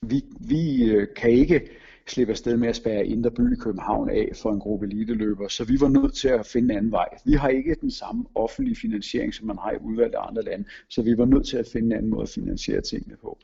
vi, 0.01 0.23
vi 0.39 0.91
øh, 0.91 1.07
kan 1.15 1.29
ikke 1.29 1.69
slippe 2.07 2.31
afsted 2.31 2.57
med 2.57 2.67
at 2.67 2.75
spære 2.75 3.05
Indre 3.05 3.31
By 3.31 3.53
i 3.53 3.59
København 3.59 4.09
af 4.09 4.31
for 4.41 4.51
en 4.51 4.59
gruppe 4.59 4.85
eliteløbere, 4.85 5.49
så 5.49 5.63
vi 5.63 5.77
var 5.79 5.87
nødt 5.87 6.13
til 6.13 6.27
at 6.27 6.45
finde 6.45 6.73
en 6.73 6.77
anden 6.77 6.91
vej. 6.91 7.07
Vi 7.25 7.33
har 7.33 7.49
ikke 7.49 7.75
den 7.81 7.91
samme 7.91 8.25
offentlige 8.35 8.75
finansiering, 8.75 9.33
som 9.33 9.47
man 9.47 9.57
har 9.57 9.71
i 9.71 9.77
udvalgte 9.81 10.17
andre 10.17 10.43
lande, 10.43 10.65
så 10.89 11.01
vi 11.01 11.17
var 11.17 11.25
nødt 11.25 11.47
til 11.47 11.57
at 11.57 11.67
finde 11.73 11.85
en 11.85 11.91
anden 11.91 12.11
måde 12.11 12.23
at 12.23 12.29
finansiere 12.29 12.81
tingene 12.81 13.15
på. 13.21 13.39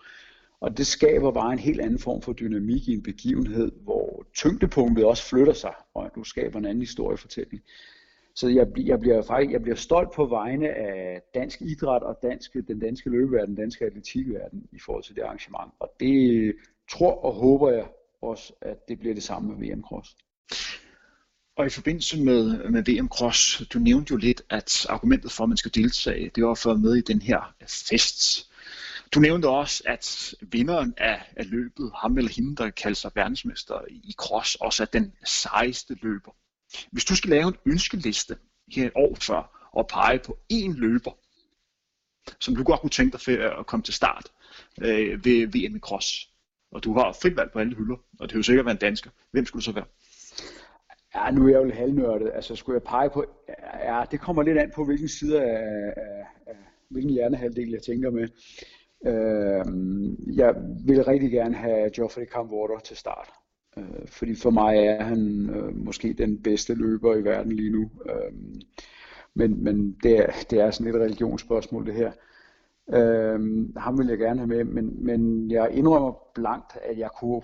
Og 0.59 0.77
det 0.77 0.87
skaber 0.87 1.31
bare 1.31 1.53
en 1.53 1.59
helt 1.59 1.81
anden 1.81 1.99
form 1.99 2.21
for 2.21 2.33
dynamik 2.33 2.87
i 2.87 2.93
en 2.93 3.03
begivenhed, 3.03 3.71
hvor 3.83 4.25
tyngdepunktet 4.33 5.05
også 5.05 5.23
flytter 5.23 5.53
sig, 5.53 5.73
og 5.93 6.11
du 6.15 6.23
skaber 6.23 6.59
en 6.59 6.65
anden 6.65 6.81
historiefortælling. 6.81 7.61
Så 8.36 8.48
jeg, 8.48 8.67
jeg, 8.78 9.00
bliver 9.00 9.21
faktisk, 9.21 9.52
jeg 9.52 9.62
bliver 9.62 9.76
stolt 9.76 10.12
på 10.12 10.26
vegne 10.26 10.69
af 10.69 11.21
dansk 11.34 11.62
idræt 11.62 12.04
og 12.04 12.19
dansk, 12.21 12.54
den 12.67 12.80
danske 12.80 13.10
løbeverden, 13.10 13.50
den 13.50 13.56
danske 13.56 13.86
atletikverden 13.86 14.67
i 14.71 14.80
forhold 14.80 15.04
til 15.04 15.15
det 15.15 15.21
arrangement. 15.21 15.74
Og 15.80 15.91
det 16.00 16.56
tror 16.91 17.26
og 17.26 17.34
håber 17.34 17.71
jeg 17.71 17.88
også, 18.21 18.54
at 18.62 18.88
det 18.88 19.00
bliver 19.00 19.13
det 19.13 19.24
samme 19.24 19.56
med 19.56 19.69
VM 19.69 19.84
Cross. 19.84 20.15
Og 21.58 21.65
i 21.65 21.69
forbindelse 21.69 22.23
med, 22.23 22.69
med 22.69 22.83
VM 22.83 23.08
Cross, 23.08 23.67
du 23.73 23.79
nævnte 23.79 24.12
jo 24.12 24.17
lidt, 24.17 24.42
at 24.50 24.86
argumentet 24.90 25.31
for, 25.31 25.44
at 25.44 25.50
man 25.50 25.58
skal 25.58 25.75
deltage, 25.75 26.31
det 26.36 26.44
var 26.44 26.54
for 26.54 26.71
at 26.71 26.79
med 26.79 26.96
i 26.96 27.02
den 27.02 27.21
her 27.21 27.56
fest. 27.90 28.52
Du 29.13 29.19
nævnte 29.19 29.50
også, 29.50 29.83
at 29.86 30.33
vinderen 30.42 30.94
af, 30.98 31.33
af 31.36 31.50
løbet, 31.50 31.92
ham 31.96 32.17
eller 32.17 32.31
hende, 32.31 32.56
der 32.56 32.69
kalder 32.69 32.96
sig 32.96 33.12
verdensmester 33.15 33.81
i 33.90 34.13
cross, 34.17 34.56
også 34.56 34.83
er 34.83 34.88
den 34.88 35.13
sejeste 35.25 35.98
løber. 36.02 36.31
Hvis 36.92 37.06
du 37.06 37.15
skal 37.15 37.30
lave 37.30 37.48
en 37.48 37.56
ønskeliste 37.65 38.38
her 38.71 38.86
et 38.86 38.92
år 38.96 39.15
før 39.15 39.69
og 39.73 39.88
pege 39.88 40.19
på 40.19 40.38
én 40.54 40.73
løber, 40.78 41.12
som 42.40 42.56
du 42.56 42.63
godt 42.63 42.82
kunne 42.82 42.90
tænke 42.90 43.17
dig 43.17 43.58
at 43.60 43.65
komme 43.65 43.84
til 43.84 43.94
start 43.94 44.32
øh, 44.82 45.26
ved 45.26 45.48
VM 45.48 45.76
i 45.76 45.80
Cross, 45.80 46.30
og 46.71 46.84
du 46.84 46.94
har 46.94 47.17
frit 47.21 47.36
valg 47.36 47.52
på 47.52 47.60
alle 47.60 47.76
hylder, 47.76 47.96
og 48.19 48.30
det 48.30 48.36
er 48.36 48.40
jo 48.40 48.44
sikkert 48.44 48.65
være 48.65 48.71
en 48.71 48.80
dansker, 48.80 49.10
hvem 49.32 49.46
skulle 49.46 49.62
du 49.62 49.65
så 49.65 49.71
være? 49.71 49.86
Ja, 51.15 51.32
nu 51.32 51.46
er 51.46 51.50
jeg 51.50 51.58
jo 51.58 51.63
lidt 51.63 51.76
halvnørdet. 51.76 52.32
Altså, 52.34 52.56
skulle 52.56 52.76
jeg 52.76 52.84
pege 52.84 53.10
på... 53.10 53.26
Ja, 53.84 54.04
det 54.12 54.19
kommer 54.19 54.44
lidt 54.44 54.58
an 54.58 54.71
på, 54.76 54.86
hvilken 54.86 55.08
side 55.08 55.42
af, 55.42 55.94
af, 56.48 56.56
hvilken 56.90 57.12
hjernehalvdel 57.13 57.69
jeg 57.69 57.82
tænker 57.82 58.12
med. 58.12 58.28
Øh, 59.06 59.65
jeg 60.38 60.56
vil 60.86 61.04
rigtig 61.04 61.32
gerne 61.32 61.56
have 61.56 61.90
Geoffrey 61.96 62.26
Camwater 62.26 62.80
til 62.80 62.98
start. 62.98 63.30
Øh, 63.78 64.08
fordi 64.08 64.36
for 64.36 64.50
mig 64.50 64.78
er 64.78 65.04
han 65.04 65.50
øh, 65.50 65.76
måske 65.86 66.13
den 66.13 66.44
bedste 66.44 66.73
løber 66.73 67.15
i 67.15 67.23
verden 67.23 67.52
lige 67.52 67.71
nu. 67.71 67.90
Øh, 68.06 68.34
men 69.34 69.63
men 69.63 69.98
det, 70.04 70.17
er, 70.19 70.32
det 70.50 70.60
er 70.60 70.71
sådan 70.71 70.96
et 70.96 71.02
religionsspørgsmål 71.02 71.86
det 71.86 71.94
her. 71.94 72.12
Øh, 72.90 73.69
ham 73.78 73.98
vil 73.98 74.08
jeg 74.08 74.17
gerne 74.17 74.40
have 74.40 74.48
med, 74.48 74.63
men, 74.63 75.06
men 75.06 75.52
jeg 75.52 75.71
indrømmer 75.71 76.13
blankt, 76.36 76.78
at 76.84 76.98
jeg 76.98 77.10
kunne 77.19 77.42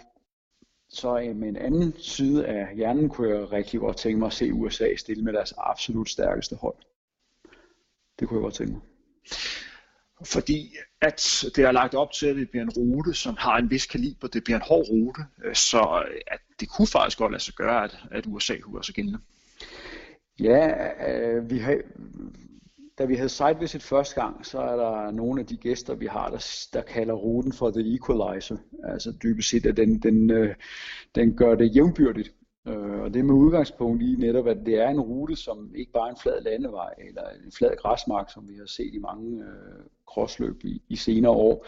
så 0.89 1.19
øh, 1.19 1.35
med 1.35 1.49
en 1.49 1.57
anden 1.57 1.93
side 1.97 2.45
af 2.45 2.75
hjernen 2.75 3.09
kunne 3.09 3.29
jeg 3.29 3.51
rigtig 3.51 3.79
godt 3.79 3.97
tænke 3.97 4.19
mig 4.19 4.25
at 4.25 4.33
se 4.33 4.53
USA 4.53 4.95
stille 4.95 5.23
med 5.23 5.33
deres 5.33 5.53
absolut 5.57 6.09
stærkeste 6.09 6.55
hold. 6.55 6.75
Det 8.19 8.27
kunne 8.27 8.37
jeg 8.37 8.43
godt 8.43 8.53
tænke 8.53 8.73
mig. 8.73 8.81
Fordi 10.25 10.75
at 11.01 11.45
det 11.55 11.63
er 11.63 11.71
lagt 11.71 11.95
op 11.95 12.11
til, 12.11 12.27
at 12.27 12.35
det 12.35 12.49
bliver 12.49 12.63
en 12.63 12.69
rute, 12.69 13.13
som 13.13 13.35
har 13.39 13.57
en 13.57 13.69
vis 13.69 13.85
kaliber. 13.85 14.27
Det 14.27 14.43
bliver 14.43 14.57
en 14.57 14.65
hård 14.67 14.85
rute, 14.89 15.21
øh, 15.45 15.55
så 15.55 16.03
øh, 16.07 16.21
at 16.27 16.39
det 16.59 16.69
kunne 16.69 16.87
faktisk 16.87 17.17
godt 17.17 17.31
lade 17.31 17.43
sig 17.43 17.53
gøre, 17.53 17.83
at, 17.83 17.97
at 18.11 18.25
USA 18.27 18.57
kunne 18.57 18.73
gøre 18.73 18.83
sig 18.83 18.95
gældende. 18.95 19.19
Ja, 20.39 20.89
øh, 21.09 21.49
vi 21.49 21.57
har, 21.57 21.77
da 22.97 23.05
vi 23.05 23.15
havde 23.15 23.29
site 23.29 23.59
visit 23.59 23.83
første 23.83 24.21
gang, 24.21 24.45
så 24.45 24.59
er 24.59 24.75
der 24.75 25.11
nogle 25.11 25.41
af 25.41 25.47
de 25.47 25.57
gæster, 25.57 25.95
vi 25.95 26.05
har, 26.05 26.29
der, 26.29 26.67
der 26.73 26.81
kalder 26.81 27.13
ruten 27.13 27.53
for 27.53 27.71
the 27.71 27.95
equalizer. 27.95 28.57
Altså 28.83 29.13
dybest 29.23 29.49
set, 29.49 29.65
at 29.65 29.77
den, 29.77 29.99
den, 29.99 30.31
øh, 30.31 30.55
den 31.15 31.35
gør 31.35 31.55
det 31.55 31.75
jævnbyrdigt. 31.75 32.31
Øh, 32.67 33.01
og 33.01 33.13
det 33.13 33.19
er 33.19 33.23
med 33.23 33.35
udgangspunkt 33.35 34.01
i 34.01 34.15
netop, 34.19 34.47
at 34.47 34.57
det 34.65 34.75
er 34.75 34.89
en 34.89 34.99
rute, 34.99 35.35
som 35.35 35.71
ikke 35.75 35.91
bare 35.91 36.07
er 36.07 36.11
en 36.11 36.19
flad 36.21 36.41
landevej 36.41 36.93
eller 37.07 37.23
en 37.45 37.51
flad 37.51 37.75
græsmark, 37.77 38.29
som 38.29 38.47
vi 38.49 38.55
har 38.55 38.65
set 38.65 38.93
i 38.93 38.99
mange 38.99 39.43
øh, 39.43 39.83
crossløb 40.07 40.63
i, 40.63 40.81
i 40.89 40.95
senere 40.95 41.31
år. 41.31 41.65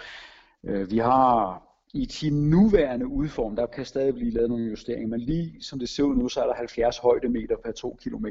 Øh, 0.63 0.91
vi 0.91 0.97
har 0.97 1.63
i 1.93 2.07
sin 2.09 2.49
nuværende 2.49 3.07
udform, 3.07 3.55
der 3.55 3.65
kan 3.65 3.85
stadig 3.85 4.13
blive 4.13 4.31
lavet 4.31 4.49
nogle 4.49 4.69
justeringer, 4.69 5.07
men 5.07 5.19
lige 5.19 5.63
som 5.63 5.79
det 5.79 5.89
ser 5.89 6.03
ud 6.03 6.15
nu, 6.15 6.29
så 6.29 6.41
er 6.41 6.47
der 6.47 6.53
70 6.53 6.97
højdemeter 6.97 7.55
per 7.63 7.71
2 7.71 7.97
km. 8.03 8.25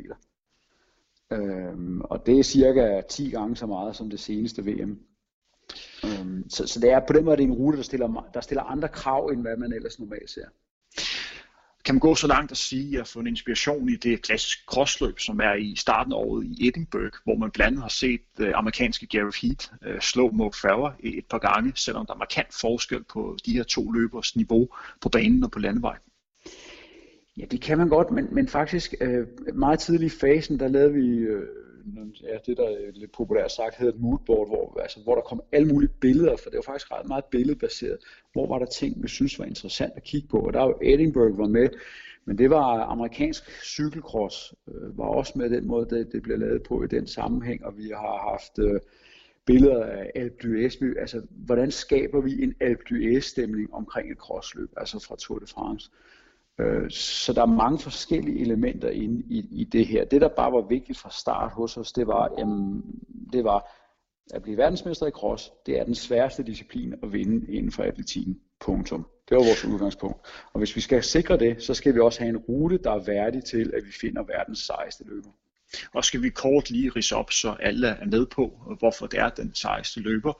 Øhm, 1.33 2.01
og 2.01 2.27
det 2.27 2.39
er 2.39 2.43
cirka 2.43 3.01
10 3.09 3.31
gange 3.31 3.57
så 3.57 3.67
meget 3.67 3.97
som 3.97 4.11
det 4.11 4.21
seneste 4.21 4.65
VM. 4.65 5.01
Øhm, 6.05 6.51
så, 6.51 6.67
så 6.67 6.81
det 6.81 6.91
er 6.91 7.01
på 7.07 7.13
den 7.13 7.25
måde 7.25 7.37
det 7.37 7.43
er 7.43 7.47
en 7.47 7.55
rute, 7.55 7.77
der 7.77 7.83
stiller, 7.83 8.31
der 8.35 8.41
stiller 8.41 8.63
andre 8.63 8.89
krav, 8.89 9.27
end 9.27 9.41
hvad 9.41 9.57
man 9.57 9.73
ellers 9.73 9.99
normalt 9.99 10.31
ser. 10.31 10.47
Kan 11.85 11.95
man 11.95 12.01
gå 12.01 12.15
så 12.15 12.27
langt 12.27 12.51
at 12.51 12.57
sige 12.57 13.01
at 13.01 13.09
få 13.09 13.21
en 13.21 13.27
inspiration 13.27 13.89
i 13.89 13.97
det 13.97 14.23
klassiske 14.23 14.63
crossløb, 14.67 15.19
som 15.19 15.41
er 15.41 15.55
i 15.55 15.75
starten 15.77 16.13
af 16.13 16.17
året 16.17 16.47
i 16.47 16.69
Edinburgh, 16.69 17.13
hvor 17.25 17.37
man 17.37 17.51
blandt 17.51 17.67
andet 17.67 17.83
har 17.83 17.89
set 17.89 18.21
uh, 18.41 18.47
amerikanske 18.55 19.07
Gareth 19.07 19.39
Heat 19.43 19.73
uh, 19.87 20.01
slå 20.01 20.31
Mark 20.31 20.55
Farrer 20.55 20.93
et 21.01 21.27
par 21.31 21.39
gange, 21.39 21.73
selvom 21.77 22.07
der 22.07 22.15
er 22.15 22.19
markant 22.19 22.55
forskel 22.61 23.05
på 23.05 23.37
de 23.47 23.53
her 23.53 23.63
to 23.63 23.91
løbers 23.91 24.37
niveau 24.37 24.69
på 25.01 25.09
banen 25.09 25.45
og 25.45 25.51
på 25.51 25.59
landevej? 25.59 25.99
Ja, 27.37 27.45
det 27.45 27.61
kan 27.61 27.79
man 27.79 27.89
godt, 27.89 28.11
men, 28.11 28.29
men 28.35 28.49
faktisk 28.49 28.95
øh, 29.01 29.27
meget 29.55 29.79
tidlig 29.79 30.07
i 30.07 30.19
fasen, 30.21 30.61
der 30.61 30.69
lavede 30.69 30.93
vi 30.93 31.09
øh, 31.09 31.49
Øh, 31.87 32.23
ja, 32.23 32.39
det, 32.47 32.57
der 32.57 32.71
øh, 32.71 32.95
lidt 32.95 33.13
populært 33.13 33.53
sagt 33.53 33.77
hedder 33.77 33.93
et 33.93 34.01
moodboard, 34.01 34.49
hvor, 34.49 34.81
altså, 34.81 35.01
hvor 35.01 35.15
der 35.15 35.23
kom 35.23 35.43
alle 35.53 35.69
mulige 35.69 35.91
billeder, 36.01 36.37
for 36.37 36.51
det 36.51 36.57
var 36.57 36.73
faktisk 36.73 36.93
ret 36.93 37.09
meget 37.09 37.25
billedbaseret. 37.25 37.99
Hvor 38.33 38.47
var 38.47 38.59
der 38.59 38.67
ting, 38.67 39.03
vi 39.03 39.09
synes 39.09 39.39
var 39.39 39.45
interessant 39.45 39.93
at 39.97 40.03
kigge 40.03 40.29
på, 40.29 40.39
og 40.39 40.53
der 40.53 40.61
var 40.61 40.79
Edinburgh 40.83 41.39
var 41.39 41.49
med, 41.49 41.69
men 42.25 42.39
det 42.39 42.51
var 42.51 42.81
amerikansk 42.81 43.51
cykelcross, 43.65 44.55
øh, 44.69 44.99
var 44.99 45.05
også 45.05 45.33
med 45.37 45.51
den 45.51 45.67
måde, 45.67 45.87
det, 45.97 46.13
det 46.13 46.23
blev 46.23 46.39
lavet 46.39 46.63
på 46.63 46.83
i 46.83 46.87
den 46.87 47.07
sammenhæng, 47.07 47.65
og 47.65 47.79
vi 47.79 47.89
har 47.89 48.31
haft 48.31 48.59
øh, 48.59 48.81
billeder 49.47 49.85
af 49.85 50.11
Alpe 50.15 50.37
d'Huez, 50.45 51.01
altså 51.01 51.23
hvordan 51.31 51.71
skaber 51.71 52.21
vi 52.21 52.43
en 52.43 52.55
Alpe 52.61 52.83
d'Huez 52.91 53.21
stemning 53.21 53.75
omkring 53.75 54.13
et 54.13 54.19
crossløb, 54.19 54.71
altså 54.77 54.99
fra 55.07 55.17
Tour 55.17 55.39
de 55.39 55.47
France. 55.47 55.91
Øh, 55.93 56.12
Øh, 56.63 56.91
så 56.91 57.33
der 57.33 57.43
er 57.43 57.47
mange 57.47 57.79
forskellige 57.79 58.41
elementer 58.41 58.89
inde 58.89 59.23
i, 59.29 59.49
i 59.51 59.65
det 59.65 59.87
her. 59.87 60.05
Det, 60.05 60.21
der 60.21 60.29
bare 60.29 60.53
var 60.53 60.69
vigtigt 60.69 60.99
fra 60.99 61.11
start 61.11 61.53
hos 61.53 61.77
os, 61.77 61.93
det 61.93 62.07
var, 62.07 62.31
jamen, 62.39 62.83
det 63.33 63.45
var 63.45 63.71
at 64.35 64.43
blive 64.43 64.57
verdensmester 64.57 65.07
i 65.07 65.11
cross. 65.11 65.53
Det 65.67 65.79
er 65.79 65.85
den 65.85 65.95
sværeste 65.95 66.43
disciplin 66.43 66.95
at 67.03 67.13
vinde 67.13 67.53
inden 67.53 67.73
for 67.73 67.83
atletikken. 67.83 68.41
Punktum. 68.61 69.07
Det 69.29 69.37
var 69.37 69.45
vores 69.45 69.65
udgangspunkt. 69.65 70.27
Og 70.53 70.59
hvis 70.59 70.77
vi 70.77 70.81
skal 70.81 71.03
sikre 71.03 71.37
det, 71.39 71.63
så 71.63 71.75
skal 71.75 71.95
vi 71.95 72.01
også 72.01 72.21
have 72.21 72.29
en 72.29 72.37
rute, 72.37 72.79
der 72.79 72.91
er 72.91 73.05
værdig 73.05 73.45
til, 73.45 73.73
at 73.75 73.87
vi 73.87 73.93
finder 74.01 74.23
verdens 74.23 74.59
sejeste 74.59 75.05
løber. 75.07 75.31
Og 75.95 76.05
skal 76.05 76.23
vi 76.23 76.31
kort 76.31 76.71
lige 76.71 76.91
rise 76.91 77.17
op, 77.17 77.33
så 77.33 77.57
alle 77.61 77.89
er 77.89 78.07
med 78.07 78.27
på, 78.27 78.77
hvorfor 78.79 79.07
det 79.07 79.19
er 79.19 79.29
den 79.29 79.55
sejeste 79.55 80.01
løber. 80.01 80.33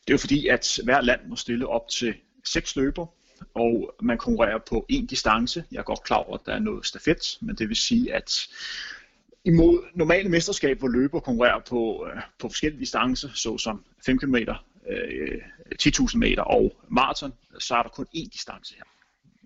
Det 0.00 0.10
er 0.10 0.14
jo 0.14 0.18
fordi, 0.18 0.48
at 0.48 0.80
hver 0.84 1.00
land 1.00 1.20
må 1.28 1.36
stille 1.36 1.66
op 1.66 1.88
til 1.88 2.14
seks 2.44 2.76
løber, 2.76 3.06
og 3.54 3.94
man 4.02 4.18
konkurrerer 4.18 4.58
på 4.58 4.86
en 4.88 5.06
distance. 5.06 5.64
Jeg 5.72 5.78
er 5.78 5.82
godt 5.82 6.02
klar 6.02 6.16
over, 6.16 6.34
at 6.34 6.46
der 6.46 6.52
er 6.52 6.58
noget 6.58 6.86
stafet, 6.86 7.38
men 7.40 7.56
det 7.56 7.68
vil 7.68 7.76
sige, 7.76 8.14
at 8.14 8.48
imod 9.44 9.84
normale 9.94 10.28
mesterskab, 10.28 10.78
hvor 10.78 10.88
løber 10.88 11.20
konkurrerer 11.20 11.60
på, 11.68 12.06
øh, 12.06 12.22
på 12.38 12.48
forskellige 12.48 12.80
distancer, 12.80 13.28
såsom 13.34 13.84
5 14.06 14.18
km, 14.18 14.36
øh, 14.88 15.42
10.000 15.78 16.18
meter 16.18 16.42
og 16.42 16.80
maraton, 16.88 17.32
så 17.58 17.74
er 17.74 17.82
der 17.82 17.90
kun 17.90 18.06
én 18.16 18.28
distance 18.32 18.74
her. 18.74 18.84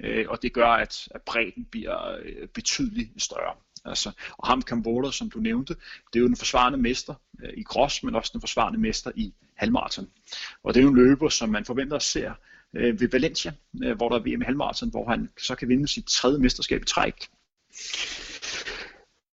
Øh, 0.01 0.26
og 0.28 0.42
det 0.42 0.53
gør, 0.53 0.68
at, 0.68 1.09
at 1.11 1.22
bredden 1.22 1.64
bliver 1.64 2.16
øh, 2.22 2.49
betydeligt 2.49 3.22
større. 3.22 3.55
Altså, 3.84 4.12
og 4.38 4.47
ham 4.47 4.62
Kambola, 4.62 5.11
som 5.11 5.30
du 5.30 5.38
nævnte, 5.38 5.74
det 6.12 6.18
er 6.18 6.20
jo 6.20 6.26
den 6.26 6.36
forsvarende 6.36 6.78
mester 6.78 7.14
øh, 7.42 7.53
i 7.57 7.62
cross, 7.62 8.03
men 8.03 8.14
også 8.14 8.30
den 8.32 8.40
forsvarende 8.40 8.80
mester 8.80 9.11
i 9.14 9.34
halvmarathon. 9.55 10.11
Og 10.62 10.74
det 10.74 10.80
er 10.80 10.84
jo 10.84 10.90
en 10.90 10.97
løber, 10.97 11.28
som 11.28 11.49
man 11.49 11.64
forventer 11.64 11.97
at 11.97 12.03
se 12.03 12.26
øh, 12.76 13.00
ved 13.00 13.08
Valencia, 13.08 13.52
øh, 13.84 13.96
hvor 13.96 14.08
der 14.08 14.16
er 14.16 14.20
VM 14.20 14.42
i 14.42 14.44
halvmarathon, 14.44 14.90
hvor 14.90 15.08
han 15.08 15.28
så 15.38 15.54
kan 15.54 15.68
vinde 15.68 15.88
sit 15.88 16.06
tredje 16.06 16.38
mesterskab 16.38 16.82
i 16.82 16.84
træk. 16.84 17.28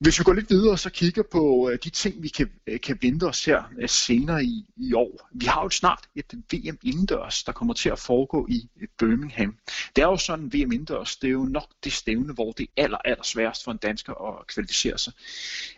Hvis 0.01 0.19
vi 0.19 0.23
går 0.23 0.33
lidt 0.33 0.49
videre 0.49 0.71
og 0.71 0.79
så 0.79 0.89
kigger 0.89 1.23
på 1.31 1.69
øh, 1.69 1.79
de 1.83 1.89
ting, 1.89 2.23
vi 2.23 2.27
kan, 2.27 2.51
øh, 2.67 2.79
kan 2.79 2.97
vente 3.01 3.23
os 3.23 3.45
her 3.45 3.63
øh, 3.79 3.89
senere 3.89 4.43
i, 4.43 4.65
i 4.77 4.93
år. 4.93 5.29
Vi 5.31 5.45
har 5.45 5.63
jo 5.63 5.69
snart 5.69 5.99
et 6.15 6.33
VM 6.33 6.77
indendørs, 6.83 7.43
der 7.43 7.51
kommer 7.51 7.73
til 7.73 7.89
at 7.89 7.99
foregå 7.99 8.47
i 8.49 8.69
øh, 8.81 8.87
Birmingham. 8.99 9.57
Det 9.95 10.01
er 10.01 10.05
jo 10.05 10.17
sådan, 10.17 10.53
VM 10.53 10.71
indendørs, 10.71 11.15
det 11.15 11.27
er 11.27 11.31
jo 11.31 11.43
nok 11.43 11.67
det 11.83 11.93
stævne, 11.93 12.33
hvor 12.33 12.51
det 12.51 12.67
er 12.77 12.83
aller, 12.83 12.97
aller 12.97 13.23
sværest 13.23 13.63
for 13.63 13.71
en 13.71 13.77
dansker 13.77 14.13
at 14.13 14.47
kvalificere 14.47 14.97
sig. 14.97 15.13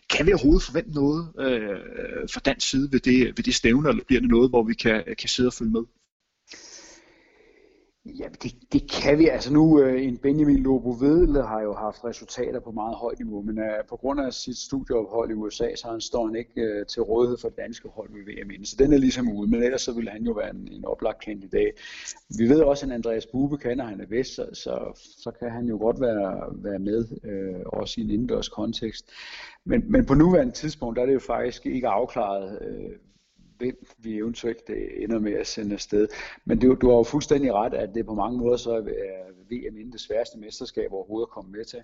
Kan 0.09 0.25
vi 0.25 0.33
overhovedet 0.33 0.63
forvente 0.63 0.91
noget 0.91 1.31
øh, 1.39 1.79
fra 2.33 2.39
dansk 2.39 2.69
side 2.69 2.91
ved 2.91 2.99
det, 2.99 3.25
ved 3.25 3.43
det 3.43 3.55
stævne, 3.55 3.89
eller 3.89 4.03
bliver 4.03 4.21
det 4.21 4.29
noget, 4.29 4.49
hvor 4.49 4.63
vi 4.63 4.73
kan, 4.73 5.03
øh, 5.07 5.15
kan 5.15 5.29
sidde 5.29 5.47
og 5.47 5.53
følge 5.53 5.71
med? 5.71 5.83
Ja, 8.05 8.27
det, 8.43 8.55
det 8.73 8.91
kan 8.91 9.19
vi. 9.19 9.27
Altså 9.27 9.53
nu, 9.53 9.81
øh, 9.81 10.03
en 10.03 10.17
Benjamin 10.17 10.57
Lobo 10.57 10.89
Vedle 10.89 11.41
har 11.41 11.61
jo 11.61 11.73
haft 11.73 12.03
resultater 12.03 12.59
på 12.59 12.71
meget 12.71 12.95
højt 12.95 13.19
niveau, 13.19 13.41
men 13.41 13.59
øh, 13.59 13.85
på 13.89 13.95
grund 13.95 14.19
af 14.21 14.33
sit 14.33 14.57
studieophold 14.57 15.31
i 15.31 15.33
USA, 15.33 15.75
så 15.75 15.87
han 15.87 16.01
står 16.01 16.25
han 16.25 16.35
ikke 16.35 16.61
øh, 16.61 16.85
til 16.85 17.01
rådighed 17.01 17.37
for 17.41 17.49
det 17.49 17.57
danske 17.57 17.89
hold 17.89 18.09
ved 18.13 18.23
VM. 18.23 18.65
Så 18.65 18.75
den 18.79 18.93
er 18.93 18.97
ligesom 18.97 19.31
ude, 19.31 19.51
men 19.51 19.63
ellers 19.63 19.81
så 19.81 19.91
ville 19.91 20.11
han 20.11 20.23
jo 20.23 20.31
være 20.31 20.49
en, 20.49 20.67
en 20.71 20.85
oplagt 20.85 21.19
kandidat. 21.19 21.73
Vi 22.37 22.49
ved 22.49 22.61
også, 22.61 22.85
at 22.85 22.91
Andreas 22.91 23.25
Bube 23.25 23.57
kan, 23.57 23.79
han 23.79 24.01
er 24.01 24.05
vest, 24.09 24.35
så, 24.35 24.49
så, 24.53 25.01
så 25.23 25.31
kan 25.39 25.51
han 25.51 25.65
jo 25.65 25.77
godt 25.77 26.01
være, 26.01 26.49
være 26.51 26.79
med, 26.79 27.05
øh, 27.23 27.61
også 27.65 28.01
i 28.01 28.03
en 28.03 28.09
indendørs 28.09 28.49
kontekst. 28.49 29.11
Men, 29.65 29.91
men 29.91 30.05
på 30.05 30.13
nuværende 30.13 30.53
tidspunkt, 30.53 30.95
der 30.95 31.01
er 31.01 31.05
det 31.05 31.13
jo 31.13 31.19
faktisk 31.19 31.65
ikke 31.65 31.87
afklaret, 31.87 32.59
øh, 32.61 32.95
hvem 33.63 33.85
vi 33.97 34.17
eventuelt 34.17 34.69
øh, 34.69 34.87
ender 34.97 35.19
med 35.19 35.33
at 35.33 35.47
sende 35.47 35.73
afsted. 35.73 36.07
Men 36.45 36.59
du, 36.59 36.75
du 36.81 36.89
har 36.89 36.95
jo 36.95 37.03
fuldstændig 37.03 37.53
ret, 37.53 37.73
at 37.73 37.89
det 37.95 38.05
på 38.05 38.13
mange 38.13 38.37
måder 38.37 38.57
så 38.57 38.71
er 38.71 38.77
øh, 38.77 39.51
VM 39.51 39.77
inden 39.77 39.91
det 39.91 40.01
sværeste 40.01 40.39
mesterskab 40.39 40.93
overhovedet 40.93 41.25
at 41.25 41.29
komme 41.31 41.51
med 41.51 41.65
til. 41.65 41.79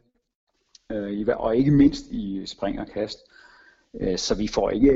Øh, 0.91 1.27
og 1.37 1.57
ikke 1.57 1.71
mindst 1.71 2.05
i 2.11 2.45
spring 2.45 2.79
og 2.79 2.87
kast. 2.87 3.19
Så 4.15 4.35
vi 4.35 4.47
får 4.47 4.69
ikke 4.69 4.91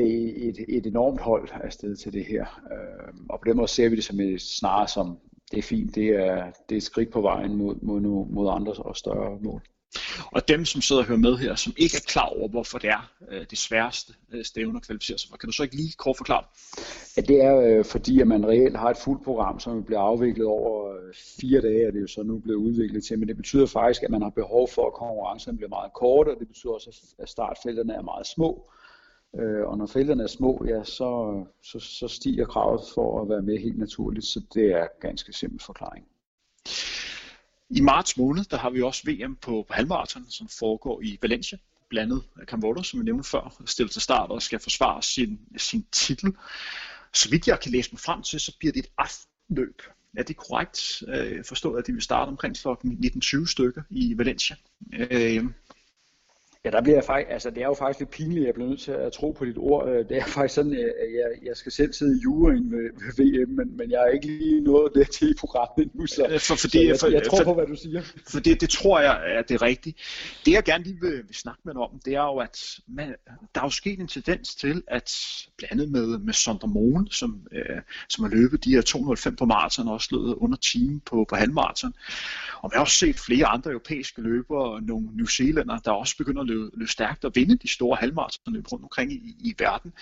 et, 0.50 0.66
et 0.68 0.86
enormt 0.88 1.22
hold 1.22 1.50
afsted 1.54 1.96
til 1.96 2.14
det 2.14 2.26
her. 2.26 2.46
Og 3.30 3.40
på 3.40 3.46
den 3.46 3.58
måde 3.58 3.68
ser 3.68 3.90
vi 3.90 3.96
det 3.96 4.04
som 4.04 4.20
et 4.20 4.42
snarere 4.42 4.88
som, 4.88 5.18
det 5.52 5.58
er 5.58 5.64
fint, 5.64 5.96
det 5.96 6.10
er, 6.10 6.52
det 6.70 6.76
er 6.76 6.78
et 6.78 6.84
skridt 6.84 7.12
på 7.12 7.22
vejen 7.22 7.56
mod, 7.56 7.76
mod, 7.82 8.02
mod 8.30 8.50
andre 8.52 8.74
og 8.74 8.98
større 8.98 9.40
mål. 9.42 9.62
Og 10.32 10.48
dem, 10.48 10.66
som 10.66 10.82
sidder 10.82 11.02
og 11.02 11.08
hører 11.08 11.20
med 11.20 11.38
her, 11.38 11.56
som 11.56 11.74
ikke 11.78 11.98
er 11.98 12.06
klar 12.08 12.26
over, 12.26 12.48
hvorfor 12.50 12.78
det 12.78 12.90
er 12.90 13.12
øh, 13.32 13.46
det 13.50 13.58
sværeste 13.58 14.14
øh, 14.34 14.46
stævne 14.46 14.78
at 14.78 14.86
kvalificere 14.86 15.18
sig 15.18 15.30
for, 15.30 15.38
kan 15.38 15.48
du 15.48 15.54
så 15.54 15.64
ikke 15.64 15.76
lige 15.76 15.94
kort 15.98 16.18
forklare 16.18 16.44
Ja, 17.18 17.22
det 17.22 17.44
er 17.44 17.56
øh, 17.60 17.86
fordi, 17.86 18.22
at 18.22 18.28
man 18.28 18.48
reelt 18.48 18.78
har 18.78 18.90
et 18.90 18.98
fuldt 18.98 19.24
program, 19.24 19.60
som 19.60 19.84
bliver 19.84 20.00
afviklet 20.00 20.48
over 20.48 20.94
øh, 20.94 21.14
fire 21.42 21.62
dage, 21.62 21.88
og 21.88 21.94
det 21.94 22.02
jo 22.02 22.08
så 22.08 22.24
nu 22.24 22.40
blevet 22.40 22.60
udviklet 22.60 23.04
til, 23.04 23.20
men 23.20 23.28
det 23.28 23.38
betyder 23.38 23.66
faktisk, 23.66 24.04
at 24.04 24.12
man 24.12 24.22
har 24.22 24.30
behov 24.30 24.68
for, 24.68 24.88
at 24.88 24.94
konkurrencen 24.94 25.58
bliver 25.58 25.70
meget 25.70 25.94
kort, 25.94 26.28
og 26.28 26.36
det 26.40 26.48
betyder 26.48 26.74
også, 26.74 27.16
at 27.20 27.30
startfelterne 27.30 27.94
er 27.94 28.02
meget 28.02 28.28
små. 28.28 28.72
Øh, 29.40 29.68
og 29.68 29.78
når 29.78 29.86
felterne 29.86 30.24
er 30.24 30.28
små, 30.28 30.66
ja, 30.68 30.84
så, 30.84 31.44
så, 31.64 31.80
så 31.80 32.08
stiger 32.08 32.46
kravet 32.46 32.82
for 32.94 33.22
at 33.22 33.30
være 33.30 33.42
med 33.42 33.58
helt 33.58 33.80
naturligt, 33.80 34.26
så 34.26 34.42
det 34.54 34.66
er 34.66 34.88
ganske 35.02 35.34
simpel 35.34 35.60
forklaring. 35.60 36.06
I 37.76 37.82
marts 37.82 38.18
måned, 38.18 38.44
der 38.44 38.58
har 38.58 38.70
vi 38.70 38.82
også 38.82 39.12
VM 39.12 39.36
på, 39.36 39.66
på 39.68 39.74
halvmarathon, 39.74 40.30
som 40.30 40.48
foregår 40.60 41.02
i 41.02 41.18
Valencia, 41.22 41.58
blandet 41.90 42.24
af 42.42 42.86
som 42.86 43.00
vi 43.00 43.06
nævnte 43.06 43.30
før, 43.30 43.62
stillet 43.66 43.92
til 43.92 44.02
start 44.02 44.30
og 44.30 44.42
skal 44.42 44.60
forsvare 44.60 45.04
sin, 45.04 45.40
sin 45.58 45.86
titel. 45.92 46.34
Så 47.14 47.30
vidt 47.30 47.48
jeg 47.48 47.60
kan 47.60 47.72
læse 47.72 47.90
mig 47.92 48.00
frem 48.00 48.22
til, 48.22 48.40
så 48.40 48.58
bliver 48.60 48.72
det 48.72 48.80
et 48.80 48.92
aftenløb. 48.98 49.82
Er 50.18 50.24
det 50.24 50.38
korrekt 50.38 51.04
øh, 51.08 51.44
forstået, 51.46 51.80
at 51.80 51.88
de 51.88 51.94
vil 51.94 52.02
starte 52.02 52.30
omkring 52.30 52.56
kl. 52.56 52.68
19.20 52.68 53.46
stykker 53.46 53.82
i 53.90 54.18
Valencia? 54.18 54.56
Øh, 54.94 55.46
Ja, 56.66 56.70
der 56.70 56.82
bliver 56.82 56.96
jeg 56.96 57.04
faktisk, 57.04 57.32
altså 57.32 57.50
det 57.50 57.58
er 57.58 57.66
jo 57.66 57.74
faktisk 57.74 58.00
lidt 58.00 58.10
pinligt, 58.10 58.40
at 58.40 58.46
jeg 58.46 58.54
bliver 58.54 58.70
nødt 58.70 58.80
til 58.80 58.92
at 58.92 59.12
tro 59.12 59.32
på 59.32 59.46
dit 59.46 59.58
ord. 59.58 59.90
Øh, 59.90 60.10
det 60.10 60.18
er 60.18 60.26
faktisk 60.26 60.56
sådan, 60.56 60.74
at 60.74 61.10
jeg, 61.20 61.48
jeg 61.48 61.58
skal 61.58 61.72
selv 61.72 61.94
sidde 61.94 62.18
i 62.18 62.22
juryen 62.24 62.72
ved, 62.72 62.90
ved 63.18 63.46
VM, 63.46 63.50
men, 63.50 63.78
men 63.78 63.92
jeg 63.92 64.02
er 64.02 64.08
ikke 64.08 64.28
lige 64.28 64.62
nået 64.62 64.92
det 64.96 65.10
til 65.10 65.32
i 65.32 65.34
programmet 65.40 65.96
nu, 65.96 66.08
så, 66.08 66.28
øh, 66.30 66.40
for, 66.40 66.56
fordi, 66.56 66.72
så 66.72 66.80
jeg, 66.80 67.00
for, 67.00 67.08
jeg 67.08 67.24
tror 67.24 67.38
for, 67.38 67.44
på, 67.44 67.54
hvad 67.54 67.68
du 67.68 67.76
siger. 67.76 68.02
For 68.32 68.40
det, 68.40 68.62
det 68.62 68.70
tror 68.70 69.00
jeg 69.00 69.22
er 69.26 69.42
det 69.42 69.62
rigtige. 69.62 69.96
Det 70.46 70.52
jeg 70.52 70.64
gerne 70.64 70.84
lige 70.84 70.98
vil, 71.02 71.12
vil 71.12 71.36
snakke 71.36 71.62
med 71.66 71.74
dig 71.74 71.82
om, 71.82 72.00
det 72.06 72.16
er 72.16 72.24
jo, 72.24 72.38
at 72.38 72.80
man, 72.88 73.16
der 73.56 73.62
er 73.62 73.66
jo 73.66 73.70
sket 73.70 74.00
en 74.00 74.08
tendens 74.08 74.56
til, 74.56 74.84
at 74.88 75.12
blandet 75.58 75.92
med, 75.92 76.18
med 76.18 76.34
Sonder 76.34 76.68
Moen, 76.68 77.08
som, 77.12 77.48
øh, 77.52 77.82
som 78.10 78.24
har 78.24 78.32
løbet 78.32 78.66
de 78.66 78.72
her 78.72 78.82
205 78.82 79.36
på 79.36 79.46
maraton, 79.46 79.88
og 79.88 79.94
også 79.94 80.10
løbet 80.12 80.34
under 80.34 80.58
time 80.58 81.02
på, 81.06 81.26
på 81.30 81.36
halvmaraton. 81.36 81.94
Og 82.62 82.72
vi 82.72 82.74
har 82.74 82.82
også 82.82 82.98
set 82.98 83.20
flere 83.20 83.46
andre 83.46 83.72
europæiske 83.72 84.22
løbere, 84.22 84.82
nogle 84.82 85.08
New 85.14 85.26
Zealander, 85.26 85.78
der 85.78 85.92
også 85.92 86.18
begynder 86.18 86.42
at 86.42 86.53
løbe, 86.54 86.70
løbe 86.74 86.92
stærkt 86.92 87.26
og 87.26 87.32
vinde 87.36 87.56
de 87.58 87.68
store 87.68 87.96
halvmaratonløb 87.96 88.72
rundt 88.72 88.84
omkring 88.84 89.12
i, 89.12 89.36
i 89.40 89.56
verden. 89.60 89.94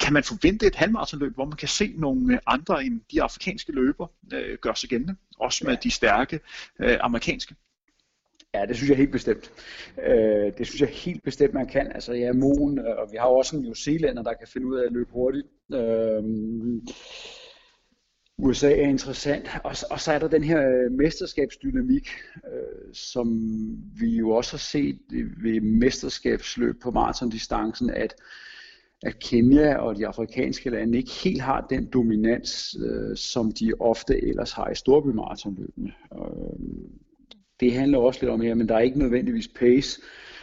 Kan 0.00 0.12
man 0.12 0.24
forvente 0.24 0.66
et 0.66 0.74
halvmaratonløb, 0.74 1.34
hvor 1.34 1.44
man 1.44 1.56
kan 1.56 1.68
se 1.68 1.94
nogle 1.96 2.40
andre 2.46 2.84
end 2.84 3.00
de 3.12 3.22
afrikanske 3.22 3.72
løber 3.72 4.06
øh, 4.32 4.58
gøre 4.58 4.76
sig 4.76 4.88
gældende, 4.88 5.16
også 5.38 5.64
med 5.64 5.74
ja. 5.74 5.80
de 5.82 5.90
stærke 5.90 6.40
øh, 6.78 6.98
amerikanske? 7.00 7.54
Ja, 8.54 8.66
det 8.66 8.76
synes 8.76 8.88
jeg 8.88 8.96
helt 8.96 9.12
bestemt. 9.12 9.52
Øh, 10.06 10.52
det 10.58 10.66
synes 10.66 10.80
jeg 10.80 10.88
helt 10.88 11.22
bestemt, 11.22 11.54
man 11.54 11.66
kan. 11.66 11.92
Altså, 11.92 12.12
ja, 12.12 12.32
Moen, 12.32 12.78
og 12.78 13.08
vi 13.12 13.16
har 13.16 13.26
også 13.26 13.56
en 13.56 13.62
New 13.62 13.74
Zealander, 13.74 14.22
der 14.22 14.34
kan 14.34 14.48
finde 14.48 14.66
ud 14.66 14.76
af 14.76 14.86
at 14.86 14.92
løbe 14.92 15.10
hurtigt. 15.12 15.46
Øh, 15.74 16.22
USA 18.42 18.70
er 18.70 18.88
interessant, 18.88 19.50
og, 19.64 19.74
og 19.90 20.00
så 20.00 20.12
er 20.12 20.18
der 20.18 20.28
den 20.28 20.44
her 20.44 20.68
øh, 20.68 20.92
mesterskabsdynamik, 20.92 22.08
øh, 22.46 22.94
som 22.94 23.28
vi 24.00 24.16
jo 24.16 24.30
også 24.30 24.52
har 24.52 24.58
set 24.58 24.98
øh, 25.12 25.44
ved 25.44 25.60
mesterskabsløb 25.60 26.80
på 26.82 26.90
maratondistancen, 26.90 27.90
at, 27.90 28.14
at 29.02 29.18
Kenya 29.18 29.76
og 29.76 29.96
de 29.96 30.06
afrikanske 30.06 30.70
lande 30.70 30.98
ikke 30.98 31.12
helt 31.24 31.40
har 31.40 31.66
den 31.70 31.86
dominans, 31.86 32.76
øh, 32.86 33.16
som 33.16 33.52
de 33.52 33.72
ofte 33.80 34.24
ellers 34.24 34.52
har 34.52 34.70
i 34.70 34.74
storbymaratonløbene. 34.74 35.92
Øh, 36.14 36.58
det 37.60 37.72
handler 37.72 37.98
også 37.98 38.20
lidt 38.20 38.30
om 38.30 38.40
her, 38.40 38.54
men 38.54 38.68
der 38.68 38.74
er 38.74 38.80
ikke 38.80 38.98
nødvendigvis 38.98 39.48
pace 39.48 40.00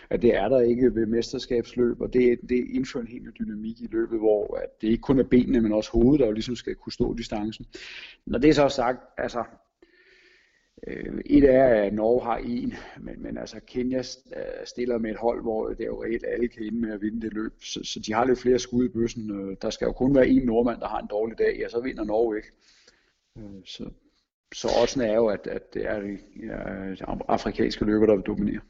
at 0.10 0.22
det 0.22 0.36
er 0.36 0.50
der 0.50 0.60
ikke 0.60 0.96
ved 0.96 1.06
mesterskabsløb, 1.06 2.02
og 2.02 2.14
det, 2.14 2.40
det 2.50 2.66
indfører 2.70 3.02
en 3.04 3.12
helt 3.12 3.24
ny 3.24 3.30
dynamik 3.40 3.82
i 3.82 3.88
løbet, 3.92 4.20
hvor 4.20 4.58
at 4.58 4.82
det 4.82 4.88
ikke 4.88 5.02
kun 5.02 5.20
er 5.20 5.24
benene, 5.24 5.62
men 5.62 5.74
også 5.74 5.92
hovedet, 5.92 6.20
der 6.20 6.26
jo 6.26 6.32
ligesom 6.32 6.56
skal 6.56 6.76
kunne 6.76 6.94
stå 6.94 7.14
distancen. 7.14 7.66
Når 8.26 8.40
det 8.40 8.50
er 8.50 8.54
så 8.54 8.70
sagt, 8.70 9.00
altså 9.18 9.44
øh, 10.88 11.22
et 11.26 11.44
er, 11.44 11.66
at 11.66 11.94
Norge 11.94 12.24
har 12.24 12.38
en, 12.38 12.74
men, 13.00 13.24
men 13.24 13.38
altså 13.38 13.60
Kenya 13.68 13.98
øh, 14.36 14.66
stiller 14.66 14.98
med 14.98 15.12
et 15.12 15.18
hold, 15.18 15.42
hvor 15.42 15.70
det 15.70 15.82
er 15.82 15.86
jo 15.86 16.04
reelt 16.04 16.26
alle 16.28 16.48
kan 16.48 16.64
ende 16.64 16.82
med 16.82 16.92
at 16.92 17.02
vinde 17.02 17.22
det 17.22 17.34
løb, 17.34 17.54
så, 17.64 17.80
så 17.84 18.00
de 18.00 18.14
har 18.14 18.26
lidt 18.26 18.40
flere 18.40 18.60
skud 18.60 18.86
i 18.86 18.90
bøssen. 18.90 19.32
Øh, 19.32 19.58
der 19.62 19.70
skal 19.70 19.86
jo 19.86 19.92
kun 19.92 20.16
være 20.16 20.28
en 20.28 20.46
nordmand, 20.46 20.80
der 20.80 20.88
har 20.88 21.00
en 21.00 21.08
dårlig 21.10 21.38
dag, 21.38 21.58
ja, 21.60 21.70
så 21.70 21.82
vinder 21.82 22.04
Norge 22.04 22.38
ikke. 22.38 22.52
Øh, 23.38 23.66
så, 23.66 23.90
så 24.54 24.68
også 24.82 25.04
er 25.04 25.16
jo, 25.16 25.28
at, 25.28 25.48
at 25.48 25.74
det 25.74 25.86
er 25.86 26.00
de 26.00 26.18
afrikanske 27.28 27.86
løber, 27.86 28.06
der 28.06 28.16
vil 28.16 28.24
dominere. 28.24 28.62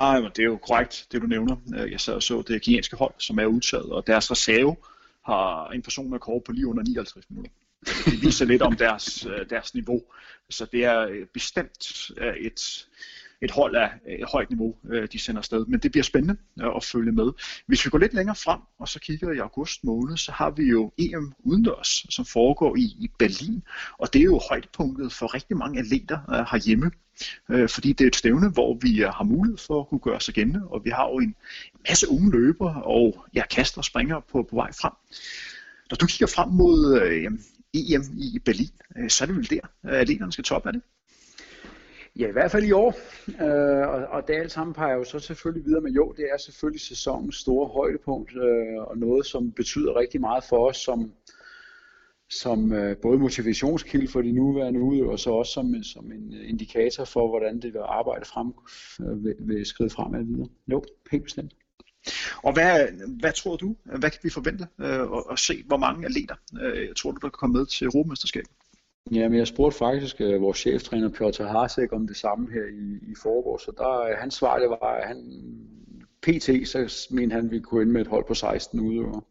Nej, 0.00 0.20
men 0.20 0.30
det 0.36 0.38
er 0.38 0.46
jo 0.46 0.56
korrekt, 0.56 1.06
det 1.12 1.22
du 1.22 1.26
nævner. 1.26 1.56
Øh, 1.76 1.92
jeg 1.92 2.00
sad 2.00 2.14
og 2.14 2.22
så 2.22 2.42
det 2.48 2.62
kinesiske 2.62 2.96
hold, 2.96 3.14
som 3.18 3.38
er 3.38 3.46
udtaget, 3.46 3.92
og 3.92 4.06
deres 4.06 4.30
reserve 4.30 4.76
har 5.24 5.68
en 5.68 5.82
person 5.82 6.10
med 6.10 6.18
kort 6.18 6.44
på 6.44 6.52
lige 6.52 6.66
under 6.66 6.82
59 6.82 7.30
minutter. 7.30 7.50
Altså, 7.86 8.10
det 8.10 8.22
viser 8.22 8.44
lidt 8.44 8.62
om 8.62 8.76
deres, 8.76 9.26
øh, 9.26 9.50
deres 9.50 9.74
niveau. 9.74 10.02
Så 10.50 10.66
det 10.72 10.84
er 10.84 11.00
øh, 11.00 11.26
bestemt 11.26 12.10
et, 12.40 12.86
et 13.42 13.50
hold 13.50 13.76
af 13.76 13.90
øh, 14.08 14.14
et 14.14 14.28
højt 14.32 14.50
niveau, 14.50 14.74
øh, 14.90 15.08
de 15.12 15.18
sender 15.18 15.38
afsted. 15.38 15.66
Men 15.66 15.80
det 15.80 15.90
bliver 15.90 16.04
spændende 16.04 16.36
øh, 16.62 16.76
at 16.76 16.84
følge 16.84 17.12
med. 17.12 17.32
Hvis 17.66 17.84
vi 17.84 17.90
går 17.90 17.98
lidt 17.98 18.14
længere 18.14 18.36
frem, 18.36 18.60
og 18.78 18.88
så 18.88 19.00
kigger 19.00 19.32
i 19.32 19.38
august 19.38 19.84
måned, 19.84 20.16
så 20.16 20.32
har 20.32 20.50
vi 20.50 20.64
jo 20.64 20.92
EM 20.98 21.32
udendørs, 21.38 22.06
som 22.10 22.24
foregår 22.24 22.76
i, 22.76 22.82
i 22.82 23.10
Berlin. 23.18 23.62
Og 23.98 24.12
det 24.12 24.18
er 24.18 24.24
jo 24.24 24.40
højdepunktet 24.48 25.12
for 25.12 25.34
rigtig 25.34 25.56
mange 25.56 25.80
atleter 25.80 26.18
øh, 26.30 26.46
herhjemme. 26.50 26.90
Øh, 27.50 27.68
fordi 27.68 27.92
det 27.92 28.04
er 28.04 28.08
et 28.08 28.16
stævne, 28.16 28.50
hvor 28.50 28.78
vi 28.82 29.02
øh, 29.02 29.08
har 29.08 29.24
mulighed 29.24 29.58
for 29.58 29.80
at 29.80 29.88
kunne 29.88 30.00
gøre 30.00 30.20
sig 30.20 30.34
gældende, 30.34 30.68
og 30.68 30.84
vi 30.84 30.90
har 30.90 31.08
jo 31.08 31.18
en 31.18 31.34
masse 31.88 32.10
unge 32.10 32.30
løber 32.30 32.74
og 32.74 33.24
ja, 33.34 33.46
kaster 33.46 33.78
og 33.78 33.84
springer 33.84 34.20
på, 34.20 34.46
på 34.50 34.56
vej 34.56 34.72
frem. 34.72 34.92
Når 35.90 35.96
du 35.96 36.06
kigger 36.06 36.26
frem 36.26 36.48
mod 36.48 37.00
øh, 37.00 37.32
EM 37.74 38.04
i 38.18 38.38
Berlin, 38.44 38.70
øh, 38.96 39.10
så 39.10 39.24
er 39.24 39.26
det 39.26 39.36
vel 39.36 39.50
der, 39.50 39.60
atleterne 39.84 40.32
skal 40.32 40.44
toppe 40.44 40.68
af 40.68 40.72
det? 40.72 40.82
Ja, 42.18 42.28
i 42.28 42.32
hvert 42.32 42.50
fald 42.50 42.64
i 42.64 42.72
år. 42.72 42.94
Øh, 43.28 43.88
og, 43.88 44.06
og 44.06 44.28
det 44.28 44.34
alt 44.34 44.52
sammen 44.52 44.74
peger 44.74 44.94
jo 44.94 45.04
så 45.04 45.18
selvfølgelig 45.18 45.66
videre 45.66 45.80
med, 45.80 45.92
jo, 45.92 46.14
det 46.16 46.24
er 46.32 46.36
selvfølgelig 46.36 46.80
sæsonens 46.80 47.36
store 47.36 47.68
højdepunkt, 47.68 48.32
øh, 48.36 48.78
og 48.78 48.98
noget, 48.98 49.26
som 49.26 49.52
betyder 49.52 49.96
rigtig 49.96 50.20
meget 50.20 50.44
for 50.44 50.68
os 50.68 50.76
som, 50.76 51.12
som 52.30 52.72
øh, 52.72 52.96
både 52.96 53.18
motivationskilde 53.18 54.08
for 54.08 54.22
de 54.22 54.32
nuværende 54.32 54.80
udøvere, 54.80 55.12
og 55.12 55.18
så 55.18 55.30
også 55.30 55.52
som, 55.52 55.74
øh, 55.74 55.84
som 55.84 56.12
en 56.12 56.34
øh, 56.34 56.48
indikator 56.50 57.04
for, 57.04 57.28
hvordan 57.28 57.60
det 57.60 57.72
vil 57.72 57.80
arbejde 57.84 58.24
frem, 58.24 58.52
øh, 59.00 59.24
vil, 59.24 59.34
vil 59.38 59.66
skride 59.66 59.90
fremad 59.90 60.24
videre. 60.24 60.48
Jo, 60.68 60.84
helt 61.10 61.24
bestemt. 61.24 61.52
Og 62.42 62.52
hvad, 62.52 62.88
hvad 63.20 63.32
tror 63.32 63.56
du, 63.56 63.76
hvad 63.84 64.10
kan 64.10 64.20
vi 64.22 64.30
forvente 64.30 64.66
øh, 64.80 65.00
at, 65.00 65.24
at 65.30 65.38
se, 65.38 65.62
hvor 65.66 65.76
mange 65.76 66.06
atleter 66.06 66.34
øh, 66.62 66.94
tror 66.94 67.10
du, 67.10 67.18
der 67.22 67.28
kan 67.28 67.38
komme 67.40 67.58
med 67.58 67.66
til 67.66 67.84
Europamesterskabet? 67.84 68.50
Jamen, 69.10 69.38
jeg 69.38 69.46
spurgte 69.46 69.78
faktisk 69.78 70.20
øh, 70.20 70.40
vores 70.40 70.58
cheftræner 70.58 71.08
Piotr 71.08 71.44
Hasek 71.44 71.92
om 71.92 72.06
det 72.06 72.16
samme 72.16 72.52
her 72.52 72.64
i, 72.64 73.10
i 73.10 73.14
forgårs, 73.22 73.62
så 73.62 73.72
der, 73.78 74.10
uh, 74.10 74.18
hans 74.20 74.34
svar 74.34 74.58
det 74.58 74.70
var, 74.70 74.94
at 74.94 75.08
han 75.08 75.18
PT, 76.22 76.68
så 76.68 77.06
mente 77.10 77.34
han, 77.34 77.44
at 77.44 77.50
vi 77.50 77.60
kunne 77.60 77.82
ende 77.82 77.92
med 77.92 78.00
et 78.00 78.06
hold 78.06 78.24
på 78.28 78.34
16 78.34 78.80
udøvere. 78.80 79.22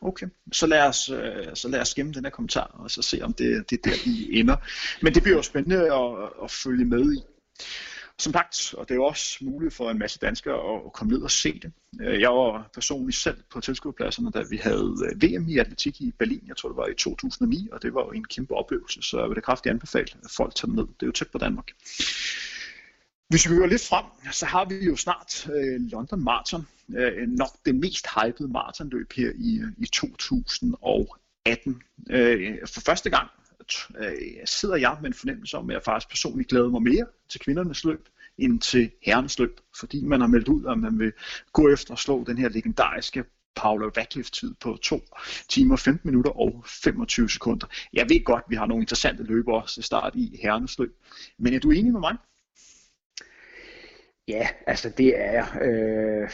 Okay, 0.00 0.26
så 0.52 0.66
lad 0.66 0.82
os, 0.82 1.10
øh, 1.10 1.46
så 1.54 1.68
lad 1.68 1.80
os 1.80 1.94
gemme 1.94 2.12
den 2.12 2.24
her 2.24 2.30
kommentar, 2.30 2.76
og 2.78 2.90
så 2.90 3.02
se 3.02 3.22
om 3.22 3.32
det, 3.32 3.70
det 3.70 3.78
er 3.78 3.90
der, 3.90 3.96
vi 4.04 4.40
ender. 4.40 4.56
Men 5.02 5.14
det 5.14 5.22
bliver 5.22 5.36
jo 5.36 5.42
spændende 5.42 5.94
at, 5.94 6.30
at 6.44 6.50
følge 6.50 6.84
med 6.84 7.12
i 7.12 7.22
som 8.18 8.32
sagt, 8.32 8.74
og 8.74 8.88
det 8.88 8.96
er 8.96 9.00
også 9.00 9.38
muligt 9.40 9.74
for 9.74 9.90
en 9.90 9.98
masse 9.98 10.18
danskere 10.18 10.84
at 10.86 10.92
komme 10.92 11.12
ned 11.12 11.22
og 11.22 11.30
se 11.30 11.60
det. 11.62 11.72
Øh, 12.00 12.20
jeg 12.20 12.30
var 12.30 12.70
personligt 12.74 13.16
selv 13.16 13.36
på 13.52 13.60
tilskuerpladserne, 13.60 14.30
da 14.30 14.42
vi 14.50 14.56
havde 14.56 14.94
øh, 15.04 15.22
VM 15.22 15.48
i 15.48 15.58
atletik 15.58 16.00
i 16.00 16.12
Berlin, 16.18 16.44
jeg 16.46 16.56
tror 16.56 16.68
det 16.68 16.76
var 16.76 16.86
i 16.86 16.94
2009, 16.94 17.68
og 17.72 17.82
det 17.82 17.94
var 17.94 18.00
jo 18.00 18.10
en 18.10 18.24
kæmpe 18.24 18.54
oplevelse, 18.54 19.02
så 19.02 19.20
jeg 19.20 19.28
vil 19.28 19.36
det 19.36 19.44
kraftigt 19.44 19.70
anbefale, 19.70 20.08
at 20.24 20.30
folk 20.30 20.54
tager 20.54 20.72
ned. 20.72 20.86
Det 20.86 21.02
er 21.02 21.06
jo 21.06 21.12
tæt 21.12 21.30
på 21.32 21.38
Danmark. 21.38 21.70
Hvis 23.28 23.50
vi 23.50 23.56
går 23.56 23.66
lidt 23.66 23.86
frem, 23.88 24.04
så 24.32 24.46
har 24.46 24.64
vi 24.64 24.74
jo 24.74 24.96
snart 24.96 25.50
øh, 25.54 25.80
London 25.80 26.24
Marathon, 26.24 26.66
øh, 26.96 27.28
nok 27.28 27.50
det 27.66 27.74
mest 27.74 28.06
hypede 28.14 28.48
maratonløb 28.48 29.12
her 29.12 29.32
i, 29.34 29.60
øh, 29.60 29.72
i 29.78 29.86
2018. 29.86 31.82
Øh, 32.10 32.58
for 32.66 32.80
første 32.80 33.10
gang 33.10 33.28
øh, 33.98 34.12
sidder 34.44 34.76
jeg 34.76 34.96
med 35.00 35.10
en 35.10 35.14
fornemmelse 35.14 35.56
om, 35.56 35.70
at 35.70 35.74
jeg 35.74 35.82
faktisk 35.82 36.08
personligt 36.08 36.48
glæder 36.48 36.68
mig 36.68 36.82
mere 36.82 37.06
til 37.28 37.40
kvindernes 37.40 37.84
løb, 37.84 38.08
end 38.38 38.60
til 38.60 38.90
herrenes 39.02 39.38
løb, 39.38 39.60
fordi 39.78 40.04
man 40.04 40.20
har 40.20 40.28
meldt 40.28 40.48
ud, 40.48 40.66
at 40.66 40.78
man 40.78 40.98
vil 40.98 41.12
gå 41.52 41.68
efter 41.68 41.92
at 41.92 41.98
slå 41.98 42.24
den 42.24 42.38
her 42.38 42.48
legendariske 42.48 43.24
Paula 43.56 43.86
Radcliffe-tid 43.86 44.54
på 44.60 44.76
2 44.82 45.00
timer, 45.48 45.76
15 45.76 46.10
minutter 46.10 46.30
og 46.30 46.64
25 46.66 47.30
sekunder. 47.30 47.66
Jeg 47.92 48.08
ved 48.08 48.24
godt, 48.24 48.44
at 48.46 48.50
vi 48.50 48.56
har 48.56 48.66
nogle 48.66 48.82
interessante 48.82 49.22
løbere 49.22 49.66
til 49.66 49.82
start 49.82 50.12
i 50.16 50.38
herrenes 50.42 50.78
løb, 50.78 50.96
men 51.38 51.54
er 51.54 51.58
du 51.58 51.70
enig 51.70 51.92
med 51.92 52.00
mig? 52.00 52.16
Ja, 54.28 54.48
altså 54.66 54.92
det 54.98 55.20
er 55.20 55.32
jeg. 55.32 55.62
Øh, 55.62 56.30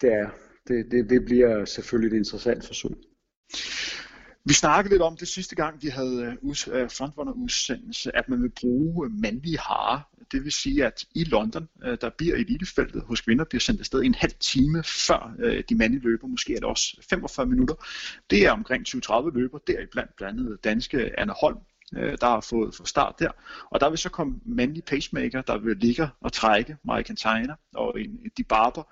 det 0.00 0.12
er 0.12 0.30
det, 0.68 0.90
det, 0.90 1.10
det 1.10 1.24
bliver 1.24 1.64
selvfølgelig 1.64 2.16
et 2.16 2.18
interessant 2.18 2.66
forsøg. 2.66 2.90
Vi 4.46 4.54
snakkede 4.54 4.94
lidt 4.94 5.02
om 5.02 5.16
det 5.16 5.28
sidste 5.28 5.54
gang, 5.54 5.82
vi 5.82 5.88
havde 5.88 6.36
uh, 6.42 6.54
frontrunner-udsendelse, 6.90 8.16
at 8.16 8.28
man 8.28 8.42
vil 8.42 8.50
bruge 8.60 9.06
øh, 9.06 9.12
mandlige 9.12 9.58
harer. 9.58 10.00
Det 10.32 10.44
vil 10.44 10.52
sige, 10.52 10.86
at 10.86 11.04
i 11.14 11.24
London, 11.24 11.68
uh, 11.86 11.94
der 12.00 12.10
bliver 12.18 12.34
elitefeltet 12.34 13.02
hos 13.02 13.20
kvinder 13.20 13.44
bliver 13.44 13.60
sendt 13.60 13.80
afsted 13.80 14.02
en 14.02 14.14
halv 14.14 14.32
time 14.40 14.82
før 14.82 15.34
uh, 15.44 15.60
de 15.68 15.74
mandlige 15.74 16.02
løber. 16.02 16.26
Måske 16.26 16.52
er 16.52 16.56
det 16.56 16.64
også 16.64 16.96
45 17.10 17.46
minutter. 17.46 17.74
Det 18.30 18.46
er 18.46 18.50
omkring 18.50 18.86
20-30 18.88 19.30
løber, 19.34 19.58
deriblandt 19.58 20.16
blandt 20.16 20.40
andet 20.40 20.64
danske 20.64 21.20
Anna 21.20 21.34
Holm, 21.40 21.58
der 21.92 22.26
har 22.26 22.40
fået 22.40 22.74
for 22.74 22.84
start 22.84 23.14
der. 23.18 23.30
Og 23.70 23.80
der 23.80 23.90
vil 23.90 23.98
så 23.98 24.08
komme 24.08 24.40
mandlige 24.44 24.82
pacemaker, 24.82 25.42
der 25.42 25.58
vil 25.58 25.76
ligge 25.76 26.08
og 26.20 26.32
trække 26.32 26.76
Mike 26.84 27.06
Container 27.06 27.54
og 27.74 28.00
en, 28.00 28.18
de 28.36 28.44
barber, 28.44 28.82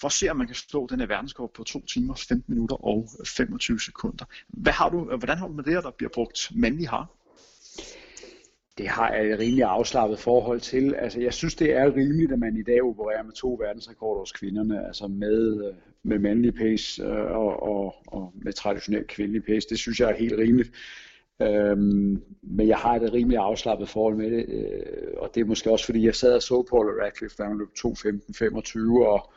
for 0.00 0.06
at 0.06 0.12
se, 0.12 0.28
om 0.28 0.36
man 0.36 0.46
kan 0.46 0.56
slå 0.56 0.86
den 0.86 1.00
her 1.00 1.06
verdenskort 1.06 1.50
på 1.50 1.64
2 1.64 1.86
timer, 1.86 2.14
15 2.14 2.54
minutter 2.54 2.84
og 2.84 3.08
25 3.26 3.80
sekunder. 3.80 4.24
Hvad 4.48 4.72
har 4.72 4.88
du, 4.88 5.10
øh, 5.10 5.18
hvordan 5.18 5.38
har 5.38 5.48
du 5.48 5.52
med 5.52 5.64
det, 5.64 5.76
at 5.76 5.84
der 5.84 5.90
bliver 5.90 6.10
brugt 6.14 6.50
mandlig 6.54 6.88
har? 6.88 7.06
det 8.80 8.88
har 8.88 9.12
jeg 9.12 9.26
et 9.26 9.38
rimelig 9.38 9.64
afslappet 9.64 10.18
forhold 10.18 10.60
til. 10.60 10.94
Altså, 10.94 11.20
jeg 11.20 11.34
synes, 11.34 11.54
det 11.54 11.72
er 11.72 11.96
rimeligt, 11.96 12.32
at 12.32 12.38
man 12.38 12.56
i 12.56 12.62
dag 12.62 12.82
opererer 12.82 13.22
med 13.22 13.32
to 13.32 13.58
verdensrekorder 13.60 14.18
hos 14.18 14.32
kvinderne, 14.32 14.86
altså 14.86 15.06
med, 15.06 15.66
øh, 15.66 15.74
med 16.02 16.18
mandlig 16.18 16.54
pace 16.54 17.02
øh, 17.02 17.36
og, 17.36 17.62
og, 17.62 17.94
og 18.06 18.32
med 18.44 18.52
traditionel 18.52 19.04
kvindelig 19.06 19.44
pace. 19.44 19.68
Det 19.68 19.78
synes 19.78 20.00
jeg 20.00 20.10
er 20.10 20.16
helt 20.16 20.38
rimeligt. 20.38 20.70
Øhm, 21.42 22.22
men 22.42 22.68
jeg 22.68 22.78
har 22.78 22.96
et 22.96 23.12
rimelig 23.12 23.38
afslappet 23.38 23.88
forhold 23.88 24.16
med 24.16 24.30
det, 24.30 24.46
øh, 24.48 25.12
og 25.16 25.30
det 25.34 25.40
er 25.40 25.44
måske 25.44 25.70
også 25.70 25.84
fordi, 25.84 26.06
jeg 26.06 26.14
sad 26.14 26.34
og 26.34 26.42
så 26.42 26.62
Paul 26.70 26.86
Radcliffe, 27.02 27.36
da 27.38 27.42
han 27.42 27.58
løb 27.58 27.68
2.15-25, 27.78 29.06
og 29.06 29.32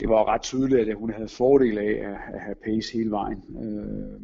det 0.00 0.08
var 0.08 0.28
ret 0.28 0.42
tydeligt, 0.42 0.88
at 0.88 0.96
hun 0.96 1.12
havde 1.12 1.28
fordel 1.28 1.78
af 1.78 1.92
at, 1.92 2.34
at 2.34 2.40
have 2.40 2.54
pace 2.64 2.92
hele 2.92 3.10
vejen. 3.10 3.42
Øh, 3.62 4.20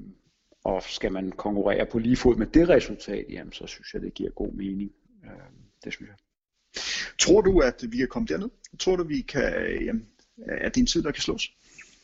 og 0.64 0.82
skal 0.82 1.12
man 1.12 1.32
konkurrere 1.32 1.86
på 1.86 1.98
lige 1.98 2.16
fod 2.16 2.36
med 2.36 2.46
det 2.46 2.68
resultat, 2.68 3.26
jamen, 3.30 3.52
så 3.52 3.66
synes 3.66 3.94
jeg, 3.94 4.02
det 4.02 4.14
giver 4.14 4.30
god 4.30 4.52
mening. 4.52 4.92
Øh, 5.24 5.30
det 5.84 5.92
synes 5.92 6.08
jeg. 6.08 6.16
Tror 7.18 7.40
du, 7.40 7.58
at 7.58 7.84
vi 7.88 7.96
kan 7.96 8.08
komme 8.08 8.26
derned? 8.26 8.48
Tror 8.78 8.96
du, 8.96 9.04
vi 9.04 9.20
kan, 9.20 9.52
jamen, 9.84 10.06
at 10.38 10.74
det 10.74 10.80
er 10.80 10.82
en 10.82 10.86
tid, 10.86 11.02
der 11.02 11.10
kan 11.10 11.22
slås? 11.22 11.50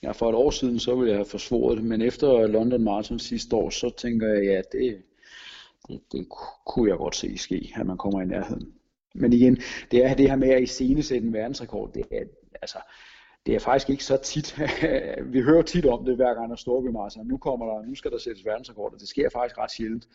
Ja, 0.03 0.13
for 0.13 0.29
et 0.29 0.35
år 0.35 0.51
siden, 0.51 0.79
så 0.79 0.95
ville 0.95 1.11
jeg 1.11 1.19
have 1.19 1.27
forsvoret 1.27 1.77
det, 1.77 1.87
men 1.87 2.03
efter 2.03 2.47
London 2.47 2.85
Marathon 2.85 3.19
sidste 3.19 3.57
år, 3.57 3.71
så 3.71 3.91
tænker 3.97 4.29
jeg, 4.29 4.45
ja, 4.45 4.63
det, 4.73 5.03
det, 5.89 6.01
det 6.13 6.27
kunne 6.67 6.91
jeg 6.91 6.99
godt 6.99 7.17
se 7.17 7.39
ske, 7.39 7.73
at 7.77 7.87
man 7.87 7.99
kommer 7.99 8.23
i 8.23 8.27
nærheden. 8.27 8.73
Men 9.15 9.33
igen, 9.33 9.59
det 9.91 10.05
er 10.05 10.15
det 10.15 10.29
her 10.29 10.37
med 10.37 10.49
at 10.49 10.63
iscenesætte 10.63 11.27
en 11.27 11.33
verdensrekord, 11.33 11.93
det 11.93 12.05
er, 12.11 12.25
altså, 12.63 12.79
det 13.47 13.55
er 13.55 13.59
faktisk 13.59 13.91
ikke 13.91 14.05
så 14.05 14.17
tit. 14.17 14.59
vi 15.35 15.41
hører 15.41 15.63
tit 15.63 15.87
om 15.87 16.05
det, 16.05 16.17
hver 16.17 16.35
gang 16.35 16.51
der 16.51 16.57
står 16.57 16.83
ved 16.83 16.93
Mars. 16.93 17.17
Nu 17.25 17.37
kommer 17.37 17.67
der, 17.67 17.87
nu 17.87 17.95
skal 17.95 18.11
der 18.11 18.19
sættes 18.19 18.45
verdensrekord, 18.45 18.95
og 18.95 19.01
det 19.01 19.09
sker 19.09 19.31
faktisk 19.31 19.59
ret 19.59 19.71
sjældent. 19.71 20.09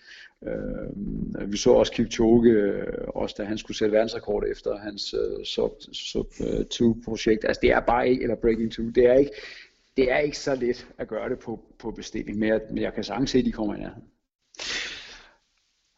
Øh, 0.47 1.51
vi 1.51 1.57
så 1.57 1.71
også 1.71 1.91
Kipchoge, 1.91 2.49
øh, 2.49 3.07
også 3.07 3.35
da 3.37 3.43
han 3.43 3.57
skulle 3.57 3.77
sætte 3.77 3.93
verdensrekord 3.93 4.43
efter 4.51 4.77
hans 4.77 5.13
uh, 5.13 5.43
sub, 5.43 5.71
sub 5.91 6.27
øh, 6.41 6.65
2 6.65 6.95
projekt. 7.05 7.45
Altså 7.45 7.59
det 7.61 7.71
er 7.71 7.79
bare 7.79 8.09
ikke, 8.09 8.23
eller 8.23 8.35
breaking 8.35 8.71
2, 8.71 8.83
det 8.83 9.05
er 9.05 9.13
ikke, 9.13 9.31
det 9.97 10.11
er 10.11 10.17
ikke 10.17 10.37
så 10.37 10.55
let 10.55 10.87
at 10.97 11.07
gøre 11.07 11.29
det 11.29 11.39
på, 11.39 11.59
på 11.79 11.91
bestilling, 11.91 12.39
men 12.39 12.49
jeg, 12.49 12.61
men 12.69 12.81
jeg 12.81 12.93
kan 12.93 13.03
sagtens 13.03 13.29
se, 13.29 13.39
at 13.39 13.45
de 13.45 13.51
kommer 13.51 13.75
i 13.75 13.79
nærheden. 13.79 14.03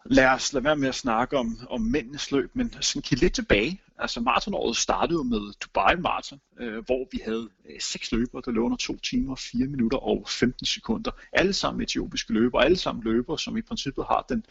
Lad 0.10 0.26
os 0.28 0.54
lade 0.54 0.64
være 0.64 0.76
med 0.76 0.88
at 0.88 0.96
snakke 0.96 1.38
om, 1.38 1.60
om 1.70 1.82
mændenes 1.82 2.32
løb, 2.32 2.52
men 2.54 2.74
sådan 2.82 3.02
kigge 3.02 3.24
lidt 3.24 3.34
tilbage. 3.34 3.82
Altså 4.00 4.22
maratonåret 4.22 4.78
startede 4.78 5.24
med 5.24 5.54
Dubai 5.64 5.96
Marathon, 5.96 6.40
øh, 6.60 6.86
hvor 6.86 7.08
vi 7.12 7.22
havde 7.26 7.50
øh, 7.70 7.82
seks 7.82 8.12
løbere, 8.12 8.42
der 8.46 8.52
lå 8.52 8.66
under 8.66 8.78
2 8.78 8.98
timer, 8.98 9.36
4 9.36 9.68
minutter 9.68 9.98
og 9.98 10.30
15 10.30 10.66
sekunder. 10.66 11.12
Alle 11.34 11.54
sammen 11.54 11.82
etiopiske 11.82 12.34
løbere, 12.34 12.66
alle 12.66 12.78
sammen 12.78 13.04
løbere, 13.04 13.40
som 13.40 13.58
i 13.58 13.62
princippet 13.62 14.06
har 14.06 14.26
den, 14.30 14.46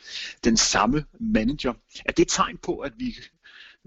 den 0.44 0.56
samme 0.56 1.04
manager. 1.20 1.74
Er 2.04 2.12
det 2.12 2.22
et 2.22 2.28
tegn 2.28 2.56
på, 2.56 2.78
at 2.78 2.92
vi 2.96 3.14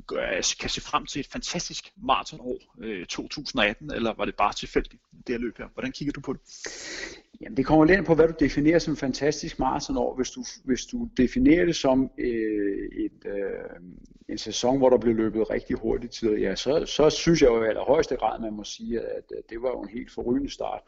gør, 0.07 0.26
altså, 0.26 0.57
kan 0.57 0.70
se 0.70 0.82
frem 0.82 1.05
til 1.05 1.20
et 1.20 1.28
fantastisk 1.28 1.93
maratonår 1.97 2.57
øh, 2.80 3.05
2018, 3.05 3.91
eller 3.91 4.13
var 4.13 4.26
det 4.26 4.36
bare 4.36 4.53
tilfældigt, 4.53 5.01
det 5.28 5.36
her 5.36 5.38
løb 5.38 5.57
her? 5.57 5.67
Hvordan 5.74 5.91
kigger 5.91 6.11
du 6.11 6.22
på 6.22 6.34
det? 6.34 6.41
Jamen, 7.41 7.57
det 7.57 7.65
kommer 7.65 7.85
lidt 7.85 8.05
på, 8.05 8.15
hvad 8.15 8.27
du 8.27 8.33
definerer 8.39 8.79
som 8.79 8.95
fantastisk 8.95 9.59
maratonår. 9.59 10.15
Hvis 10.15 10.31
du, 10.31 10.43
hvis 10.63 10.85
du 10.85 11.09
definerer 11.17 11.65
det 11.65 11.75
som 11.75 12.11
øh, 12.17 12.89
et, 12.91 13.25
øh, 13.25 13.79
en 14.29 14.37
sæson, 14.37 14.77
hvor 14.77 14.89
der 14.89 14.97
blev 14.97 15.15
løbet 15.15 15.49
rigtig 15.49 15.75
hurtigt 15.75 16.13
tid, 16.13 16.37
ja, 16.37 16.55
så, 16.55 16.85
så 16.85 17.09
synes 17.09 17.41
jeg 17.41 17.49
jo 17.49 17.63
i 17.63 17.67
allerhøjeste 17.67 18.15
grad, 18.15 18.39
man 18.39 18.53
må 18.53 18.63
sige, 18.63 18.99
at, 18.99 19.23
at 19.37 19.49
det 19.49 19.61
var 19.61 19.69
jo 19.69 19.81
en 19.81 19.89
helt 19.89 20.11
forrygende 20.11 20.51
start. 20.51 20.81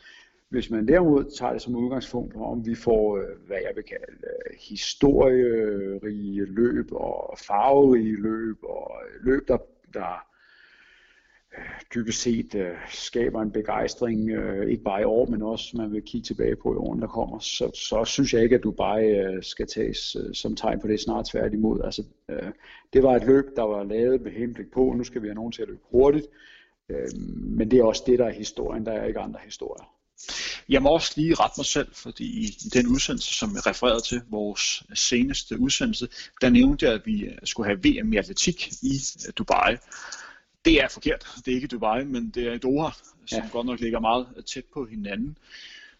Hvis 0.49 0.69
man 0.69 0.87
derimod 0.87 1.37
tager 1.37 1.53
det 1.53 1.61
som 1.61 1.75
udgangspunkt, 1.75 2.35
om 2.35 2.65
vi 2.65 2.75
får, 2.75 3.17
øh, 3.17 3.23
hvad 3.47 3.57
jeg 3.57 3.71
vil 3.75 3.83
kalde, 3.83 4.17
øh, 4.23 4.55
historierige 4.59 6.45
løb 6.45 6.91
og 6.91 7.37
farverige 7.47 8.15
løb 8.15 8.63
og 8.63 8.91
løb, 9.21 9.47
der, 9.47 9.57
der 9.93 10.30
dybest 11.95 12.21
set 12.21 12.55
øh, 12.55 12.75
skaber 12.89 13.41
en 13.41 13.51
begejstring, 13.51 14.29
øh, 14.29 14.69
ikke 14.69 14.83
bare 14.83 15.01
i 15.01 15.03
år, 15.03 15.25
men 15.25 15.41
også 15.41 15.77
man 15.77 15.91
vil 15.91 16.01
kigge 16.01 16.25
tilbage 16.25 16.55
på 16.55 16.73
i 16.73 16.77
årene, 16.77 17.01
der 17.01 17.07
kommer, 17.07 17.39
så, 17.39 17.71
så 17.73 18.05
synes 18.05 18.33
jeg 18.33 18.43
ikke, 18.43 18.55
at 18.55 18.63
du 18.63 18.71
bare 18.71 19.03
øh, 19.03 19.43
skal 19.43 19.67
tages 19.67 20.17
som 20.33 20.55
tegn 20.55 20.79
på 20.79 20.87
det 20.87 20.99
snart 20.99 21.25
tværtimod. 21.25 21.81
Altså, 21.83 22.03
det 22.93 23.03
var 23.03 23.15
et 23.15 23.23
løb, 23.25 23.45
der 23.55 23.61
var 23.61 23.83
lavet 23.83 24.21
med 24.21 24.31
henblik 24.31 24.71
på, 24.71 24.93
nu 24.97 25.03
skal 25.03 25.21
vi 25.21 25.27
have 25.27 25.35
nogen 25.35 25.51
til 25.51 25.61
at 25.61 25.67
løbe 25.67 25.81
hurtigt, 25.91 26.27
men 27.25 27.71
det 27.71 27.79
er 27.79 27.83
også 27.83 28.03
det, 28.05 28.19
der 28.19 28.25
er 28.25 28.31
historien, 28.31 28.85
der 28.85 28.91
er 28.91 29.05
ikke 29.05 29.19
andre 29.19 29.39
historier. 29.45 29.83
Jeg 30.69 30.81
må 30.81 30.89
også 30.89 31.13
lige 31.15 31.33
rette 31.33 31.53
mig 31.57 31.65
selv, 31.65 31.87
fordi 31.93 32.25
i 32.25 32.69
den 32.73 32.87
udsendelse, 32.87 33.33
som 33.33 33.49
jeg 33.55 33.67
refererede 33.67 34.01
til, 34.01 34.21
vores 34.29 34.83
seneste 34.93 35.59
udsendelse, 35.59 36.07
der 36.41 36.49
nævnte 36.49 36.85
jeg, 36.85 36.93
at 36.93 37.01
vi 37.05 37.29
skulle 37.43 37.67
have 37.67 37.79
VM 37.79 38.13
i 38.13 38.17
atletik 38.17 38.71
i 38.81 38.99
Dubai. 39.37 39.77
Det 40.65 40.83
er 40.83 40.87
forkert. 40.87 41.27
Det 41.45 41.51
er 41.51 41.55
ikke 41.55 41.67
Dubai, 41.67 42.05
men 42.05 42.29
det 42.29 42.47
er 42.47 42.57
Doha, 42.57 42.89
som 43.25 43.43
ja. 43.43 43.49
godt 43.51 43.67
nok 43.67 43.79
ligger 43.79 43.99
meget 43.99 44.27
tæt 44.45 44.65
på 44.73 44.85
hinanden. 44.85 45.37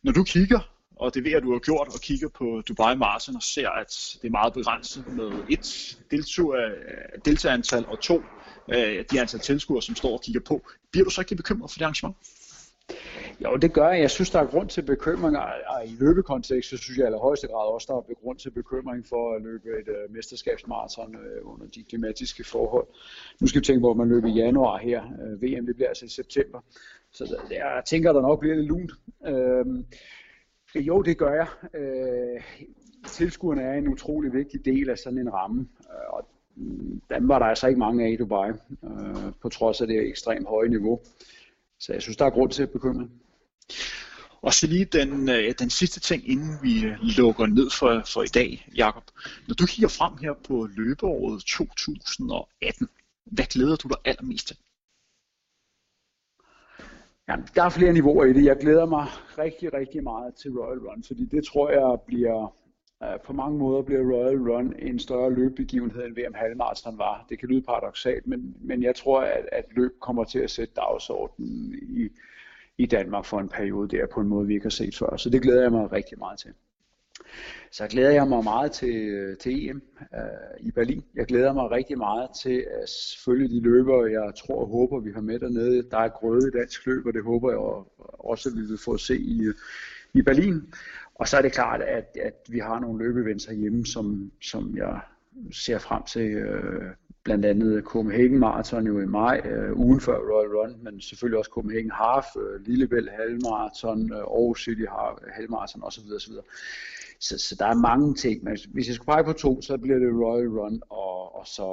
Når 0.04 0.12
du 0.12 0.24
kigger, 0.24 0.60
og 0.96 1.14
det 1.14 1.24
ved 1.24 1.32
jeg, 1.32 1.42
du 1.42 1.52
har 1.52 1.60
gjort, 1.60 1.88
og 1.88 2.02
kigger 2.02 2.30
på 2.30 2.62
Dubai 2.68 2.96
Marathon 2.96 3.36
og 3.36 3.44
ser, 3.44 3.70
at 3.70 4.18
det 4.22 4.28
er 4.28 4.32
meget 4.32 4.54
begrænset 4.54 5.08
med 5.08 5.32
et 5.50 5.98
deltagerantal 7.26 7.86
og 7.86 8.02
to 8.02 8.24
øh, 8.74 9.06
de 9.12 9.22
antal 9.22 9.40
tilskuere, 9.40 9.82
som 9.82 9.96
står 9.96 10.14
og 10.14 10.22
kigger 10.22 10.42
på. 10.42 10.70
Bliver 10.92 11.04
du 11.04 11.10
så 11.10 11.22
ikke 11.22 11.36
bekymret 11.36 11.72
for 11.72 11.78
det 11.78 11.86
arrangement? 11.86 12.16
Jo, 13.44 13.56
det 13.56 13.74
gør 13.74 13.90
jeg. 13.90 14.02
Jeg 14.02 14.10
synes, 14.10 14.30
der 14.30 14.40
er 14.40 14.46
grund 14.46 14.70
til 14.70 14.82
bekymring, 14.82 15.38
og 15.38 15.86
i 15.86 15.96
løbekontekst, 16.00 16.70
så 16.70 16.78
synes 16.78 16.98
jeg 16.98 17.04
i 17.04 17.06
allerhøjeste 17.06 17.48
grad 17.48 17.74
også, 17.74 17.86
der 17.90 17.98
er 17.98 18.22
grund 18.24 18.38
til 18.38 18.52
bekymring 18.52 19.08
for 19.08 19.36
at 19.36 19.42
løbe 19.42 19.70
et 19.70 19.88
uh, 19.88 20.14
mesterskabsmarathon 20.14 21.16
uh, 21.16 21.54
under 21.54 21.68
de 21.68 21.84
klimatiske 21.84 22.44
forhold. 22.44 22.88
Nu 23.40 23.48
skal 23.48 23.62
vi 23.62 23.66
tænke 23.66 23.82
på, 23.82 23.92
at 23.92 23.98
man 23.98 24.10
løber 24.10 24.28
i 24.28 24.32
januar 24.32 24.78
her. 24.78 25.04
Øh, 25.04 25.34
uh, 25.34 25.42
VM 25.42 25.66
det 25.66 25.76
bliver 25.76 25.88
altså 25.88 26.06
i 26.06 26.10
september. 26.10 26.60
Så 27.12 27.26
der, 27.26 27.56
jeg 27.56 27.84
tænker, 27.86 28.14
der 28.14 28.22
nok 28.22 28.40
bliver 28.40 28.56
lidt 28.56 28.68
lunt. 28.68 28.92
Uh, 29.30 30.88
jo, 30.88 31.02
det 31.02 31.18
gør 31.18 31.34
jeg. 31.34 31.48
Uh, 31.80 32.42
tilskuerne 33.08 33.62
er 33.62 33.74
en 33.74 33.88
utrolig 33.88 34.34
vigtig 34.34 34.66
del 34.66 34.90
af 34.90 34.98
sådan 34.98 35.20
en 35.20 35.34
ramme, 35.34 35.68
uh, 35.80 36.18
og 36.18 36.28
dem 37.10 37.28
var 37.28 37.40
der 37.40 37.46
altså 37.46 37.68
ikke 37.68 37.80
mange 37.80 38.06
af 38.06 38.10
i 38.10 38.16
Dubai, 38.16 38.52
uh, 38.82 39.34
på 39.42 39.50
trods 39.50 39.82
af 39.82 39.88
det 39.88 40.08
ekstremt 40.08 40.48
høje 40.48 40.70
niveau. 40.70 41.00
Så 41.82 41.94
jeg 41.94 42.02
synes, 42.02 42.18
der 42.18 42.26
er 42.26 42.30
grund 42.30 42.52
til 42.52 42.64
at 42.64 42.72
bekymre. 42.72 43.10
Og 44.42 44.54
så 44.54 44.68
lige 44.68 44.86
den, 44.86 45.30
øh, 45.30 45.54
den 45.60 45.70
sidste 45.70 46.00
ting, 46.00 46.30
inden 46.30 46.54
vi 46.62 46.86
øh, 46.86 46.98
lukker 47.02 47.46
ned 47.46 47.70
for, 47.80 48.04
for 48.14 48.24
i 48.24 48.28
dag, 48.40 48.68
Jakob. 48.76 49.04
Når 49.48 49.56
du 49.56 49.66
kigger 49.66 49.88
frem 49.88 50.18
her 50.18 50.34
på 50.48 50.68
løbeåret 50.78 51.44
2018, 51.44 52.90
hvad 53.26 53.46
glæder 53.46 53.76
du 53.76 53.88
dig 53.88 53.98
allermest 54.06 54.48
til? 54.48 54.58
Ja, 57.28 57.36
der 57.56 57.64
er 57.64 57.70
flere 57.70 57.94
niveauer 57.94 58.26
i 58.26 58.34
det. 58.34 58.44
Jeg 58.46 58.58
glæder 58.62 58.86
mig 58.86 59.08
rigtig, 59.38 59.74
rigtig 59.74 60.04
meget 60.04 60.36
til 60.36 60.52
Royal 60.52 60.80
Run, 60.80 61.04
fordi 61.04 61.26
det 61.26 61.46
tror 61.46 61.70
jeg 61.70 62.00
bliver 62.08 62.56
Øh, 63.04 63.20
på 63.26 63.34
mange 63.34 63.58
måder 63.58 63.82
bliver 63.82 64.02
Royal 64.02 64.38
Run 64.38 64.74
en 64.80 65.00
større 65.00 65.34
løbbegivenhed 65.34 66.06
end 66.06 66.16
VM 66.16 66.34
halvmarathon 66.34 66.98
var. 66.98 67.26
Det 67.30 67.40
kan 67.40 67.50
lyde 67.50 67.62
paradoxalt, 67.62 68.28
men, 68.28 68.56
men 68.62 68.84
jeg 68.84 68.96
tror, 68.96 69.22
at, 69.22 69.50
at 69.52 69.66
løb 69.72 69.92
kommer 70.00 70.24
til 70.24 70.40
at 70.40 70.52
sætte 70.52 70.74
dagsordenen 70.76 71.76
i, 71.82 72.10
i 72.78 72.86
Danmark 72.86 73.26
for 73.26 73.40
en 73.40 73.50
periode 73.50 73.98
der 73.98 74.06
på 74.14 74.20
en 74.20 74.28
måde, 74.28 74.48
vi 74.48 74.54
ikke 74.54 74.66
har 74.66 74.70
set 74.70 74.98
før. 74.98 75.18
Så 75.18 75.30
det 75.30 75.42
glæder 75.42 75.62
jeg 75.62 75.72
mig 75.72 75.92
rigtig 75.92 76.20
meget 76.20 76.40
til. 76.40 76.54
Så 77.72 77.88
glæder 77.88 78.12
jeg 78.12 78.28
mig 78.28 78.44
meget 78.44 78.72
til, 78.72 79.36
til 79.40 79.70
EM 79.70 79.82
øh, 80.14 80.68
i 80.68 80.72
Berlin. 80.72 81.04
Jeg 81.16 81.26
glæder 81.26 81.54
mig 81.54 81.72
rigtig 81.72 81.98
meget 81.98 82.30
til 82.44 82.66
at 82.82 82.90
følge 83.26 83.50
de 83.50 83.62
løbere, 83.62 84.12
jeg 84.12 84.34
tror 84.36 84.62
og 84.62 84.68
håber, 84.68 85.00
vi 85.00 85.12
har 85.12 85.22
med 85.22 85.40
dernede. 85.40 85.90
Der 85.92 85.98
er 85.98 86.10
grøde 86.10 86.52
dansk 86.52 86.86
løb, 86.86 87.06
og 87.06 87.14
det 87.14 87.24
håber 87.24 87.50
jeg 87.50 87.60
også, 88.20 88.50
at 88.50 88.56
vi 88.56 88.62
vil 88.68 88.78
få 88.78 88.94
at 88.94 89.00
se 89.00 89.18
i, 89.18 89.42
i 90.14 90.22
Berlin. 90.22 90.74
Og 91.22 91.28
så 91.28 91.38
er 91.38 91.42
det 91.42 91.54
klart, 91.54 91.82
at, 91.82 92.18
at 92.22 92.34
vi 92.50 92.60
har 92.60 92.80
nogle 92.80 93.04
løbeevents 93.04 93.46
herhjemme, 93.46 93.86
som, 93.86 94.32
som 94.42 94.78
jeg 94.78 95.00
ser 95.52 95.78
frem 95.78 96.04
til. 96.04 96.32
Øh, 96.32 96.84
blandt 97.24 97.46
andet 97.46 97.84
Copenhagen 97.84 98.40
Marathon 98.40 98.88
jo 98.88 99.00
i 99.00 99.06
maj, 99.06 99.42
øh, 99.46 99.78
ugen 99.78 100.02
før 100.02 100.18
Royal 100.18 100.50
Run, 100.58 100.84
men 100.84 101.02
selvfølgelig 101.02 101.38
også 101.38 101.52
Copenhagen 101.54 101.92
Half, 101.92 102.26
øh, 102.36 102.66
Lillebælt 102.66 103.10
Halvmarathon, 103.12 104.14
øh, 104.14 104.18
Aarhus 104.18 104.64
City 104.64 104.86
Halvmarathon 105.36 105.84
osv. 105.84 106.04
osv. 106.16 106.34
Så, 107.20 107.38
så 107.38 107.56
der 107.60 107.66
er 107.66 107.76
mange 107.90 108.16
ting, 108.16 108.44
men 108.44 108.58
hvis 108.74 108.88
jeg 108.88 108.96
skulle 108.96 109.14
pege 109.14 109.24
på 109.24 109.34
to, 109.34 109.62
så 109.62 109.78
bliver 109.78 110.00
det 110.00 110.10
Royal 110.24 110.50
Run, 110.50 110.82
og, 110.90 111.36
og 111.36 111.48
så, 111.48 111.68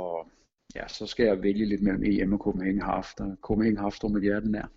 ja, 0.74 0.88
så 0.88 1.06
skal 1.06 1.26
jeg 1.26 1.42
vælge 1.42 1.66
lidt 1.66 1.82
mellem 1.82 2.02
EM 2.04 2.32
og 2.32 2.38
Copenhagen 2.38 2.82
Half. 2.82 3.14
Der 3.18 3.36
Copenhagen 3.42 3.78
Half 3.78 3.94
står 3.94 4.08
mit 4.08 4.22
hjerte 4.22 4.50
nær. 4.50 4.70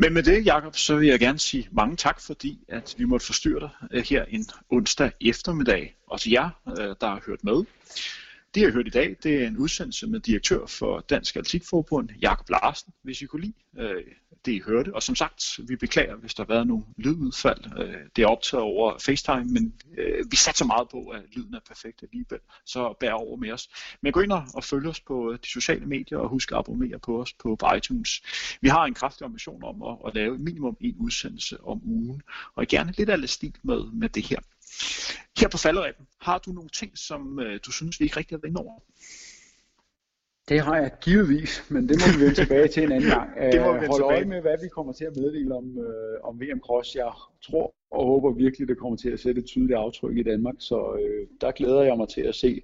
Men 0.00 0.12
med 0.12 0.22
det, 0.22 0.46
Jakob, 0.46 0.76
så 0.76 0.96
vil 0.96 1.08
jeg 1.08 1.20
gerne 1.20 1.38
sige 1.38 1.68
mange 1.72 1.96
tak, 1.96 2.20
fordi 2.20 2.58
at 2.68 2.94
vi 2.98 3.04
måtte 3.04 3.26
forstyrre 3.26 3.60
dig 3.60 3.70
øh, 3.90 4.04
her 4.04 4.24
en 4.24 4.46
onsdag 4.70 5.10
eftermiddag. 5.20 5.96
Og 6.06 6.20
til 6.20 6.32
jer, 6.32 6.50
øh, 6.68 6.94
der 7.00 7.06
har 7.06 7.22
hørt 7.26 7.44
med. 7.44 7.54
Det, 8.54 8.60
jeg 8.60 8.66
har 8.66 8.72
hørt 8.72 8.86
i 8.86 8.90
dag, 8.90 9.16
det 9.22 9.42
er 9.42 9.46
en 9.46 9.56
udsendelse 9.56 10.06
med 10.06 10.20
direktør 10.20 10.66
for 10.66 11.00
Dansk 11.00 11.36
Atletikforbund, 11.36 12.08
Jakob 12.20 12.50
Larsen. 12.50 12.92
Hvis 13.02 13.22
I 13.22 13.26
kunne 13.26 13.42
lide 13.42 13.54
øh, 13.78 14.02
det, 14.44 14.52
I 14.52 14.60
hørte. 14.60 14.94
Og 14.94 15.02
som 15.02 15.14
sagt, 15.14 15.60
vi 15.68 15.76
beklager, 15.76 16.16
hvis 16.16 16.34
der 16.34 16.42
har 16.42 16.54
været 16.54 16.66
nogle 16.66 16.84
lydudfald. 16.96 17.78
Øh, 17.78 17.94
det 18.16 18.22
er 18.22 18.26
optaget 18.26 18.62
over 18.62 18.98
FaceTime, 18.98 19.44
men 19.44 19.74
øh, 19.98 20.24
vi 20.30 20.36
satser 20.36 20.64
meget 20.64 20.88
på, 20.88 21.08
at 21.08 21.22
lyden 21.32 21.54
er 21.54 21.60
perfekt 21.68 22.02
alligevel. 22.02 22.38
Så 22.64 22.94
bær 23.00 23.12
over 23.12 23.36
med 23.36 23.52
os. 23.52 23.68
Men 24.02 24.12
gå 24.12 24.20
ind 24.20 24.32
og 24.32 24.64
følg 24.64 24.86
os 24.86 25.00
på 25.00 25.32
øh, 25.32 25.38
de 25.42 25.48
sociale 25.48 25.86
medier, 25.86 26.18
og 26.18 26.28
husk 26.28 26.52
at 26.52 26.58
abonnere 26.58 26.98
på 26.98 27.20
os 27.20 27.32
på, 27.32 27.56
på 27.56 27.66
iTunes. 27.76 28.22
Vi 28.60 28.68
har 28.68 28.84
en 28.84 28.94
kraftig 28.94 29.24
ambition 29.24 29.64
om 29.64 29.82
at, 29.82 29.96
at 30.06 30.14
lave 30.14 30.38
minimum 30.38 30.76
en 30.80 30.96
udsendelse 30.98 31.64
om 31.64 31.80
ugen, 31.84 32.22
og 32.54 32.66
gerne 32.66 32.94
lidt 32.96 33.10
elastik 33.10 33.64
med, 33.64 33.92
med 33.92 34.08
det 34.08 34.26
her. 34.26 34.38
Her 35.38 35.48
på 35.48 35.58
falderæben, 35.58 36.06
har 36.20 36.38
du 36.38 36.52
nogle 36.52 36.68
ting, 36.68 36.98
som 36.98 37.40
øh, 37.40 37.60
du 37.66 37.72
synes, 37.72 38.00
vi 38.00 38.04
ikke 38.04 38.16
rigtig 38.16 38.36
har 38.36 38.40
været 38.42 38.56
over? 38.56 38.80
Det 40.48 40.60
har 40.60 40.76
jeg 40.76 40.90
givetvis, 41.00 41.64
men 41.70 41.88
det 41.88 41.96
må 42.00 42.18
vi 42.18 42.24
vende 42.24 42.34
tilbage 42.34 42.68
til 42.68 42.82
en 42.82 42.92
anden 42.92 43.10
gang. 43.10 43.30
det 43.52 43.60
må 43.60 43.72
vi 43.72 43.86
Hold 43.86 44.02
øje 44.02 44.24
med, 44.24 44.40
hvad 44.40 44.56
vi 44.62 44.68
kommer 44.68 44.92
til 44.92 45.04
at 45.04 45.16
meddele 45.16 45.54
om, 45.54 45.78
øh, 45.78 46.28
om 46.28 46.40
VM 46.40 46.60
Cross. 46.60 46.94
Jeg 46.94 47.12
tror 47.42 47.74
og 47.90 48.06
håber 48.06 48.32
virkelig, 48.32 48.68
det 48.68 48.78
kommer 48.78 48.96
til 48.96 49.10
at 49.10 49.20
sætte 49.20 49.40
et 49.40 49.46
tydeligt 49.46 49.78
aftryk 49.78 50.16
i 50.16 50.22
Danmark, 50.22 50.54
så 50.58 50.98
øh, 51.00 51.26
der 51.40 51.50
glæder 51.50 51.82
jeg 51.82 51.96
mig 51.96 52.08
til 52.08 52.20
at 52.20 52.34
se 52.34 52.62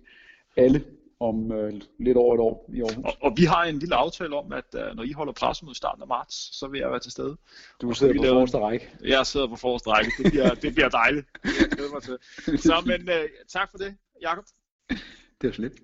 alle 0.56 0.84
om 1.20 1.52
øh, 1.52 1.72
lidt 1.98 2.16
over 2.16 2.34
et 2.34 2.40
år 2.40 2.70
i 2.72 2.80
Aarhus. 2.80 3.04
Og, 3.04 3.12
og 3.20 3.32
vi 3.36 3.44
har 3.44 3.64
en 3.64 3.78
lille 3.78 3.94
aftale 3.94 4.36
om, 4.36 4.52
at 4.52 4.64
øh, 4.74 4.96
når 4.96 5.02
I 5.02 5.12
holder 5.12 5.32
pressemøde 5.32 5.72
i 5.72 5.74
starten 5.74 6.02
af 6.02 6.08
marts, 6.08 6.58
så 6.58 6.68
vil 6.68 6.80
jeg 6.80 6.90
være 6.90 7.00
til 7.00 7.12
stede. 7.12 7.36
Du 7.80 7.92
sidder 7.92 8.14
på 8.14 8.22
laver... 8.22 8.34
forreste 8.34 8.58
række. 8.58 8.90
Jeg 9.04 9.26
sidder 9.26 9.48
på 9.48 9.56
forreste 9.56 9.90
række. 9.90 10.10
Det 10.18 10.32
bliver, 10.32 10.54
det 10.54 10.74
bliver 10.74 10.88
dejligt. 10.88 11.26
Jeg 11.44 11.68
glæder 11.70 11.92
mig 11.92 12.02
til. 12.02 12.16
Så 12.66 12.82
men 12.86 13.08
øh, 13.08 13.28
tak 13.48 13.70
for 13.70 13.78
det, 13.78 13.96
Jakob. 14.22 14.44
Det 15.40 15.48
er 15.48 15.52
så 15.52 15.62
lidt. 15.62 15.74